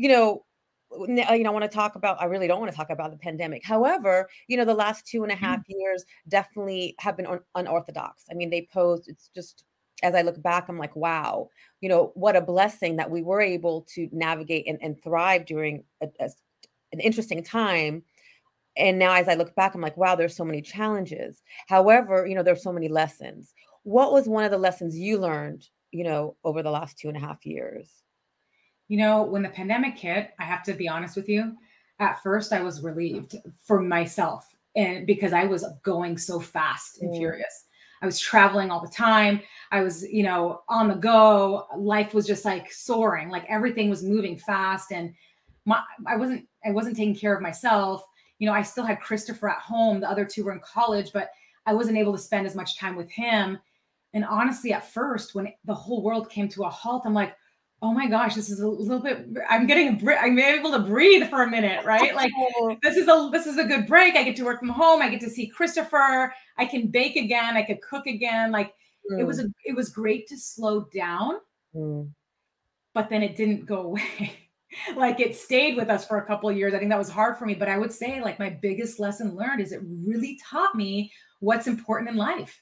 you 0.00 0.08
know, 0.08 0.44
Uh, 0.92 1.04
you 1.04 1.44
know, 1.44 1.50
I 1.50 1.52
want 1.52 1.62
to 1.62 1.68
talk 1.68 1.94
about. 1.94 2.20
I 2.20 2.24
really 2.26 2.48
don't 2.48 2.60
want 2.60 2.70
to 2.70 2.76
talk 2.76 2.90
about 2.90 3.10
the 3.10 3.16
pandemic. 3.16 3.64
However, 3.64 4.28
you 4.48 4.56
know, 4.56 4.64
the 4.64 4.74
last 4.74 5.06
two 5.06 5.22
and 5.22 5.32
a 5.32 5.36
half 5.36 5.60
mm-hmm. 5.60 5.78
years 5.78 6.04
definitely 6.28 6.94
have 6.98 7.16
been 7.16 7.26
un- 7.26 7.40
unorthodox. 7.54 8.24
I 8.30 8.34
mean, 8.34 8.50
they 8.50 8.68
posed. 8.72 9.08
It's 9.08 9.30
just 9.34 9.64
as 10.02 10.14
I 10.14 10.22
look 10.22 10.40
back, 10.42 10.68
I'm 10.68 10.78
like, 10.78 10.96
wow, 10.96 11.50
you 11.80 11.88
know, 11.88 12.12
what 12.14 12.36
a 12.36 12.40
blessing 12.40 12.96
that 12.96 13.10
we 13.10 13.22
were 13.22 13.40
able 13.40 13.82
to 13.94 14.08
navigate 14.12 14.66
and, 14.66 14.78
and 14.80 15.02
thrive 15.02 15.44
during 15.46 15.84
a, 16.00 16.08
a- 16.18 16.30
an 16.92 17.00
interesting 17.00 17.42
time. 17.42 18.02
And 18.76 18.98
now, 18.98 19.14
as 19.14 19.28
I 19.28 19.34
look 19.34 19.54
back, 19.54 19.74
I'm 19.74 19.80
like, 19.80 19.96
wow, 19.96 20.14
there's 20.14 20.36
so 20.36 20.44
many 20.44 20.62
challenges. 20.62 21.42
However, 21.68 22.26
you 22.26 22.34
know, 22.34 22.42
there's 22.42 22.62
so 22.62 22.72
many 22.72 22.88
lessons. 22.88 23.52
What 23.82 24.12
was 24.12 24.28
one 24.28 24.44
of 24.44 24.50
the 24.50 24.58
lessons 24.58 24.96
you 24.96 25.18
learned, 25.18 25.66
you 25.90 26.04
know, 26.04 26.36
over 26.44 26.62
the 26.62 26.70
last 26.70 26.98
two 26.98 27.08
and 27.08 27.16
a 27.16 27.20
half 27.20 27.44
years? 27.44 27.90
You 28.90 28.96
know, 28.96 29.22
when 29.22 29.42
the 29.42 29.48
pandemic 29.48 29.96
hit, 29.96 30.32
I 30.40 30.42
have 30.42 30.64
to 30.64 30.72
be 30.72 30.88
honest 30.88 31.14
with 31.14 31.28
you. 31.28 31.56
At 32.00 32.20
first, 32.24 32.52
I 32.52 32.60
was 32.60 32.82
relieved 32.82 33.36
for 33.62 33.80
myself, 33.80 34.52
and 34.74 35.06
because 35.06 35.32
I 35.32 35.44
was 35.44 35.64
going 35.84 36.18
so 36.18 36.40
fast 36.40 37.00
and 37.00 37.12
Mm. 37.12 37.16
furious. 37.18 37.66
I 38.02 38.06
was 38.06 38.18
traveling 38.18 38.72
all 38.72 38.80
the 38.80 38.88
time. 38.88 39.42
I 39.70 39.82
was, 39.82 40.02
you 40.02 40.24
know, 40.24 40.62
on 40.68 40.88
the 40.88 40.96
go. 40.96 41.68
Life 41.76 42.14
was 42.14 42.26
just 42.26 42.44
like 42.44 42.72
soaring. 42.72 43.28
Like 43.28 43.44
everything 43.48 43.90
was 43.90 44.02
moving 44.02 44.36
fast, 44.36 44.90
and 44.90 45.14
my 45.66 45.80
I 46.04 46.16
wasn't 46.16 46.48
I 46.64 46.72
wasn't 46.72 46.96
taking 46.96 47.14
care 47.14 47.32
of 47.36 47.42
myself. 47.42 48.04
You 48.40 48.46
know, 48.48 48.52
I 48.54 48.62
still 48.62 48.84
had 48.84 49.00
Christopher 49.00 49.50
at 49.50 49.60
home. 49.60 50.00
The 50.00 50.10
other 50.10 50.24
two 50.24 50.42
were 50.42 50.52
in 50.52 50.60
college, 50.60 51.12
but 51.12 51.30
I 51.64 51.74
wasn't 51.74 51.98
able 51.98 52.12
to 52.12 52.18
spend 52.18 52.44
as 52.44 52.56
much 52.56 52.76
time 52.76 52.96
with 52.96 53.10
him. 53.12 53.56
And 54.14 54.24
honestly, 54.24 54.72
at 54.72 54.90
first, 54.90 55.36
when 55.36 55.52
the 55.64 55.74
whole 55.74 56.02
world 56.02 56.28
came 56.28 56.48
to 56.48 56.64
a 56.64 56.68
halt, 56.68 57.02
I'm 57.06 57.14
like, 57.14 57.36
oh 57.82 57.92
my 57.92 58.06
gosh, 58.08 58.34
this 58.34 58.50
is 58.50 58.60
a 58.60 58.68
little 58.68 59.00
bit. 59.00 59.26
I'm 59.48 59.66
getting 59.66 60.06
I'm 60.18 60.38
able 60.38 60.70
to 60.72 60.80
breathe 60.80 61.28
for 61.30 61.42
a 61.42 61.50
minute, 61.50 61.84
right? 61.84 62.14
Like 62.14 62.30
Oh, 62.36 62.76
this 62.82 62.96
is 62.96 63.08
a 63.08 63.30
this 63.32 63.46
is 63.46 63.58
a 63.58 63.64
good 63.64 63.86
break. 63.86 64.16
I 64.16 64.22
get 64.24 64.36
to 64.36 64.44
work 64.44 64.58
from 64.60 64.68
home. 64.68 65.00
I 65.02 65.08
get 65.08 65.20
to 65.22 65.30
see 65.30 65.46
Christopher. 65.48 66.32
I 66.58 66.66
can 66.66 66.88
bake 66.88 67.16
again. 67.16 67.56
I 67.56 67.62
could 67.62 67.80
cook 67.82 68.06
again. 68.06 68.52
Like 68.52 68.74
it 69.18 69.24
was 69.24 69.40
a 69.40 69.46
it 69.64 69.74
was 69.74 69.88
great 69.90 70.26
to 70.28 70.36
slow 70.38 70.86
down, 70.94 71.36
Mm, 71.74 72.10
but 72.94 73.08
then 73.08 73.22
it 73.22 73.36
didn't 73.36 73.66
go 73.66 73.80
away. 73.90 74.32
like 74.96 75.18
it 75.20 75.34
stayed 75.36 75.76
with 75.76 75.88
us 75.90 76.06
for 76.06 76.18
a 76.18 76.26
couple 76.26 76.48
of 76.50 76.56
years. 76.56 76.74
I 76.74 76.78
think 76.78 76.90
that 76.90 76.98
was 76.98 77.08
hard 77.10 77.38
for 77.38 77.46
me, 77.46 77.54
but 77.54 77.68
I 77.68 77.78
would 77.78 77.92
say 77.92 78.20
like 78.20 78.38
my 78.38 78.50
biggest 78.50 79.00
lesson 79.00 79.34
learned 79.36 79.60
is 79.62 79.72
it 79.72 79.80
really 80.04 80.38
taught 80.48 80.74
me 80.74 81.10
what's 81.40 81.66
important 81.66 82.10
in 82.10 82.16
life. 82.16 82.60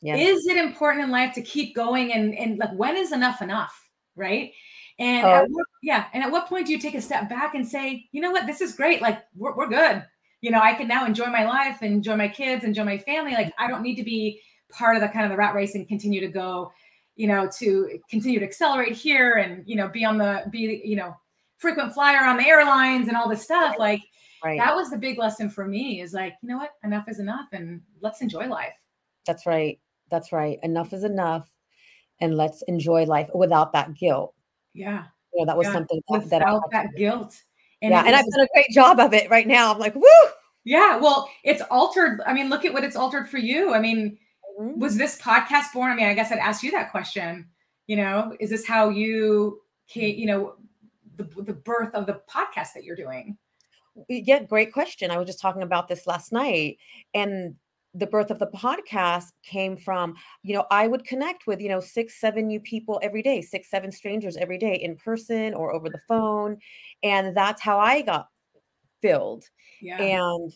yeah. 0.00 0.16
Is 0.16 0.46
it 0.46 0.56
important 0.56 1.04
in 1.04 1.10
life 1.10 1.34
to 1.34 1.42
keep 1.42 1.74
going 1.74 2.12
and 2.12 2.34
and 2.38 2.58
like 2.58 2.72
when 2.76 2.96
is 2.96 3.12
enough 3.12 3.42
enough, 3.42 3.83
right? 4.16 4.52
And 4.98 5.26
Oh. 5.26 5.30
at 5.30 5.50
what, 5.50 5.66
yeah, 5.82 6.06
and 6.12 6.22
at 6.22 6.30
what 6.30 6.48
point 6.48 6.66
do 6.66 6.72
you 6.72 6.78
take 6.78 6.94
a 6.94 7.00
step 7.00 7.28
back 7.28 7.54
and 7.54 7.66
say, 7.66 8.08
you 8.12 8.20
know 8.20 8.30
what, 8.30 8.46
this 8.46 8.60
is 8.60 8.74
great, 8.74 9.02
like 9.02 9.18
we're, 9.34 9.54
we're 9.54 9.68
good. 9.68 10.04
You 10.40 10.50
know, 10.50 10.60
I 10.60 10.74
can 10.74 10.86
now 10.86 11.06
enjoy 11.06 11.26
my 11.26 11.44
life, 11.44 11.82
enjoy 11.82 12.16
my 12.16 12.28
kids, 12.28 12.64
enjoy 12.64 12.84
my 12.84 12.98
family. 12.98 13.32
Like 13.32 13.52
I 13.58 13.66
don't 13.66 13.82
need 13.82 13.96
to 13.96 14.04
be 14.04 14.40
part 14.70 14.96
of 14.96 15.02
the 15.02 15.08
kind 15.08 15.24
of 15.24 15.30
the 15.30 15.36
rat 15.36 15.54
race 15.54 15.74
and 15.74 15.88
continue 15.88 16.20
to 16.20 16.28
go, 16.28 16.70
you 17.16 17.26
know, 17.26 17.48
to 17.58 17.98
continue 18.10 18.38
to 18.38 18.44
accelerate 18.44 18.92
here 18.92 19.34
and 19.34 19.62
you 19.66 19.74
know 19.74 19.88
be 19.88 20.04
on 20.04 20.18
the 20.18 20.44
be 20.50 20.82
you 20.84 20.96
know 20.96 21.16
frequent 21.58 21.94
flyer 21.94 22.24
on 22.24 22.36
the 22.36 22.46
airlines 22.46 23.08
and 23.08 23.16
all 23.16 23.28
this 23.28 23.42
stuff. 23.42 23.76
Like 23.78 24.02
right. 24.44 24.58
that 24.58 24.74
was 24.74 24.90
the 24.90 24.98
big 24.98 25.18
lesson 25.18 25.48
for 25.48 25.66
me 25.66 26.02
is 26.02 26.12
like, 26.12 26.34
you 26.42 26.48
know 26.50 26.58
what, 26.58 26.72
enough 26.84 27.08
is 27.08 27.20
enough, 27.20 27.46
and 27.52 27.80
let's 28.02 28.20
enjoy 28.20 28.46
life. 28.46 28.74
That's 29.26 29.46
right. 29.46 29.80
That's 30.10 30.30
right. 30.30 30.58
Enough 30.62 30.92
is 30.92 31.04
enough. 31.04 31.48
And 32.20 32.36
let's 32.36 32.62
enjoy 32.62 33.04
life 33.04 33.28
without 33.34 33.72
that 33.72 33.94
guilt. 33.94 34.34
Yeah. 34.72 35.04
You 35.32 35.40
know, 35.40 35.46
that 35.46 35.56
was 35.56 35.66
Yeah, 35.66 35.72
something 35.72 36.00
that, 36.10 36.30
that 36.30 36.46
I 36.46 36.58
that 36.72 36.94
guilt. 36.96 37.36
yeah, 37.82 38.00
it 38.02 38.06
and 38.06 38.16
I've 38.16 38.24
done 38.26 38.40
a 38.44 38.48
great 38.54 38.70
job 38.70 39.00
of 39.00 39.12
it 39.12 39.28
right 39.30 39.46
now. 39.46 39.72
I'm 39.72 39.78
like, 39.80 39.94
woo. 39.94 40.04
yeah, 40.64 40.96
well, 40.96 41.28
it's 41.42 41.62
altered. 41.70 42.20
I 42.26 42.32
mean, 42.32 42.48
look 42.50 42.64
at 42.64 42.72
what 42.72 42.84
it's 42.84 42.96
altered 42.96 43.28
for 43.28 43.38
you. 43.38 43.74
I 43.74 43.80
mean, 43.80 44.16
Mhm. 44.60 44.76
was 44.78 44.96
this 44.96 45.20
podcast 45.20 45.72
born? 45.74 45.90
I 45.90 45.96
mean, 45.96 46.06
I 46.06 46.14
guess 46.14 46.30
I'd 46.30 46.38
ask 46.38 46.62
you 46.62 46.70
that 46.70 46.92
question. 46.92 47.48
You 47.88 47.96
know, 47.96 48.36
is 48.38 48.50
this 48.50 48.64
how 48.66 48.88
you 48.90 49.60
came, 49.88 50.16
you 50.16 50.26
know, 50.26 50.54
the, 51.16 51.24
the 51.42 51.52
birth 51.52 51.92
of 51.94 52.06
the 52.06 52.20
podcast 52.30 52.72
that 52.74 52.84
you're 52.84 52.96
doing? 52.96 53.36
Yeah, 54.08 54.42
great 54.44 54.72
question. 54.72 55.10
I 55.10 55.18
was 55.18 55.26
just 55.26 55.40
talking 55.40 55.62
about 55.62 55.88
this 55.88 56.06
last 56.06 56.32
night. 56.32 56.78
And 57.12 57.56
the 57.94 58.06
birth 58.06 58.30
of 58.30 58.38
the 58.38 58.48
podcast 58.48 59.32
came 59.44 59.76
from, 59.76 60.14
you 60.42 60.54
know, 60.54 60.66
I 60.70 60.88
would 60.88 61.04
connect 61.04 61.46
with, 61.46 61.60
you 61.60 61.68
know, 61.68 61.80
six, 61.80 62.20
seven 62.20 62.48
new 62.48 62.60
people 62.60 62.98
every 63.02 63.22
day, 63.22 63.40
six, 63.40 63.70
seven 63.70 63.92
strangers 63.92 64.36
every 64.36 64.58
day 64.58 64.74
in 64.74 64.96
person 64.96 65.54
or 65.54 65.72
over 65.72 65.88
the 65.88 66.00
phone. 66.08 66.58
And 67.02 67.36
that's 67.36 67.62
how 67.62 67.78
I 67.78 68.02
got 68.02 68.26
filled. 69.00 69.44
Yeah. 69.80 70.00
and 70.00 70.52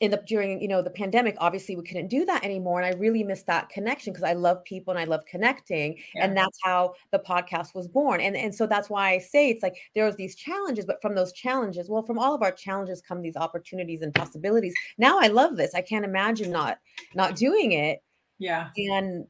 in 0.00 0.12
the 0.12 0.22
during 0.26 0.60
you 0.60 0.68
know 0.68 0.80
the 0.80 0.90
pandemic 0.90 1.36
obviously 1.38 1.74
we 1.74 1.82
couldn't 1.82 2.06
do 2.06 2.24
that 2.24 2.44
anymore 2.44 2.80
and 2.80 2.86
i 2.86 2.96
really 2.98 3.24
missed 3.24 3.46
that 3.46 3.68
connection 3.68 4.12
because 4.12 4.24
i 4.24 4.32
love 4.32 4.62
people 4.64 4.92
and 4.92 5.00
i 5.00 5.04
love 5.04 5.24
connecting 5.26 5.96
and 6.16 6.36
that's 6.36 6.58
how 6.62 6.92
the 7.10 7.18
podcast 7.18 7.74
was 7.74 7.88
born 7.88 8.20
and 8.20 8.36
and 8.36 8.54
so 8.54 8.66
that's 8.66 8.88
why 8.88 9.10
i 9.10 9.18
say 9.18 9.50
it's 9.50 9.62
like 9.62 9.76
there 9.94 10.04
was 10.04 10.16
these 10.16 10.36
challenges 10.36 10.84
but 10.84 11.00
from 11.02 11.14
those 11.14 11.32
challenges 11.32 11.88
well 11.88 12.02
from 12.02 12.18
all 12.18 12.34
of 12.34 12.42
our 12.42 12.52
challenges 12.52 13.02
come 13.06 13.20
these 13.20 13.36
opportunities 13.36 14.02
and 14.02 14.14
possibilities. 14.14 14.74
Now 14.98 15.18
i 15.20 15.26
love 15.26 15.56
this 15.56 15.74
i 15.74 15.80
can't 15.80 16.04
imagine 16.04 16.50
not 16.52 16.78
not 17.14 17.34
doing 17.34 17.72
it 17.72 17.98
yeah. 18.38 18.68
and 18.76 19.26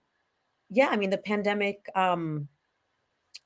yeah 0.70 0.88
i 0.90 0.96
mean 0.96 1.10
the 1.10 1.18
pandemic 1.18 1.78
um 1.94 2.46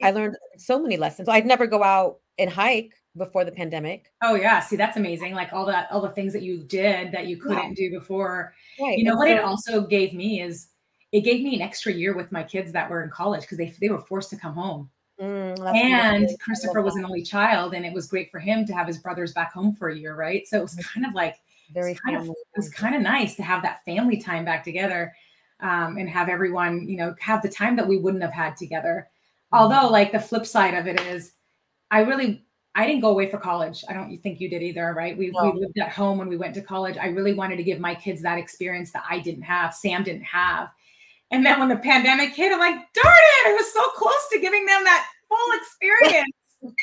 i 0.03 0.11
learned 0.11 0.37
so 0.57 0.81
many 0.81 0.97
lessons. 0.97 1.29
I'd 1.29 1.47
never 1.47 1.67
go 1.67 1.85
out 1.85 2.19
and 2.39 2.51
hike 2.51 2.95
before 3.17 3.45
the 3.45 3.53
pandemic 3.53 4.13
Oh 4.23 4.35
yeah. 4.35 4.61
See, 4.61 4.77
that's 4.77 4.97
amazing. 4.97 5.35
Like 5.35 5.53
all 5.53 5.67
that, 5.67 5.89
all 5.91 6.01
the 6.01 6.11
things 6.11 6.33
that 6.33 6.43
you 6.43 6.59
did 6.59 7.13
that 7.13 7.27
you 7.27 7.37
couldn't 7.37 7.75
do 7.75 7.91
before. 7.91 8.55
right 8.81 8.97
You 8.97 9.05
know 9.05 9.13
and 9.13 9.19
what 9.19 9.31
it 9.31 9.41
also 9.41 9.83
gave 9.83 10.15
me 10.15 10.41
is 10.41 10.69
it 11.11 11.21
gave 11.21 11.43
me 11.43 11.55
an 11.55 11.61
extra 11.61 11.93
year 11.93 12.17
with 12.17 12.33
my 12.33 12.43
kids 12.43 12.73
that 12.73 12.89
were 12.89 13.03
in 13.03 13.11
college 13.11 13.43
because 13.43 13.59
they 13.59 13.75
they 13.81 13.91
were 13.91 14.01
forced 14.01 14.31
to 14.31 14.37
come 14.37 14.55
home. 14.55 14.91
Mm, 15.21 15.59
and. 15.75 16.29
I 16.29 16.37
Christopher 16.41 16.83
was 16.83 16.97
an 16.97 17.05
only 17.05 17.23
child, 17.23 17.75
and 17.75 17.85
it 17.85 17.93
was 17.93 18.07
great 18.07 18.31
for 18.31 18.41
him 18.41 18.65
to 18.67 18.73
have 18.73 18.87
his 18.87 18.99
brothers 18.99 19.33
back 19.33 19.53
home 19.53 19.75
for 19.75 19.89
a 19.89 19.97
year, 19.97 20.17
right? 20.17 20.47
So 20.47 20.59
it 20.59 20.63
was 20.63 20.75
kind 20.77 21.07
of 21.07 21.15
like 21.15 21.37
very 21.73 21.95
kind 21.95 22.17
of 22.17 22.29
it 22.29 22.37
was 22.57 22.71
kind 22.71 22.95
of 22.95 23.03
nice 23.03 23.35
to 23.37 23.43
have 23.43 23.63
that 23.63 23.85
family 23.85 24.17
time 24.17 24.45
back 24.45 24.65
together, 24.65 25.13
um, 25.61 25.99
and 25.99 26.09
have 26.09 26.29
everyone, 26.29 26.89
you 26.89 26.97
know, 26.97 27.15
have 27.21 27.43
the 27.43 27.49
time 27.49 27.77
that 27.77 27.87
we 27.87 27.99
wouldn't 27.99 28.23
have 28.23 28.33
had 28.33 28.57
together. 28.57 29.09
Although, 29.53 29.89
like 29.89 30.13
the 30.13 30.19
flip 30.19 30.47
side 30.47 30.75
of 30.75 30.87
it 30.87 30.99
is, 31.03 31.33
I 31.91 32.01
really 32.01 32.47
I 32.75 32.87
didn't 32.87 33.03
go 33.03 33.11
away 33.11 33.31
for 33.31 33.39
college. 33.39 33.85
I 33.89 33.93
don't 33.93 34.17
think 34.19 34.41
you 34.41 34.49
did 34.49 34.63
either, 34.63 34.95
right? 34.95 35.17
We, 35.17 35.31
No. 35.31 35.51
we 35.51 35.61
lived 35.61 35.79
at 35.79 35.91
home 35.91 36.19
when 36.19 36.29
we 36.29 36.37
went 36.37 36.55
to 36.55 36.63
college. 36.63 36.97
I 36.97 37.09
really 37.09 37.35
wanted 37.35 37.57
to 37.57 37.63
give 37.63 37.81
my 37.81 37.95
kids 37.95 38.23
that 38.23 38.39
experience 38.39 38.93
that 38.93 39.05
I 39.09 39.19
didn't 39.19 39.43
have, 39.43 39.75
Sam 39.75 40.03
didn't 40.03 40.25
have. 40.25 40.71
And 41.31 41.45
then 41.45 41.59
when 41.59 41.69
the 41.69 41.77
pandemic 41.77 42.35
hit, 42.35 42.53
I'm 42.53 42.59
like, 42.59 42.75
darn 42.75 43.07
it, 43.07 43.49
I 43.49 43.55
was 43.57 43.73
so 43.73 43.89
close 43.91 44.29
to 44.33 44.39
giving 44.41 44.65
them 44.67 44.85
that 44.85 45.07
full 45.29 45.59
experience. 45.59 46.33
What 46.63 46.75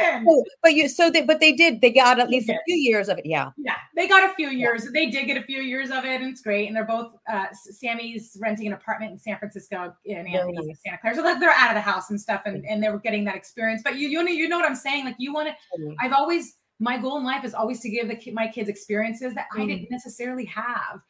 happened? 0.00 0.26
Oh, 0.28 0.44
but 0.62 0.74
you 0.74 0.88
so 0.88 1.10
they 1.10 1.22
but 1.22 1.38
they 1.38 1.52
did 1.52 1.80
they 1.80 1.90
got 1.90 2.18
at 2.18 2.30
least 2.30 2.48
a 2.48 2.58
few 2.66 2.76
years 2.76 3.08
of 3.08 3.18
it 3.18 3.26
yeah 3.26 3.50
Yeah, 3.58 3.76
they 3.94 4.08
got 4.08 4.30
a 4.30 4.34
few 4.34 4.48
years. 4.48 4.88
They 4.92 5.10
did 5.10 5.26
get 5.26 5.36
a 5.36 5.42
few 5.42 5.60
years 5.60 5.90
of 5.90 6.04
it, 6.04 6.20
and 6.20 6.30
it's 6.30 6.40
great. 6.40 6.66
And 6.66 6.74
they're 6.74 6.84
both. 6.84 7.12
Uh, 7.30 7.46
Sammy's 7.52 8.36
renting 8.40 8.66
an 8.66 8.72
apartment 8.72 9.12
in 9.12 9.18
San 9.18 9.38
Francisco, 9.38 9.94
and 10.06 10.26
Anthony's 10.26 10.66
in. 10.66 10.74
Santa 10.76 10.98
Clara, 10.98 11.16
so 11.16 11.22
they're 11.22 11.50
out 11.50 11.70
of 11.70 11.74
the 11.74 11.80
house 11.80 12.10
and 12.10 12.20
stuff, 12.20 12.42
and, 12.46 12.64
and 12.66 12.82
they 12.82 12.88
were 12.88 12.98
getting 12.98 13.24
that 13.24 13.36
experience. 13.36 13.82
But 13.84 13.96
you, 13.96 14.08
you 14.08 14.22
know, 14.22 14.30
you 14.30 14.48
know 14.48 14.58
what 14.58 14.68
I'm 14.68 14.74
saying. 14.74 15.04
Like 15.04 15.16
you 15.18 15.32
want 15.32 15.48
to. 15.48 15.94
I've 16.00 16.12
always 16.12 16.56
my 16.80 16.96
goal 16.96 17.18
in 17.18 17.24
life 17.24 17.44
is 17.44 17.54
always 17.54 17.80
to 17.80 17.90
give 17.90 18.08
the 18.08 18.32
my 18.32 18.46
kids 18.46 18.68
experiences 18.68 19.34
that 19.34 19.46
I 19.56 19.66
didn't 19.66 19.90
necessarily 19.90 20.44
have. 20.46 21.00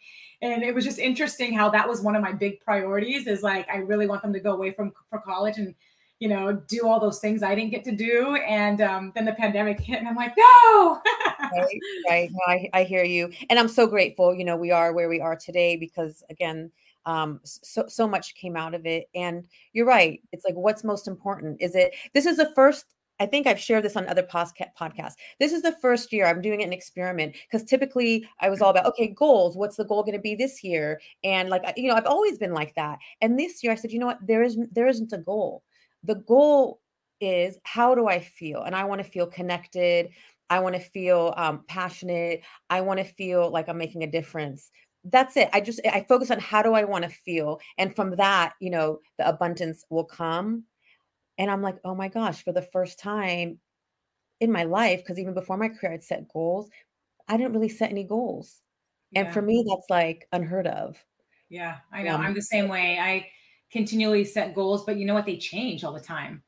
And 0.40 0.62
it 0.62 0.74
was 0.74 0.85
just 0.85 0.98
interesting 0.98 1.52
how 1.52 1.68
that 1.70 1.88
was 1.88 2.00
one 2.00 2.16
of 2.16 2.22
my 2.22 2.33
big 2.33 2.61
priorities. 2.61 3.26
Is 3.26 3.42
like 3.42 3.68
I 3.68 3.78
really 3.78 4.07
want 4.07 4.22
them 4.22 4.33
to 4.33 4.40
go 4.40 4.52
away 4.52 4.72
from 4.72 4.92
for 5.11 5.20
college 5.20 5.59
and 5.59 5.74
you 6.20 6.28
know 6.28 6.52
do 6.52 6.87
all 6.87 7.00
those 7.00 7.20
things 7.20 7.42
I 7.42 7.54
didn't 7.54 7.70
get 7.70 7.85
to 7.85 7.92
do. 7.92 8.37
And 8.37 8.81
um, 8.81 9.12
then 9.14 9.24
the 9.24 9.33
pandemic 9.33 9.81
hit, 9.81 9.98
and 9.98 10.09
I'm 10.09 10.16
like, 10.16 10.35
no. 10.37 11.00
right 11.40 11.81
right 12.09 12.31
no, 12.31 12.38
I, 12.46 12.68
I 12.74 12.83
hear 12.83 13.04
you 13.04 13.31
and 13.48 13.59
i'm 13.59 13.68
so 13.68 13.87
grateful 13.87 14.35
you 14.35 14.44
know 14.44 14.57
we 14.57 14.70
are 14.70 14.92
where 14.92 15.09
we 15.09 15.18
are 15.20 15.35
today 15.35 15.76
because 15.76 16.22
again 16.28 16.70
um, 17.09 17.40
so 17.42 17.87
so 17.88 18.07
much 18.07 18.35
came 18.35 18.54
out 18.54 18.74
of 18.74 18.85
it. 18.85 19.09
And 19.14 19.46
you're 19.72 19.87
right. 19.87 20.20
It's 20.31 20.44
like 20.44 20.54
what's 20.54 20.85
most 20.85 21.09
important? 21.09 21.61
Is 21.61 21.74
it 21.74 21.94
this 22.12 22.26
is 22.26 22.37
the 22.37 22.52
first 22.54 22.85
I 23.20 23.26
think 23.26 23.48
I've 23.48 23.59
shared 23.59 23.85
this 23.85 23.96
on 23.96 24.07
other 24.07 24.22
podcasts. 24.22 25.14
This 25.40 25.52
is 25.52 25.62
the 25.62 25.76
first 25.81 26.12
year 26.12 26.26
I'm 26.26 26.40
doing 26.40 26.62
an 26.62 26.72
experiment 26.72 27.35
because 27.50 27.64
typically 27.68 28.28
I 28.40 28.48
was 28.48 28.62
all 28.62 28.70
about, 28.70 28.87
okay, 28.87 29.09
goals. 29.09 29.57
What's 29.57 29.74
the 29.74 29.85
goal 29.85 30.04
going 30.04 30.14
to 30.14 30.20
be 30.20 30.37
this 30.37 30.62
year? 30.62 31.00
And 31.24 31.48
like, 31.48 31.64
you 31.76 31.88
know, 31.88 31.96
I've 31.96 32.07
always 32.07 32.38
been 32.38 32.52
like 32.52 32.76
that. 32.76 32.98
And 33.20 33.37
this 33.37 33.64
year 33.64 33.72
I 33.72 33.74
said, 33.74 33.90
you 33.90 33.98
know 33.98 34.07
what? 34.07 34.24
There 34.24 34.44
is 34.44 34.59
there 34.70 34.87
isn't 34.87 35.12
a 35.12 35.18
goal. 35.18 35.64
The 36.04 36.16
goal 36.16 36.80
is 37.20 37.58
how 37.64 37.94
do 37.94 38.08
I 38.08 38.20
feel? 38.20 38.62
And 38.62 38.74
I 38.74 38.84
want 38.84 39.02
to 39.02 39.08
feel 39.08 39.26
connected. 39.26 40.11
I 40.50 40.61
want 40.61 40.74
to 40.76 40.80
feel 40.80 41.34
um, 41.37 41.64
passionate. 41.68 42.42
I 42.70 42.80
want 42.80 42.98
to 42.98 43.04
feel 43.04 43.50
like 43.50 43.68
I'm 43.68 43.78
making 43.78 44.02
a 44.02 44.11
difference. 44.11 44.70
That's 45.04 45.37
it. 45.37 45.48
I 45.52 45.61
just 45.61 45.80
I 45.87 46.04
focus 46.08 46.30
on 46.30 46.38
how 46.38 46.62
do 46.62 46.74
I 46.74 46.84
want 46.84 47.04
to 47.04 47.11
feel, 47.11 47.61
and 47.78 47.94
from 47.94 48.16
that, 48.16 48.54
you 48.61 48.70
know, 48.70 48.98
the 49.16 49.28
abundance 49.28 49.84
will 49.90 50.04
come. 50.04 50.64
And 51.38 51.50
I'm 51.50 51.62
like, 51.62 51.76
oh 51.84 51.94
my 51.94 52.08
gosh, 52.08 52.42
for 52.42 52.52
the 52.52 52.62
first 52.62 52.98
time 52.98 53.61
in 54.40 54.50
my 54.50 54.64
life, 54.64 55.00
because 55.00 55.18
even 55.18 55.34
before 55.34 55.56
my 55.56 55.68
career, 55.68 55.92
I'd 55.92 56.02
set 56.02 56.28
goals. 56.28 56.68
I 57.28 57.37
didn't 57.37 57.52
really 57.52 57.68
set 57.68 57.90
any 57.90 58.04
goals, 58.04 58.61
yeah. 59.12 59.22
and 59.22 59.32
for 59.32 59.40
me, 59.40 59.64
that's 59.68 59.88
like 59.88 60.26
unheard 60.32 60.66
of. 60.66 60.96
Yeah, 61.48 61.76
I 61.92 62.02
know. 62.02 62.14
Um, 62.14 62.22
I'm 62.22 62.34
the 62.34 62.42
same 62.42 62.68
way. 62.68 62.98
I 62.98 63.28
continually 63.70 64.24
set 64.24 64.54
goals, 64.54 64.85
but 64.85 64.96
you 64.96 65.07
know 65.07 65.14
what? 65.14 65.26
They 65.26 65.37
change 65.37 65.85
all 65.85 65.92
the 65.92 66.00
time, 66.00 66.42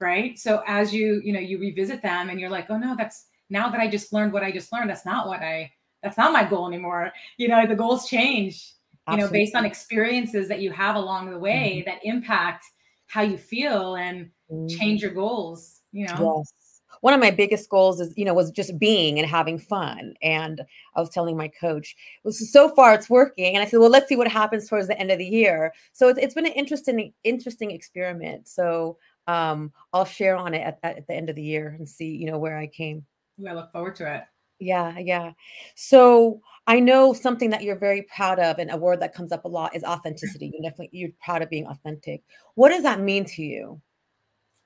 right? 0.00 0.38
So 0.38 0.62
as 0.66 0.92
you 0.92 1.20
you 1.24 1.32
know 1.32 1.40
you 1.40 1.58
revisit 1.58 2.02
them, 2.02 2.30
and 2.30 2.40
you're 2.40 2.50
like, 2.50 2.66
oh 2.70 2.78
no, 2.78 2.94
that's 2.96 3.26
now 3.50 3.68
that 3.70 3.80
I 3.80 3.88
just 3.88 4.12
learned 4.12 4.32
what 4.32 4.42
I 4.42 4.52
just 4.52 4.72
learned, 4.72 4.90
that's 4.90 5.06
not 5.06 5.28
what 5.28 5.40
I 5.40 5.72
that's 6.02 6.18
not 6.18 6.32
my 6.32 6.44
goal 6.44 6.68
anymore. 6.68 7.12
You 7.36 7.48
know, 7.48 7.66
the 7.66 7.74
goals 7.74 8.08
change, 8.08 8.72
Absolutely. 9.06 9.20
you 9.20 9.26
know, 9.26 9.32
based 9.32 9.54
on 9.54 9.64
experiences 9.64 10.48
that 10.48 10.60
you 10.60 10.70
have 10.72 10.96
along 10.96 11.30
the 11.30 11.38
way 11.38 11.78
mm-hmm. 11.78 11.90
that 11.90 12.00
impact 12.04 12.64
how 13.08 13.22
you 13.22 13.38
feel 13.38 13.94
and 13.96 14.30
mm-hmm. 14.50 14.66
change 14.68 15.02
your 15.02 15.12
goals, 15.12 15.80
you 15.92 16.06
know. 16.06 16.44
Yes. 16.44 16.65
One 17.00 17.14
of 17.14 17.20
my 17.20 17.30
biggest 17.30 17.68
goals 17.68 18.00
is, 18.00 18.12
you 18.16 18.24
know, 18.24 18.34
was 18.34 18.50
just 18.50 18.78
being 18.78 19.18
and 19.18 19.28
having 19.28 19.58
fun. 19.58 20.14
And 20.22 20.62
I 20.94 21.00
was 21.00 21.10
telling 21.10 21.36
my 21.36 21.48
coach, 21.48 21.94
was 22.24 22.50
so 22.52 22.68
far 22.74 22.94
it's 22.94 23.10
working. 23.10 23.54
And 23.54 23.62
I 23.62 23.66
said, 23.66 23.80
well, 23.80 23.90
let's 23.90 24.08
see 24.08 24.16
what 24.16 24.28
happens 24.28 24.68
towards 24.68 24.88
the 24.88 24.98
end 24.98 25.10
of 25.10 25.18
the 25.18 25.26
year. 25.26 25.72
So 25.92 26.08
it's, 26.08 26.18
it's 26.18 26.34
been 26.34 26.46
an 26.46 26.52
interesting, 26.52 27.12
interesting 27.24 27.70
experiment. 27.70 28.48
So 28.48 28.98
um, 29.26 29.72
I'll 29.92 30.04
share 30.04 30.36
on 30.36 30.54
it 30.54 30.62
at, 30.62 30.78
at 30.82 31.06
the 31.06 31.14
end 31.14 31.30
of 31.30 31.36
the 31.36 31.42
year 31.42 31.76
and 31.78 31.88
see, 31.88 32.08
you 32.08 32.26
know, 32.26 32.38
where 32.38 32.56
I 32.58 32.66
came. 32.66 33.04
I 33.46 33.52
look 33.52 33.70
forward 33.72 33.96
to 33.96 34.14
it. 34.14 34.22
Yeah, 34.58 34.98
yeah. 34.98 35.32
So 35.74 36.40
I 36.66 36.80
know 36.80 37.12
something 37.12 37.50
that 37.50 37.62
you're 37.62 37.78
very 37.78 38.02
proud 38.02 38.38
of, 38.38 38.58
and 38.58 38.70
a 38.70 38.76
word 38.76 39.00
that 39.00 39.14
comes 39.14 39.30
up 39.30 39.44
a 39.44 39.48
lot 39.48 39.76
is 39.76 39.84
authenticity. 39.84 40.50
You're 40.52 40.70
definitely 40.70 40.98
you're 40.98 41.10
proud 41.22 41.42
of 41.42 41.50
being 41.50 41.66
authentic. 41.66 42.22
What 42.54 42.70
does 42.70 42.82
that 42.82 43.00
mean 43.00 43.26
to 43.26 43.42
you? 43.42 43.80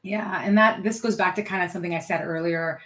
Yeah, 0.02 0.42
and 0.44 0.56
that 0.56 0.82
this 0.82 1.00
goes 1.00 1.16
back 1.16 1.34
to 1.36 1.42
kind 1.42 1.62
of 1.62 1.70
something 1.70 1.94
I 1.94 1.98
said 1.98 2.22
earlier. 2.24 2.80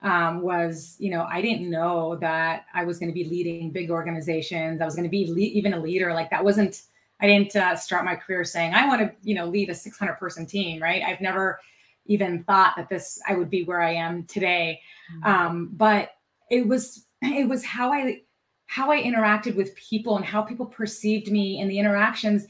Um, 0.00 0.42
was 0.42 0.96
you 0.98 1.10
know 1.10 1.26
I 1.30 1.40
didn't 1.40 1.70
know 1.70 2.16
that 2.16 2.64
I 2.74 2.84
was 2.84 2.98
going 2.98 3.08
to 3.08 3.14
be 3.14 3.24
leading 3.24 3.70
big 3.70 3.90
organizations. 3.90 4.80
I 4.80 4.84
was 4.84 4.94
going 4.94 5.04
to 5.04 5.10
be 5.10 5.26
le- 5.28 5.38
even 5.38 5.74
a 5.74 5.80
leader. 5.80 6.12
Like 6.12 6.30
that 6.30 6.44
wasn't. 6.44 6.82
I 7.20 7.26
didn't 7.28 7.54
uh, 7.54 7.76
start 7.76 8.04
my 8.04 8.16
career 8.16 8.42
saying 8.42 8.74
I 8.74 8.86
want 8.86 9.00
to 9.00 9.12
you 9.22 9.34
know 9.34 9.46
lead 9.46 9.70
a 9.70 9.74
600 9.74 10.14
person 10.14 10.46
team. 10.46 10.82
Right. 10.82 11.02
I've 11.02 11.20
never 11.20 11.60
even 12.06 12.42
thought 12.44 12.74
that 12.76 12.88
this 12.88 13.20
I 13.28 13.34
would 13.34 13.50
be 13.50 13.64
where 13.64 13.80
I 13.80 13.94
am 13.94 14.24
today. 14.24 14.80
Mm-hmm. 15.16 15.24
Um, 15.24 15.70
but 15.72 16.10
it 16.50 16.66
was 16.66 17.06
it 17.22 17.48
was 17.48 17.64
how 17.64 17.92
I 17.92 18.22
how 18.66 18.90
I 18.90 19.02
interacted 19.02 19.54
with 19.54 19.76
people 19.76 20.16
and 20.16 20.24
how 20.24 20.42
people 20.42 20.66
perceived 20.66 21.30
me 21.30 21.60
and 21.60 21.70
the 21.70 21.78
interactions 21.78 22.46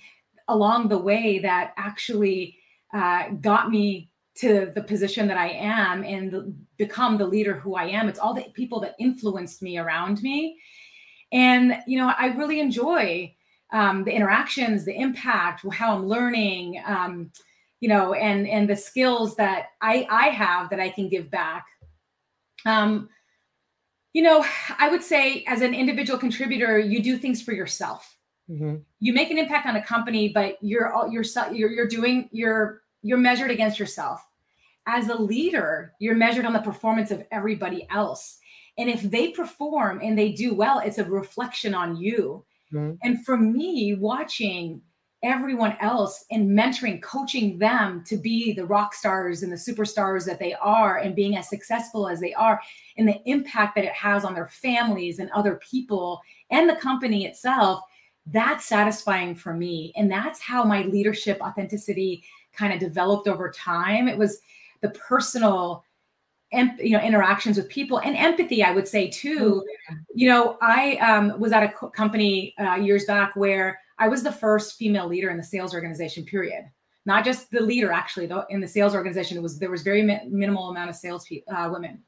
along 0.49 0.89
the 0.89 0.99
way 0.99 1.39
that 1.41 1.73
actually 1.77 2.57
uh, 2.93 3.31
got 3.41 3.71
me 3.71 4.11
to 4.35 4.73
the 4.75 4.83
position 4.83 5.29
that 5.29 5.37
I 5.37 5.49
am 5.49 6.05
and 6.05 6.67
become 6.79 7.19
the 7.19 7.27
leader 7.27 7.55
who 7.55 7.75
I 7.75 7.85
am. 7.85 8.09
It's 8.09 8.19
all 8.19 8.35
the 8.35 8.47
people 8.55 8.81
that 8.81 8.95
influenced 8.99 9.63
me 9.63 9.79
around 9.79 10.23
me. 10.23 10.59
And, 11.33 11.79
you 11.87 11.99
know, 11.99 12.13
I 12.19 12.27
really 12.27 12.61
enjoy 12.61 13.35
um, 13.73 14.05
the 14.05 14.13
interactions, 14.13 14.85
the 14.85 14.95
impact, 14.95 15.65
how 15.73 15.95
I'm 15.95 16.07
learning. 16.07 16.83
Um, 16.87 17.31
you 17.83 17.89
know, 17.89 18.15
and 18.15 18.47
and 18.47 18.71
the 18.71 18.77
skills 18.77 19.35
that 19.37 19.71
I 19.83 20.07
I 20.09 20.29
have 20.29 20.71
that 20.71 20.79
I 20.79 20.89
can 20.89 21.09
give 21.09 21.29
back. 21.33 21.67
Um, 22.65 23.09
you 24.13 24.23
know, 24.23 24.47
I 24.79 24.89
would 24.89 25.03
say 25.03 25.43
as 25.49 25.63
an 25.63 25.75
individual 25.75 26.17
contributor, 26.17 26.79
you 26.79 27.03
do 27.03 27.19
things 27.19 27.43
for 27.43 27.53
yourself. 27.53 28.17
Mm-hmm. 28.49 28.77
You 29.01 29.13
make 29.13 29.33
an 29.33 29.39
impact 29.39 29.67
on 29.67 29.75
a 29.75 29.83
company, 29.83 30.29
but 30.29 30.59
you're 30.63 30.93
all 30.93 31.11
you're 31.11 31.25
you're 31.53 31.73
you're 31.73 31.89
doing 31.89 32.29
you're 32.31 32.82
you're 33.03 33.19
measured 33.19 33.51
against 33.51 33.79
yourself. 33.79 34.27
As 34.87 35.09
a 35.09 35.15
leader, 35.15 35.93
you're 35.99 36.15
measured 36.15 36.47
on 36.47 36.53
the 36.53 36.61
performance 36.61 37.11
of 37.11 37.25
everybody 37.31 37.87
else. 37.91 38.39
And 38.79 38.89
if 38.89 39.03
they 39.03 39.29
perform 39.29 40.01
and 40.03 40.19
they 40.19 40.33
do 40.33 40.55
well, 40.55 40.79
it's 40.79 40.99
a 40.99 41.05
reflection 41.05 41.75
on 41.75 41.97
you. 41.97 42.45
Mm-hmm. 42.73 42.95
And 43.03 43.25
for 43.25 43.37
me, 43.37 43.95
watching 43.95 44.81
everyone 45.23 45.77
else 45.81 46.25
and 46.31 46.51
mentoring, 46.51 47.01
coaching 47.01 47.59
them 47.59 48.03
to 48.05 48.17
be 48.17 48.53
the 48.53 48.67
rock 48.67 48.93
stars 48.93 49.43
and 49.43 49.53
the 49.53 49.57
superstars 49.57 50.25
that 50.27 50.41
they 50.41 50.53
are 50.55 50.99
and 50.99 51.15
being 51.15 51.37
as 51.37 51.49
successful 51.49 52.09
as 52.09 52.19
they 52.21 52.35
are 52.35 52.61
and 52.97 53.07
the 53.07 53.21
impact 53.27 53.77
that 53.77 53.85
it 53.85 53.93
has 53.93 54.25
on 54.25 54.35
their 54.35 54.49
families 54.49 55.21
and 55.21 55.31
other 55.31 55.61
people 55.71 56.21
and 56.51 56.69
the 56.69 56.77
company 56.77 57.25
itself. 57.25 57.83
That's 58.27 58.65
satisfying 58.65 59.35
for 59.35 59.55
me. 59.55 59.93
And 59.97 60.11
that's 60.11 60.41
how 60.41 60.65
my 60.65 60.83
leadership 60.83 61.41
authenticity 61.41 62.25
kind 62.53 62.73
of 62.73 62.81
developed 62.81 63.29
over 63.29 63.51
time. 63.51 64.09
It 64.09 64.19
was 64.19 64.41
the 64.81 64.91
personal 64.91 65.85
you 66.79 66.91
know 66.91 67.01
interactions 67.01 67.57
with 67.57 67.67
people 67.71 67.99
and 68.01 68.15
empathy 68.15 68.63
i 68.63 68.71
would 68.71 68.87
say 68.87 69.09
too 69.09 69.65
mm-hmm. 69.91 69.97
you 70.15 70.29
know 70.29 70.59
i 70.61 70.97
um, 70.97 71.41
was 71.41 71.51
at 71.51 71.63
a 71.63 71.69
co- 71.69 71.89
company 71.89 72.55
uh, 72.59 72.75
years 72.75 73.07
back 73.07 73.35
where 73.37 73.79
I 74.03 74.09
was 74.09 74.25
the 74.25 74.33
first 74.33 74.77
female 74.77 75.07
leader 75.07 75.31
in 75.31 75.37
the 75.37 75.45
sales 75.45 75.75
organization, 75.75 76.25
period. 76.25 76.65
Not 77.07 77.25
just 77.25 77.53
the 77.53 77.61
leader, 77.61 77.93
actually, 77.93 78.27
though, 78.27 78.45
in 78.51 78.61
the 78.61 78.67
sales 78.67 78.97
organization, 78.97 79.37
it 79.37 79.43
was 79.43 79.61
there 79.61 79.71
was 79.71 79.83
very 79.83 80.03
mi- 80.03 80.23
minimal 80.29 80.71
amount 80.71 80.91
of 80.91 80.97
sales 80.97 81.25
uh, 81.55 81.69
women. 81.73 82.03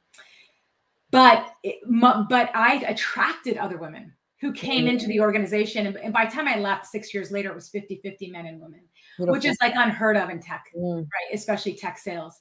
But 1.13 1.55
it, 1.63 1.77
but 1.87 2.51
I 2.53 2.85
attracted 2.89 3.59
other 3.59 3.79
women 3.79 4.13
who 4.41 4.53
came 4.53 4.87
into 4.87 5.07
the 5.07 5.21
organization. 5.21 5.87
And, 5.87 5.97
and, 5.97 6.13
by 6.13 6.27
the 6.27 6.31
time 6.31 6.49
I 6.49 6.59
left 6.59 6.87
six 6.87 7.15
years 7.15 7.31
later, 7.31 7.51
it 7.51 7.55
was 7.55 7.69
50 7.69 8.01
50 8.03 8.31
men 8.31 8.47
and 8.47 8.61
women, 8.61 8.81
Beautiful. 9.17 9.33
which 9.35 9.45
is 9.45 9.57
like 9.61 9.75
unheard 9.77 10.17
of 10.17 10.29
in 10.31 10.41
tech, 10.41 10.65
mm. 10.77 11.01
right? 11.01 11.35
Especially 11.35 11.75
tech 11.75 11.99
sales. 11.99 12.41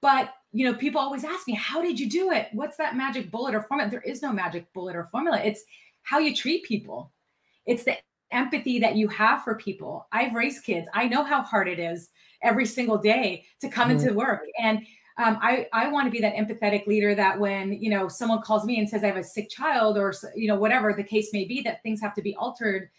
But 0.00 0.30
you 0.52 0.64
know, 0.64 0.76
people 0.76 1.00
always 1.00 1.24
ask 1.24 1.48
me, 1.48 1.54
how 1.54 1.82
did 1.82 1.98
you 1.98 2.08
do 2.08 2.30
it? 2.30 2.48
What's 2.52 2.76
that 2.76 2.96
magic 2.96 3.30
bullet 3.30 3.54
or 3.54 3.62
formula? 3.62 3.90
There 3.90 4.00
is 4.02 4.22
no 4.22 4.32
magic 4.32 4.72
bullet 4.72 4.94
or 4.94 5.06
formula. 5.06 5.40
It's 5.42 5.64
how 6.02 6.18
you 6.18 6.34
treat 6.34 6.64
people. 6.64 7.12
It's 7.66 7.84
the 7.84 7.96
empathy 8.30 8.78
that 8.80 8.96
you 8.96 9.08
have 9.08 9.42
for 9.42 9.56
people. 9.56 10.06
I've 10.12 10.34
raised 10.34 10.64
kids. 10.64 10.88
I 10.94 11.08
know 11.08 11.24
how 11.24 11.42
hard 11.42 11.68
it 11.68 11.78
is 11.78 12.10
every 12.42 12.66
single 12.66 12.98
day 12.98 13.44
to 13.60 13.68
come 13.68 13.88
mm-hmm. 13.88 13.98
into 13.98 14.14
work. 14.14 14.42
And 14.62 14.80
um, 15.16 15.38
I, 15.40 15.68
I 15.72 15.88
want 15.88 16.06
to 16.06 16.10
be 16.10 16.20
that 16.20 16.34
empathetic 16.34 16.86
leader 16.86 17.14
that 17.14 17.38
when, 17.38 17.72
you 17.72 17.88
know, 17.88 18.08
someone 18.08 18.42
calls 18.42 18.64
me 18.64 18.78
and 18.78 18.88
says 18.88 19.04
I 19.04 19.08
have 19.08 19.16
a 19.16 19.22
sick 19.22 19.48
child 19.48 19.96
or, 19.96 20.12
you 20.34 20.48
know, 20.48 20.56
whatever 20.56 20.92
the 20.92 21.04
case 21.04 21.32
may 21.32 21.44
be, 21.44 21.62
that 21.62 21.82
things 21.82 22.00
have 22.00 22.14
to 22.14 22.22
be 22.22 22.34
altered 22.34 22.90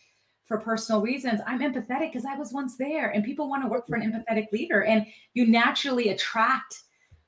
for 0.45 0.59
personal 0.59 1.01
reasons. 1.01 1.41
I'm 1.45 1.59
empathetic 1.59 2.13
because 2.13 2.25
I 2.25 2.35
was 2.35 2.53
once 2.53 2.77
there 2.77 3.09
and 3.09 3.23
people 3.23 3.49
want 3.49 3.63
to 3.63 3.69
work 3.69 3.87
for 3.87 3.95
an 3.95 4.09
empathetic 4.09 4.51
leader. 4.53 4.83
And 4.83 5.05
you 5.33 5.45
naturally 5.45 6.09
attract 6.09 6.83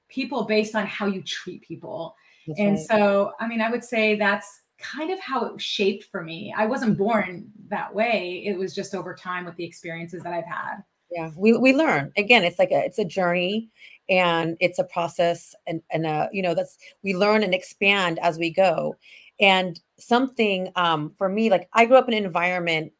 people 0.07 0.45
based 0.45 0.73
on 0.75 0.85
how 0.85 1.07
you 1.07 1.21
treat 1.23 1.63
people. 1.63 2.15
That's 2.47 2.59
and 2.59 2.75
right. 2.77 2.87
so, 2.87 3.31
I 3.41 3.47
mean, 3.47 3.59
I 3.59 3.69
would 3.69 3.83
say 3.83 4.15
that's 4.15 4.61
kind 4.79 5.11
of 5.11 5.19
how 5.19 5.45
it 5.45 5.59
shaped 5.59 6.05
for 6.05 6.23
me. 6.23 6.53
I 6.55 6.65
wasn't 6.65 6.93
mm-hmm. 6.93 7.03
born 7.03 7.51
that 7.69 7.93
way. 7.93 8.43
It 8.45 8.57
was 8.57 8.73
just 8.73 8.95
over 8.95 9.13
time 9.13 9.43
with 9.43 9.55
the 9.55 9.65
experiences 9.65 10.23
that 10.23 10.33
I've 10.33 10.45
had. 10.45 10.83
Yeah, 11.11 11.31
we, 11.35 11.53
we 11.57 11.73
learn 11.73 12.11
again. 12.17 12.43
It's 12.43 12.59
like 12.59 12.71
a 12.71 12.83
it's 12.83 12.99
a 12.99 13.05
journey, 13.05 13.69
and 14.09 14.57
it's 14.59 14.79
a 14.79 14.83
process, 14.83 15.55
and 15.65 15.81
and 15.91 16.05
uh, 16.05 16.27
you 16.31 16.41
know 16.41 16.53
that's 16.53 16.77
we 17.03 17.15
learn 17.15 17.43
and 17.43 17.53
expand 17.53 18.19
as 18.19 18.37
we 18.37 18.51
go. 18.51 18.95
And 19.39 19.79
something 19.99 20.71
um, 20.75 21.13
for 21.17 21.29
me, 21.29 21.49
like 21.49 21.69
I 21.73 21.85
grew 21.85 21.97
up 21.97 22.07
in 22.07 22.13
an 22.13 22.25
environment 22.25 22.93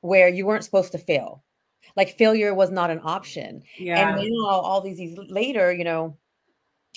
where 0.00 0.28
you 0.28 0.46
weren't 0.46 0.64
supposed 0.64 0.92
to 0.92 0.98
fail, 0.98 1.44
like 1.96 2.16
failure 2.16 2.54
was 2.54 2.70
not 2.70 2.90
an 2.90 3.00
option. 3.04 3.62
Yeah. 3.78 4.16
And 4.16 4.28
now 4.30 4.48
all 4.48 4.80
these 4.80 4.98
years 4.98 5.18
later, 5.28 5.72
you 5.72 5.84
know, 5.84 6.16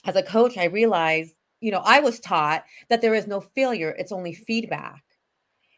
as 0.05 0.15
a 0.15 0.23
coach, 0.23 0.57
I 0.57 0.65
realized 0.65 1.35
you 1.63 1.71
know, 1.71 1.81
I 1.85 2.01
was 2.01 2.19
taught 2.19 2.65
that 2.89 3.01
there 3.01 3.15
is 3.15 3.25
no 3.25 3.39
failure, 3.39 3.95
it's 3.97 4.11
only 4.11 4.33
feedback. 4.33 5.01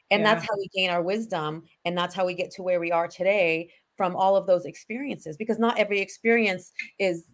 And 0.10 0.22
yeah. 0.22 0.34
that's 0.34 0.48
how 0.48 0.58
we 0.58 0.68
gain 0.76 0.90
our 0.90 1.04
wisdom. 1.04 1.64
And 1.86 1.96
that's 1.96 2.16
how 2.16 2.26
we 2.26 2.34
get 2.34 2.50
to 2.54 2.64
where 2.64 2.80
we 2.80 2.92
are 2.92 3.08
today 3.08 3.70
from 3.96 4.16
all 4.16 4.36
of 4.36 4.48
those 4.48 4.66
experiences. 4.66 5.38
Because 5.38 5.60
not 5.60 5.78
every 5.78 6.00
experience 6.00 6.72
is, 6.98 7.26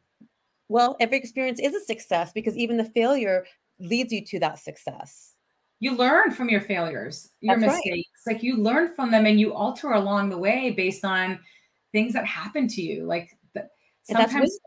well, 0.72 0.96
every 1.00 1.18
experience 1.18 1.60
is 1.60 1.76
a 1.76 1.82
success 1.82 2.32
because 2.32 2.56
even 2.58 2.78
the 2.78 2.86
failure 2.86 3.46
leads 3.80 4.14
you 4.14 4.24
to 4.26 4.40
that 4.40 4.60
success. 4.60 5.36
you 5.80 5.96
learn 5.96 6.32
from 6.32 6.48
your 6.48 6.62
failures, 6.62 7.30
your 7.42 7.58
That's 7.58 7.68
right. 7.68 7.82
mistakes. 7.86 8.22
Like 8.26 8.44
you 8.44 8.58
learn 8.58 8.94
from 8.96 9.12
them 9.12 9.26
and 9.26 9.40
you 9.40 9.54
alter 9.54 9.92
along 9.92 10.30
the 10.30 10.38
way 10.38 10.72
based 10.72 11.04
on 11.04 11.40
things 11.92 12.14
that 12.14 12.26
happen 12.26 12.68
to 12.70 12.82
you. 12.82 13.06
Like 13.06 13.30
th- 13.54 13.66
And 14.08 14.18
that's 14.18 14.32
sometimes 14.32 14.58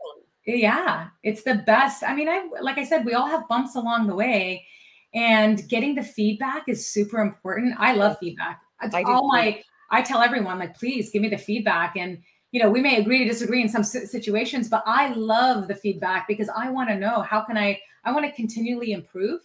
yeah 0.45 1.07
it's 1.23 1.43
the 1.43 1.55
best 1.55 2.03
i 2.03 2.13
mean 2.13 2.29
i 2.29 2.47
like 2.61 2.77
i 2.77 2.83
said 2.83 3.03
we 3.03 3.13
all 3.13 3.27
have 3.27 3.47
bumps 3.47 3.75
along 3.75 4.05
the 4.05 4.13
way 4.13 4.63
and 5.13 5.67
getting 5.69 5.95
the 5.95 6.03
feedback 6.03 6.63
is 6.67 6.87
super 6.87 7.19
important 7.19 7.73
i 7.79 7.93
love 7.93 8.15
feedback 8.19 8.61
I 8.79 9.03
do 9.03 9.09
all 9.11 9.27
my 9.27 9.61
i 9.89 10.01
tell 10.01 10.21
everyone 10.21 10.59
like 10.59 10.75
please 10.77 11.09
give 11.09 11.21
me 11.21 11.29
the 11.29 11.37
feedback 11.37 11.95
and 11.97 12.19
you 12.55 12.63
know 12.63 12.69
we 12.69 12.79
may 12.79 13.01
agree 13.01 13.17
to 13.19 13.25
disagree 13.25 13.61
in 13.61 13.67
some 13.67 13.83
situations 13.83 14.69
but 14.69 14.81
i 14.85 15.09
love 15.13 15.67
the 15.67 15.75
feedback 15.75 16.25
because 16.25 16.47
i 16.55 16.69
want 16.69 16.87
to 16.87 16.95
know 16.95 17.21
how 17.21 17.41
can 17.41 17.57
i 17.57 17.77
i 18.05 18.13
want 18.13 18.25
to 18.25 18.31
continually 18.31 18.93
improve 18.93 19.41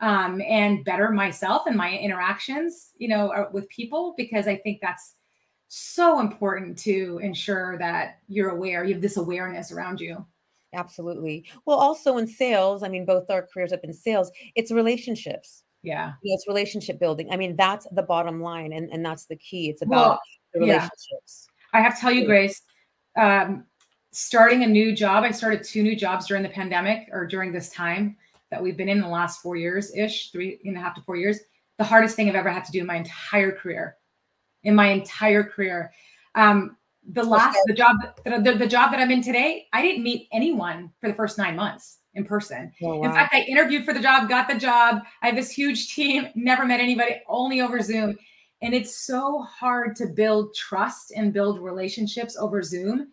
um, 0.00 0.40
and 0.42 0.84
better 0.84 1.10
myself 1.10 1.62
and 1.66 1.76
my 1.76 1.98
interactions 1.98 2.92
you 2.96 3.08
know 3.08 3.30
uh, 3.32 3.48
with 3.52 3.68
people 3.70 4.14
because 4.16 4.46
i 4.46 4.54
think 4.54 4.78
that's 4.80 5.14
so 5.66 6.20
important 6.20 6.78
to 6.78 7.18
ensure 7.24 7.76
that 7.78 8.20
you're 8.28 8.50
aware 8.50 8.84
you 8.84 8.94
have 8.94 9.02
this 9.02 9.16
awareness 9.16 9.72
around 9.72 10.00
you 10.00 10.24
Absolutely. 10.76 11.44
Well, 11.66 11.78
also 11.78 12.16
in 12.16 12.26
sales, 12.26 12.82
I 12.82 12.88
mean, 12.88 13.04
both 13.04 13.30
our 13.30 13.46
careers 13.46 13.72
up 13.72 13.84
in 13.84 13.92
sales, 13.92 14.32
it's 14.56 14.72
relationships. 14.72 15.62
yeah 15.84 16.14
You 16.20 16.32
know, 16.32 16.34
it's 16.34 16.48
relationship 16.48 16.98
building. 16.98 17.28
I 17.30 17.36
mean, 17.36 17.54
that's 17.54 17.86
the 17.92 18.02
bottom 18.02 18.40
line, 18.42 18.72
and, 18.72 18.90
and 18.90 19.06
that's 19.06 19.26
the 19.26 19.36
key. 19.36 19.70
It's 19.70 19.82
about 19.82 19.92
Well, 19.92 20.20
the 20.54 20.66
yeah. 20.66 20.88
I 21.74 21.80
have 21.80 21.96
to 21.96 22.00
tell 22.00 22.12
you, 22.12 22.24
Grace, 22.24 22.62
um, 23.16 23.64
starting 24.12 24.62
a 24.62 24.66
new 24.66 24.94
job, 24.94 25.24
I 25.24 25.32
started 25.32 25.64
two 25.64 25.82
new 25.82 25.96
jobs 25.96 26.26
during 26.26 26.44
the 26.44 26.48
pandemic 26.48 27.08
or 27.12 27.26
during 27.26 27.52
this 27.52 27.68
time 27.68 28.16
that 28.50 28.62
we've 28.62 28.76
been 28.76 28.88
in 28.88 29.00
the 29.00 29.08
last 29.08 29.42
four 29.42 29.56
years 29.56 29.94
ish, 29.94 30.30
three 30.30 30.60
and 30.64 30.76
a 30.76 30.80
half 30.80 30.94
to 30.94 31.02
four 31.02 31.16
years. 31.16 31.40
The 31.78 31.84
hardest 31.84 32.14
thing 32.14 32.28
I've 32.28 32.36
ever 32.36 32.50
had 32.50 32.64
to 32.66 32.72
do 32.72 32.78
in 32.78 32.86
my 32.86 32.94
entire 32.94 33.50
career, 33.50 33.96
in 34.62 34.76
my 34.76 34.86
entire 34.86 35.42
career. 35.42 35.92
Um, 36.36 36.76
the 37.10 37.24
last, 37.24 37.58
the 37.66 37.74
job, 37.74 37.96
the, 38.24 38.54
the, 38.56 38.66
job 38.66 38.92
that 38.92 39.00
I'm 39.00 39.10
in 39.10 39.20
today, 39.20 39.66
I 39.72 39.82
didn't 39.82 40.04
meet 40.04 40.28
anyone 40.32 40.90
for 41.00 41.08
the 41.08 41.14
first 41.14 41.36
nine 41.36 41.56
months 41.56 41.98
in 42.14 42.24
person. 42.24 42.72
Oh, 42.82 43.02
In 43.02 43.12
fact, 43.12 43.34
I 43.34 43.40
interviewed 43.42 43.84
for 43.84 43.92
the 43.92 44.00
job, 44.00 44.28
got 44.28 44.48
the 44.48 44.54
job. 44.54 45.02
I 45.20 45.26
have 45.26 45.36
this 45.36 45.50
huge 45.50 45.94
team, 45.94 46.28
never 46.34 46.64
met 46.64 46.80
anybody, 46.80 47.20
only 47.28 47.60
over 47.60 47.80
Zoom. 47.82 48.16
And 48.64 48.72
it's 48.74 48.96
so 48.96 49.42
hard 49.42 49.94
to 49.96 50.06
build 50.06 50.54
trust 50.54 51.12
and 51.14 51.32
build 51.34 51.60
relationships 51.60 52.34
over 52.36 52.62
Zoom. 52.62 53.08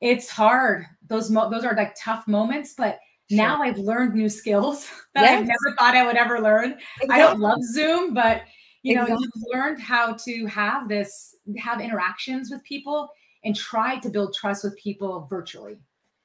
It's 0.00 0.28
hard. 0.28 0.86
Those 1.08 1.30
mo- 1.30 1.48
those 1.48 1.64
are 1.64 1.76
like 1.76 1.94
tough 1.98 2.26
moments, 2.26 2.74
but 2.76 2.98
Sure. 3.30 3.38
now 3.38 3.62
I've 3.62 3.78
learned 3.78 4.14
new 4.14 4.28
skills 4.28 4.86
that 5.14 5.24
I've 5.24 5.46
never 5.46 5.76
thought 5.78 5.94
I 5.96 6.04
would 6.04 6.16
ever 6.16 6.40
learn. 6.40 6.76
I 7.08 7.18
don't 7.18 7.40
love 7.40 7.58
Zoom, 7.72 8.12
but 8.12 8.42
you 8.82 8.94
know, 8.94 9.02
Exactly. 9.02 9.26
you've 9.34 9.44
learned 9.54 9.80
how 9.80 10.12
to 10.12 10.44
have 10.46 10.88
this, 10.88 11.36
have 11.56 11.80
interactions 11.80 12.50
with 12.50 12.62
people 12.64 13.08
and 13.44 13.56
try 13.56 13.98
to 14.00 14.10
build 14.10 14.34
trust 14.34 14.62
with 14.64 14.76
people 14.76 15.26
virtually. 15.30 15.78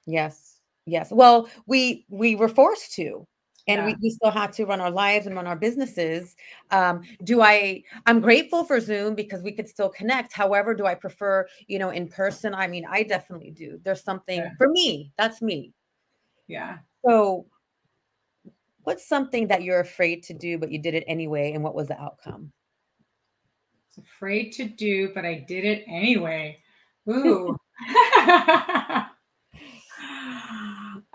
Yes. 0.07 0.57
Yes. 0.85 1.09
Well, 1.11 1.47
we 1.67 2.05
we 2.09 2.35
were 2.35 2.49
forced 2.49 2.93
to. 2.95 3.25
And 3.69 3.85
we, 3.85 3.91
Yeah. 3.91 3.97
we 4.01 4.09
still 4.09 4.31
had 4.31 4.51
to 4.53 4.65
run 4.65 4.81
our 4.81 4.91
lives 4.91 5.27
and 5.27 5.35
run 5.35 5.47
our 5.47 5.55
businesses. 5.55 6.35
Um, 6.71 7.01
do 7.23 7.41
I 7.41 7.83
I'm 8.05 8.19
grateful 8.19 8.63
for 8.65 8.79
Zoom 8.79 9.15
because 9.15 9.41
we 9.43 9.51
could 9.51 9.69
still 9.69 9.89
connect. 9.89 10.33
However, 10.33 10.73
do 10.73 10.85
I 10.85 10.95
prefer, 10.95 11.47
you 11.67 11.79
know, 11.79 11.89
in 11.91 12.07
person? 12.07 12.53
I 12.53 12.67
mean, 12.67 12.85
I 12.89 13.03
definitely 13.03 13.51
do. 13.51 13.79
There's 13.83 14.03
something 14.03 14.39
Yeah. 14.39 14.51
for 14.57 14.67
me, 14.69 15.11
that's 15.17 15.41
me. 15.41 15.73
Yeah. 16.47 16.79
So 17.05 17.45
what's 18.83 19.07
something 19.07 19.47
that 19.47 19.63
you're 19.63 19.79
afraid 19.79 20.23
to 20.23 20.33
do, 20.33 20.57
but 20.57 20.71
you 20.71 20.79
did 20.79 20.95
it 20.95 21.03
anyway? 21.07 21.53
And 21.53 21.63
what 21.63 21.75
was 21.75 21.87
the 21.87 21.99
outcome? 22.01 22.51
was 23.95 24.05
afraid 24.05 24.51
to 24.53 24.65
do, 24.65 25.11
but 25.13 25.25
I 25.25 25.45
did 25.47 25.65
it 25.65 25.83
anyway. 25.87 26.59
Ooh. 27.09 27.55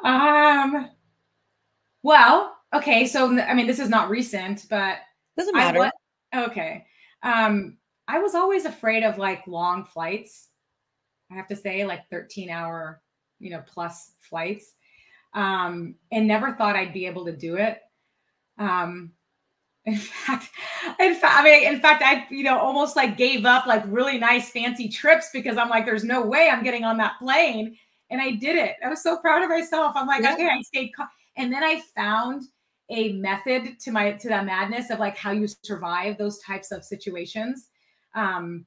um. 0.05 0.91
Well, 2.05 2.55
okay. 2.73 3.07
So 3.07 3.37
I 3.41 3.55
mean, 3.55 3.67
this 3.67 3.81
is 3.81 3.89
not 3.89 4.11
recent, 4.11 4.67
but 4.71 4.99
Doesn't 5.37 5.57
matter. 5.57 5.91
okay. 6.35 6.87
Um, 7.23 7.79
I 8.07 8.19
was 8.21 8.35
always 8.35 8.67
afraid 8.67 9.03
of 9.03 9.17
like 9.19 9.47
long 9.47 9.87
flights. 9.87 10.49
I 11.33 11.35
have 11.35 11.49
to 11.49 11.57
say, 11.57 11.85
like 11.87 12.09
13 12.11 12.51
hour, 12.51 13.01
you 13.41 13.51
know, 13.51 13.63
plus 13.67 14.13
flights. 14.21 14.75
Um, 15.33 15.97
and 16.13 16.29
never 16.29 16.53
thought 16.53 16.77
I'd 16.77 16.93
be 16.93 17.07
able 17.07 17.25
to 17.25 17.35
do 17.37 17.57
it. 17.57 17.81
Um, 18.59 19.13
in 19.87 19.97
fact, 19.97 20.51
in 21.01 21.15
fact, 21.15 21.35
I 21.41 21.43
mean, 21.43 21.73
in 21.75 21.81
fact, 21.81 22.03
I, 22.05 22.27
you 22.31 22.45
know, 22.45 22.59
almost 22.59 22.97
like 22.97 23.17
gave 23.17 23.47
up 23.47 23.67
like 23.67 23.83
really 23.87 24.19
nice 24.19 24.51
fancy 24.51 24.89
trips 24.89 25.31
because 25.33 25.57
I'm 25.57 25.71
like, 25.71 25.87
there's 25.87 26.05
no 26.05 26.25
way 26.25 26.51
I'm 26.51 26.63
getting 26.63 26.85
on 26.85 26.99
that 26.99 27.19
plane. 27.19 27.77
And 28.11 28.21
I 28.21 28.33
did 28.33 28.57
it. 28.57 28.77
I 28.85 28.91
was 28.91 29.03
so 29.03 29.17
proud 29.17 29.43
of 29.43 29.49
myself. 29.49 29.95
I'm 29.97 30.07
like, 30.07 30.23
Yeah. 30.23 30.35
okay, 30.35 30.49
I 30.49 30.61
stayed. 30.63 30.91
Calm. 30.95 31.09
And 31.37 31.53
then 31.53 31.63
I 31.65 31.83
found 31.95 32.45
a 32.91 33.13
method 33.15 33.79
to 33.81 33.91
my 33.91 34.13
to 34.13 34.29
that 34.29 34.45
madness 34.45 34.91
of 34.91 34.99
like 34.99 35.17
how 35.17 35.31
you 35.31 35.47
survive 35.65 36.19
those 36.19 36.39
types 36.41 36.71
of 36.71 36.85
situations. 36.85 37.71
Um, 38.15 38.67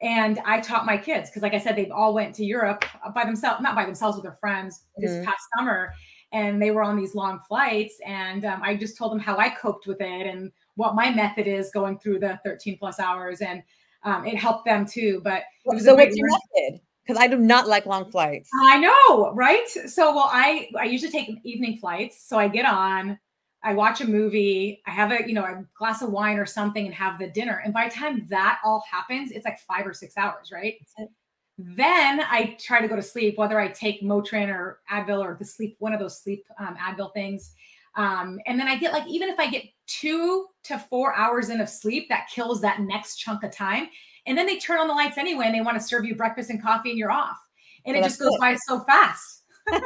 and 0.00 0.38
I 0.44 0.60
taught 0.60 0.86
my 0.86 0.96
kids 0.96 1.28
because, 1.28 1.42
like 1.42 1.54
I 1.54 1.58
said, 1.58 1.74
they've 1.76 1.90
all 1.90 2.14
went 2.14 2.34
to 2.36 2.44
Europe 2.44 2.84
by 3.14 3.24
themselves, 3.24 3.60
not 3.60 3.74
by 3.74 3.84
themselves 3.84 4.16
with 4.16 4.22
their 4.22 4.36
friends 4.36 4.84
this 4.96 5.10
Mhm. 5.10 5.24
past 5.24 5.40
summer, 5.56 5.92
and 6.32 6.62
they 6.62 6.70
were 6.70 6.82
on 6.82 6.96
these 6.96 7.14
long 7.16 7.40
flights. 7.40 8.00
And 8.06 8.44
um, 8.44 8.62
I 8.62 8.76
just 8.76 8.96
told 8.96 9.12
them 9.12 9.18
how 9.18 9.36
I 9.38 9.48
coped 9.50 9.86
with 9.86 10.00
it 10.00 10.26
and 10.26 10.52
what 10.76 10.94
my 10.94 11.10
method 11.10 11.48
is 11.48 11.70
going 11.72 11.98
through 11.98 12.20
the 12.20 12.38
13 12.44 12.78
plus 12.78 13.00
hours, 13.00 13.40
and 13.40 13.62
um, 14.04 14.24
it 14.24 14.36
helped 14.36 14.64
them 14.64 14.86
too. 14.86 15.20
But 15.24 15.42
it 15.64 15.74
was 15.74 15.82
a 15.82 15.86
so 15.86 15.94
what's 15.96 16.16
your 16.16 16.28
method? 16.28 16.80
Because 17.08 17.22
I 17.22 17.26
do 17.26 17.38
not 17.38 17.66
like 17.66 17.86
long 17.86 18.10
flights. 18.10 18.50
I 18.62 18.78
know, 18.78 19.32
right? 19.32 19.66
So, 19.68 20.14
well, 20.14 20.28
I 20.30 20.68
I 20.78 20.84
usually 20.84 21.10
take 21.10 21.30
evening 21.42 21.78
flights. 21.78 22.22
So 22.28 22.38
I 22.38 22.48
get 22.48 22.66
on, 22.66 23.18
I 23.64 23.72
watch 23.72 24.02
a 24.02 24.06
movie, 24.06 24.82
I 24.86 24.90
have 24.90 25.10
a 25.10 25.26
you 25.26 25.32
know 25.32 25.44
a 25.44 25.64
glass 25.78 26.02
of 26.02 26.10
wine 26.10 26.36
or 26.36 26.44
something, 26.44 26.84
and 26.84 26.94
have 26.94 27.18
the 27.18 27.28
dinner. 27.28 27.62
And 27.64 27.72
by 27.72 27.88
the 27.88 27.94
time 27.94 28.26
that 28.28 28.58
all 28.62 28.84
happens, 28.90 29.32
it's 29.32 29.46
like 29.46 29.58
five 29.60 29.86
or 29.86 29.94
six 29.94 30.18
hours, 30.18 30.50
right? 30.52 30.74
Then 31.56 32.20
I 32.20 32.56
try 32.60 32.80
to 32.80 32.88
go 32.88 32.94
to 32.94 33.02
sleep, 33.02 33.38
whether 33.38 33.58
I 33.58 33.68
take 33.68 34.02
Motrin 34.02 34.48
or 34.48 34.80
Advil 34.92 35.18
or 35.20 35.36
the 35.38 35.44
sleep 35.44 35.76
one 35.78 35.92
of 35.94 35.98
those 35.98 36.20
sleep 36.20 36.44
um, 36.60 36.76
Advil 36.76 37.12
things. 37.14 37.54
Um, 37.96 38.38
and 38.46 38.60
then 38.60 38.68
I 38.68 38.76
get 38.76 38.92
like 38.92 39.08
even 39.08 39.28
if 39.28 39.40
I 39.40 39.50
get 39.50 39.64
two 39.86 40.46
to 40.64 40.78
four 40.78 41.14
hours 41.16 41.48
in 41.48 41.60
of 41.60 41.68
sleep, 41.68 42.08
that 42.10 42.28
kills 42.32 42.60
that 42.60 42.80
next 42.80 43.16
chunk 43.16 43.42
of 43.42 43.50
time. 43.50 43.88
And 44.28 44.36
then 44.36 44.46
they 44.46 44.58
turn 44.58 44.78
on 44.78 44.86
the 44.88 44.94
lights 44.94 45.16
anyway, 45.18 45.46
and 45.46 45.54
they 45.54 45.62
want 45.62 45.78
to 45.80 45.82
serve 45.82 46.04
you 46.04 46.14
breakfast 46.14 46.50
and 46.50 46.62
coffee, 46.62 46.90
and 46.90 46.98
you're 46.98 47.10
off. 47.10 47.38
And 47.86 47.94
Well, 47.96 48.04
it 48.04 48.08
just 48.08 48.20
goes 48.20 48.34
it. 48.34 48.40
by 48.40 48.54
so 48.56 48.80
fast. 48.80 49.42
Uh, 49.70 49.80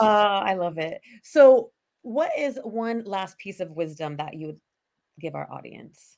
I 0.00 0.54
love 0.54 0.78
it. 0.78 1.00
So, 1.22 1.70
what 2.02 2.32
is 2.36 2.58
one 2.64 3.04
last 3.04 3.38
piece 3.38 3.60
of 3.60 3.70
wisdom 3.70 4.16
that 4.16 4.34
you 4.34 4.46
would 4.48 4.60
give 5.20 5.34
our 5.36 5.48
audience? 5.50 6.16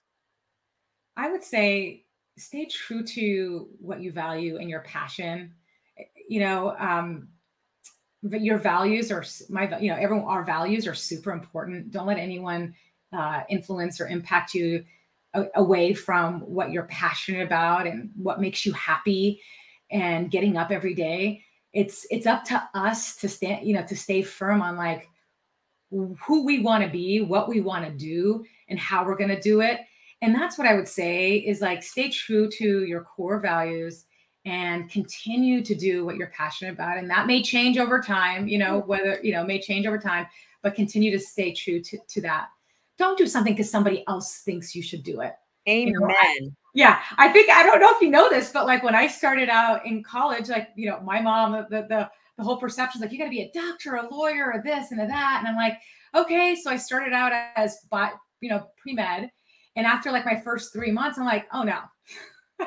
I 1.16 1.30
would 1.30 1.42
say 1.44 2.06
stay 2.38 2.64
true 2.66 3.04
to 3.04 3.68
what 3.80 4.00
you 4.00 4.10
value 4.12 4.56
and 4.56 4.70
your 4.70 4.80
passion. 4.80 5.52
Eh, 5.98 6.04
You 6.28 6.40
know, 6.40 6.74
um, 6.78 7.28
your 8.22 8.56
values 8.58 9.12
are 9.12 9.24
my, 9.50 9.78
you 9.78 9.90
know, 9.90 9.96
everyone, 9.96 10.24
our 10.26 10.44
values 10.44 10.86
are 10.86 10.94
super 10.94 11.32
important. 11.32 11.90
Don't 11.90 12.06
let 12.06 12.16
anyone 12.18 12.74
uh, 13.12 13.42
influence 13.50 14.00
or 14.00 14.08
impact 14.08 14.54
you 14.54 14.84
away 15.54 15.94
from 15.94 16.40
what 16.40 16.70
you're 16.70 16.84
passionate 16.84 17.46
about 17.46 17.86
and 17.86 18.10
what 18.16 18.40
makes 18.40 18.64
you 18.64 18.72
happy 18.72 19.40
and 19.90 20.30
getting 20.30 20.56
up 20.56 20.70
every 20.70 20.94
day. 20.94 21.42
It's 21.72 22.06
it's 22.10 22.26
up 22.26 22.44
to 22.44 22.68
us 22.74 23.16
to 23.16 23.28
stand, 23.28 23.66
you 23.66 23.74
know, 23.74 23.84
to 23.86 23.96
stay 23.96 24.22
firm 24.22 24.62
on 24.62 24.76
like 24.76 25.08
who 25.90 26.44
we 26.44 26.60
want 26.60 26.84
to 26.84 26.90
be, 26.90 27.20
what 27.20 27.48
we 27.48 27.60
want 27.60 27.84
to 27.84 27.90
do, 27.90 28.44
and 28.68 28.78
how 28.78 29.04
we're 29.04 29.16
going 29.16 29.34
to 29.34 29.40
do 29.40 29.60
it. 29.60 29.80
And 30.20 30.34
that's 30.34 30.58
what 30.58 30.66
I 30.66 30.74
would 30.74 30.88
say 30.88 31.36
is 31.36 31.60
like 31.60 31.82
stay 31.82 32.10
true 32.10 32.50
to 32.50 32.84
your 32.84 33.02
core 33.02 33.38
values 33.38 34.06
and 34.44 34.90
continue 34.90 35.62
to 35.62 35.74
do 35.74 36.04
what 36.04 36.16
you're 36.16 36.28
passionate 36.28 36.72
about. 36.72 36.98
And 36.98 37.10
that 37.10 37.26
may 37.26 37.42
change 37.42 37.78
over 37.78 38.00
time, 38.00 38.48
you 38.48 38.58
know, 38.58 38.80
mm-hmm. 38.80 38.88
whether, 38.88 39.20
you 39.22 39.32
know, 39.32 39.44
may 39.44 39.60
change 39.60 39.86
over 39.86 39.98
time, 39.98 40.26
but 40.62 40.74
continue 40.74 41.10
to 41.10 41.18
stay 41.18 41.52
true 41.52 41.80
to, 41.82 41.98
to 42.08 42.20
that. 42.22 42.48
Don't 42.98 43.16
do 43.16 43.26
something 43.26 43.54
because 43.54 43.70
somebody 43.70 44.04
else 44.08 44.38
thinks 44.38 44.74
you 44.74 44.82
should 44.82 45.02
do 45.02 45.20
it. 45.20 45.34
Amen. 45.68 45.92
know, 45.92 46.50
Yeah, 46.74 47.00
I 47.16 47.28
think 47.28 47.50
I 47.50 47.62
don't 47.62 47.80
know 47.80 47.94
if 47.94 48.00
you 48.00 48.10
know 48.10 48.28
this, 48.28 48.50
but 48.50 48.66
like 48.66 48.82
when 48.82 48.94
I 48.94 49.06
started 49.06 49.48
out 49.48 49.86
in 49.86 50.02
college, 50.02 50.48
like 50.48 50.68
you 50.74 50.88
know, 50.88 51.00
my 51.00 51.20
mom, 51.20 51.52
the 51.70 51.86
the 51.88 52.10
the 52.36 52.44
whole 52.44 52.56
perception 52.56 53.00
is 53.00 53.02
like 53.02 53.12
you 53.12 53.18
got 53.18 53.24
to 53.24 53.30
be 53.30 53.42
a 53.42 53.50
doctor, 53.52 53.96
a 53.96 54.08
lawyer, 54.08 54.52
or 54.52 54.62
this 54.62 54.92
and 54.92 55.00
a 55.00 55.06
that, 55.06 55.36
and 55.38 55.48
I'm 55.48 55.56
like, 55.56 55.78
okay. 56.14 56.54
So 56.54 56.70
I 56.70 56.76
started 56.76 57.12
out 57.12 57.32
as, 57.56 57.78
bi- 57.90 58.12
you 58.40 58.48
know, 58.48 58.66
pre 58.78 58.94
med, 58.94 59.30
and 59.76 59.86
after 59.86 60.10
like 60.10 60.24
my 60.24 60.40
first 60.40 60.72
three 60.72 60.92
months, 60.92 61.18
I'm 61.18 61.24
like, 61.24 61.46
oh 61.52 61.62
no, 61.62 61.80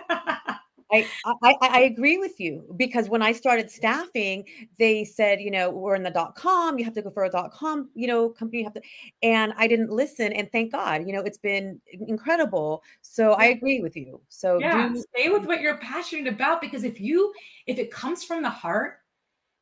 I, 0.91 1.07
I, 1.25 1.55
I 1.61 1.79
agree 1.81 2.17
with 2.17 2.39
you 2.39 2.63
because 2.75 3.07
when 3.07 3.21
I 3.21 3.31
started 3.31 3.71
staffing, 3.71 4.45
they 4.77 5.05
said, 5.05 5.39
you 5.39 5.49
know, 5.49 5.69
we're 5.69 5.95
in 5.95 6.03
the 6.03 6.09
dot 6.09 6.35
com, 6.35 6.77
you 6.77 6.85
have 6.85 6.93
to 6.95 7.01
go 7.01 7.09
for 7.09 7.23
a 7.23 7.29
dot 7.29 7.51
com, 7.51 7.89
you 7.93 8.07
know, 8.07 8.29
company, 8.29 8.59
you 8.59 8.65
have 8.65 8.73
to, 8.73 8.81
and 9.23 9.53
I 9.57 9.67
didn't 9.67 9.89
listen. 9.89 10.33
And 10.33 10.51
thank 10.51 10.71
God, 10.71 11.07
you 11.07 11.13
know, 11.13 11.21
it's 11.21 11.37
been 11.37 11.79
incredible. 12.07 12.83
So 13.01 13.31
I 13.33 13.45
agree 13.45 13.81
with 13.81 13.95
you. 13.95 14.21
So 14.27 14.59
yeah, 14.59 14.89
do- 14.89 15.03
stay 15.15 15.29
with 15.29 15.45
what 15.45 15.61
you're 15.61 15.77
passionate 15.77 16.31
about 16.31 16.61
because 16.61 16.83
if 16.83 16.99
you, 16.99 17.33
if 17.67 17.79
it 17.79 17.91
comes 17.91 18.23
from 18.23 18.41
the 18.41 18.49
heart 18.49 18.99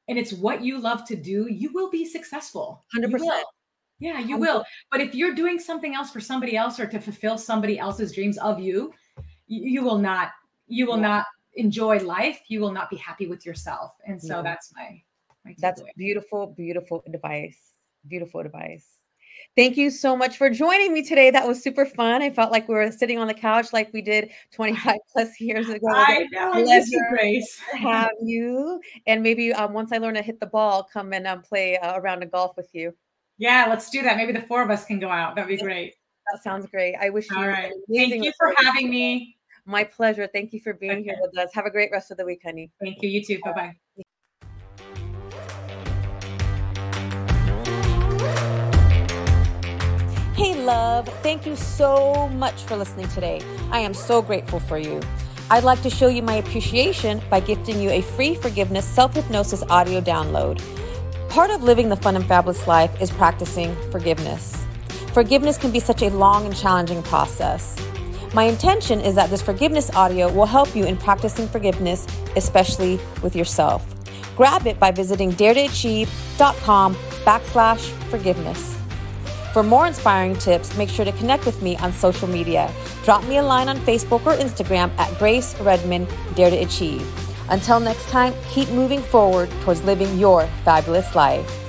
and 0.08 0.18
it's 0.18 0.34
what 0.34 0.64
you 0.64 0.80
love 0.80 1.06
to 1.08 1.16
do, 1.16 1.48
you 1.48 1.72
will 1.74 1.92
be 1.92 2.06
successful. 2.06 2.84
100%. 2.96 3.20
You 3.20 3.44
yeah, 4.00 4.20
you 4.20 4.38
will. 4.38 4.64
But 4.92 5.02
if 5.02 5.14
you're 5.14 5.36
doing 5.36 5.60
something 5.60 5.94
else 5.94 6.10
for 6.10 6.22
somebody 6.22 6.56
else 6.56 6.80
or 6.80 6.88
to 6.88 7.00
fulfill 7.00 7.38
somebody 7.38 7.78
else's 7.78 8.14
dreams 8.14 8.38
of 8.38 8.60
you, 8.60 8.94
you 9.48 9.84
will 9.84 9.98
not 9.98 10.30
you 10.70 10.86
will 10.86 10.98
yeah. 10.98 11.08
not 11.08 11.26
enjoy 11.56 12.00
life. 12.00 12.42
You 12.48 12.62
will 12.62 12.72
not 12.72 12.90
be 12.90 12.96
happy 12.96 13.28
with 13.28 13.46
yourself. 13.46 13.94
And 14.06 14.22
so 14.22 14.38
yeah. 14.38 14.42
that's 14.42 14.74
my, 14.74 15.02
my 15.46 15.56
that's 15.60 15.82
beautiful, 15.98 16.48
beautiful 16.48 17.04
advice. 17.06 17.74
Beautiful 18.08 18.40
advice. 18.40 19.00
Thank 19.56 19.78
you 19.78 19.90
so 19.90 20.16
much 20.16 20.38
for 20.38 20.50
joining 20.50 20.94
me 20.94 21.02
today. 21.02 21.32
That 21.32 21.48
was 21.48 21.62
super 21.62 21.86
fun. 21.86 22.22
I 22.22 22.30
felt 22.30 22.52
like 22.52 22.68
we 22.68 22.76
were 22.76 22.92
sitting 22.92 23.18
on 23.18 23.28
the 23.28 23.34
couch 23.34 23.74
like 23.74 23.92
we 23.94 24.02
did 24.02 24.30
25 24.54 24.98
plus 25.12 25.42
years 25.42 25.68
ago. 25.68 25.88
I 25.90 26.28
know. 26.32 26.52
Pleasure 26.52 27.06
Grace. 27.10 27.60
have 27.74 28.12
you. 28.22 28.80
And 29.08 29.24
maybe 29.24 29.52
um, 29.54 29.74
once 29.74 29.92
I 29.92 29.98
learn 29.98 30.14
to 30.16 30.22
hit 30.22 30.40
the 30.40 30.46
ball, 30.46 30.84
come 30.84 31.14
and 31.14 31.28
um, 31.28 31.42
play 31.42 31.78
uh, 31.78 31.96
a 31.98 32.02
round 32.02 32.24
of 32.24 32.32
golf 32.32 32.56
with 32.56 32.70
you. 32.74 32.94
Yeah, 33.38 33.66
let's 33.70 33.90
do 33.90 34.02
that. 34.04 34.18
Maybe 34.18 34.34
the 34.34 34.42
four 34.42 34.62
of 34.62 34.70
us 34.70 34.86
can 34.86 35.00
go 35.00 35.10
out. 35.10 35.36
That'd 35.36 35.50
be 35.50 35.62
great. 35.62 35.96
That 36.32 36.44
sounds 36.44 36.68
great. 36.68 36.96
I 37.02 37.10
wish 37.10 37.32
All 37.32 37.38
you. 37.38 37.44
All 37.44 37.50
right. 37.50 37.74
Thank 37.94 38.24
you 38.24 38.32
for 38.38 38.54
having 38.58 38.90
me. 38.90 39.39
My 39.70 39.84
pleasure. 39.84 40.28
Thank 40.34 40.52
you 40.52 40.60
for 40.60 40.74
being 40.74 40.94
okay. 40.94 41.04
here 41.04 41.18
with 41.22 41.38
us. 41.38 41.54
Have 41.54 41.68
a 41.68 41.70
great 41.70 41.92
rest 41.92 42.10
of 42.10 42.18
the 42.18 42.26
week, 42.26 42.42
honey. 42.44 42.72
Thank 42.80 43.04
you. 43.04 43.10
You 43.10 43.24
too. 43.24 43.38
Bye 43.46 43.54
bye. 43.54 43.76
Hey, 50.34 50.60
love. 50.64 51.08
Thank 51.22 51.46
you 51.46 51.56
so 51.56 52.30
much 52.30 52.64
for 52.64 52.78
listening 52.78 53.10
today. 53.10 53.42
I 53.70 53.78
am 53.82 53.94
so 53.94 54.24
grateful 54.24 54.60
for 54.60 54.80
you. 54.80 55.02
I'd 55.52 55.64
like 55.64 55.84
to 55.84 55.90
show 55.92 56.08
you 56.08 56.24
my 56.24 56.34
appreciation 56.34 57.22
by 57.30 57.40
gifting 57.40 57.80
you 57.80 57.92
a 57.92 58.02
free 58.02 58.34
forgiveness 58.34 58.86
self 58.86 59.14
hypnosis 59.14 59.62
audio 59.70 60.02
download. 60.02 60.60
Part 61.30 61.52
of 61.52 61.62
living 61.62 61.90
the 61.90 61.96
fun 61.96 62.16
and 62.16 62.26
fabulous 62.26 62.66
life 62.66 63.00
is 63.00 63.12
practicing 63.12 63.76
forgiveness. 63.92 64.66
Forgiveness 65.14 65.60
can 65.60 65.70
be 65.70 65.80
such 65.80 66.02
a 66.02 66.10
long 66.10 66.48
and 66.48 66.56
challenging 66.56 67.04
process. 67.04 67.80
My 68.34 68.44
intention 68.44 69.02
is 69.02 69.16
that 69.16 69.30
this 69.30 69.42
forgiveness 69.42 69.90
audio 69.96 70.32
will 70.32 70.46
help 70.46 70.76
you 70.76 70.86
in 70.86 70.98
practicing 70.98 71.48
forgiveness, 71.48 72.06
especially 72.36 73.00
with 73.24 73.36
yourself. 73.36 73.84
Grab 74.36 74.68
it 74.68 74.80
by 74.80 74.92
visiting 74.92 75.32
daretoachieve.com 75.34 76.96
backslash 77.26 77.90
forgiveness. 78.10 78.78
For 79.52 79.64
more 79.64 79.88
inspiring 79.88 80.36
tips, 80.36 80.78
make 80.78 80.90
sure 80.90 81.06
to 81.06 81.12
connect 81.14 81.46
with 81.48 81.62
me 81.64 81.76
on 81.78 81.92
social 81.92 82.28
media. 82.28 82.72
Drop 83.04 83.24
me 83.26 83.38
a 83.38 83.44
line 83.44 83.68
on 83.68 83.78
Facebook 83.78 84.26
or 84.28 84.36
Instagram 84.36 84.96
at 85.00 85.18
Grace 85.18 85.60
Redmond 85.62 86.08
Dare 86.36 86.52
to 86.52 86.58
Achieve. 86.58 87.02
Until 87.50 87.80
next 87.80 88.08
time, 88.10 88.34
keep 88.52 88.70
moving 88.70 89.02
forward 89.02 89.50
towards 89.62 89.84
living 89.84 90.20
your 90.20 90.46
fabulous 90.64 91.16
life. 91.16 91.69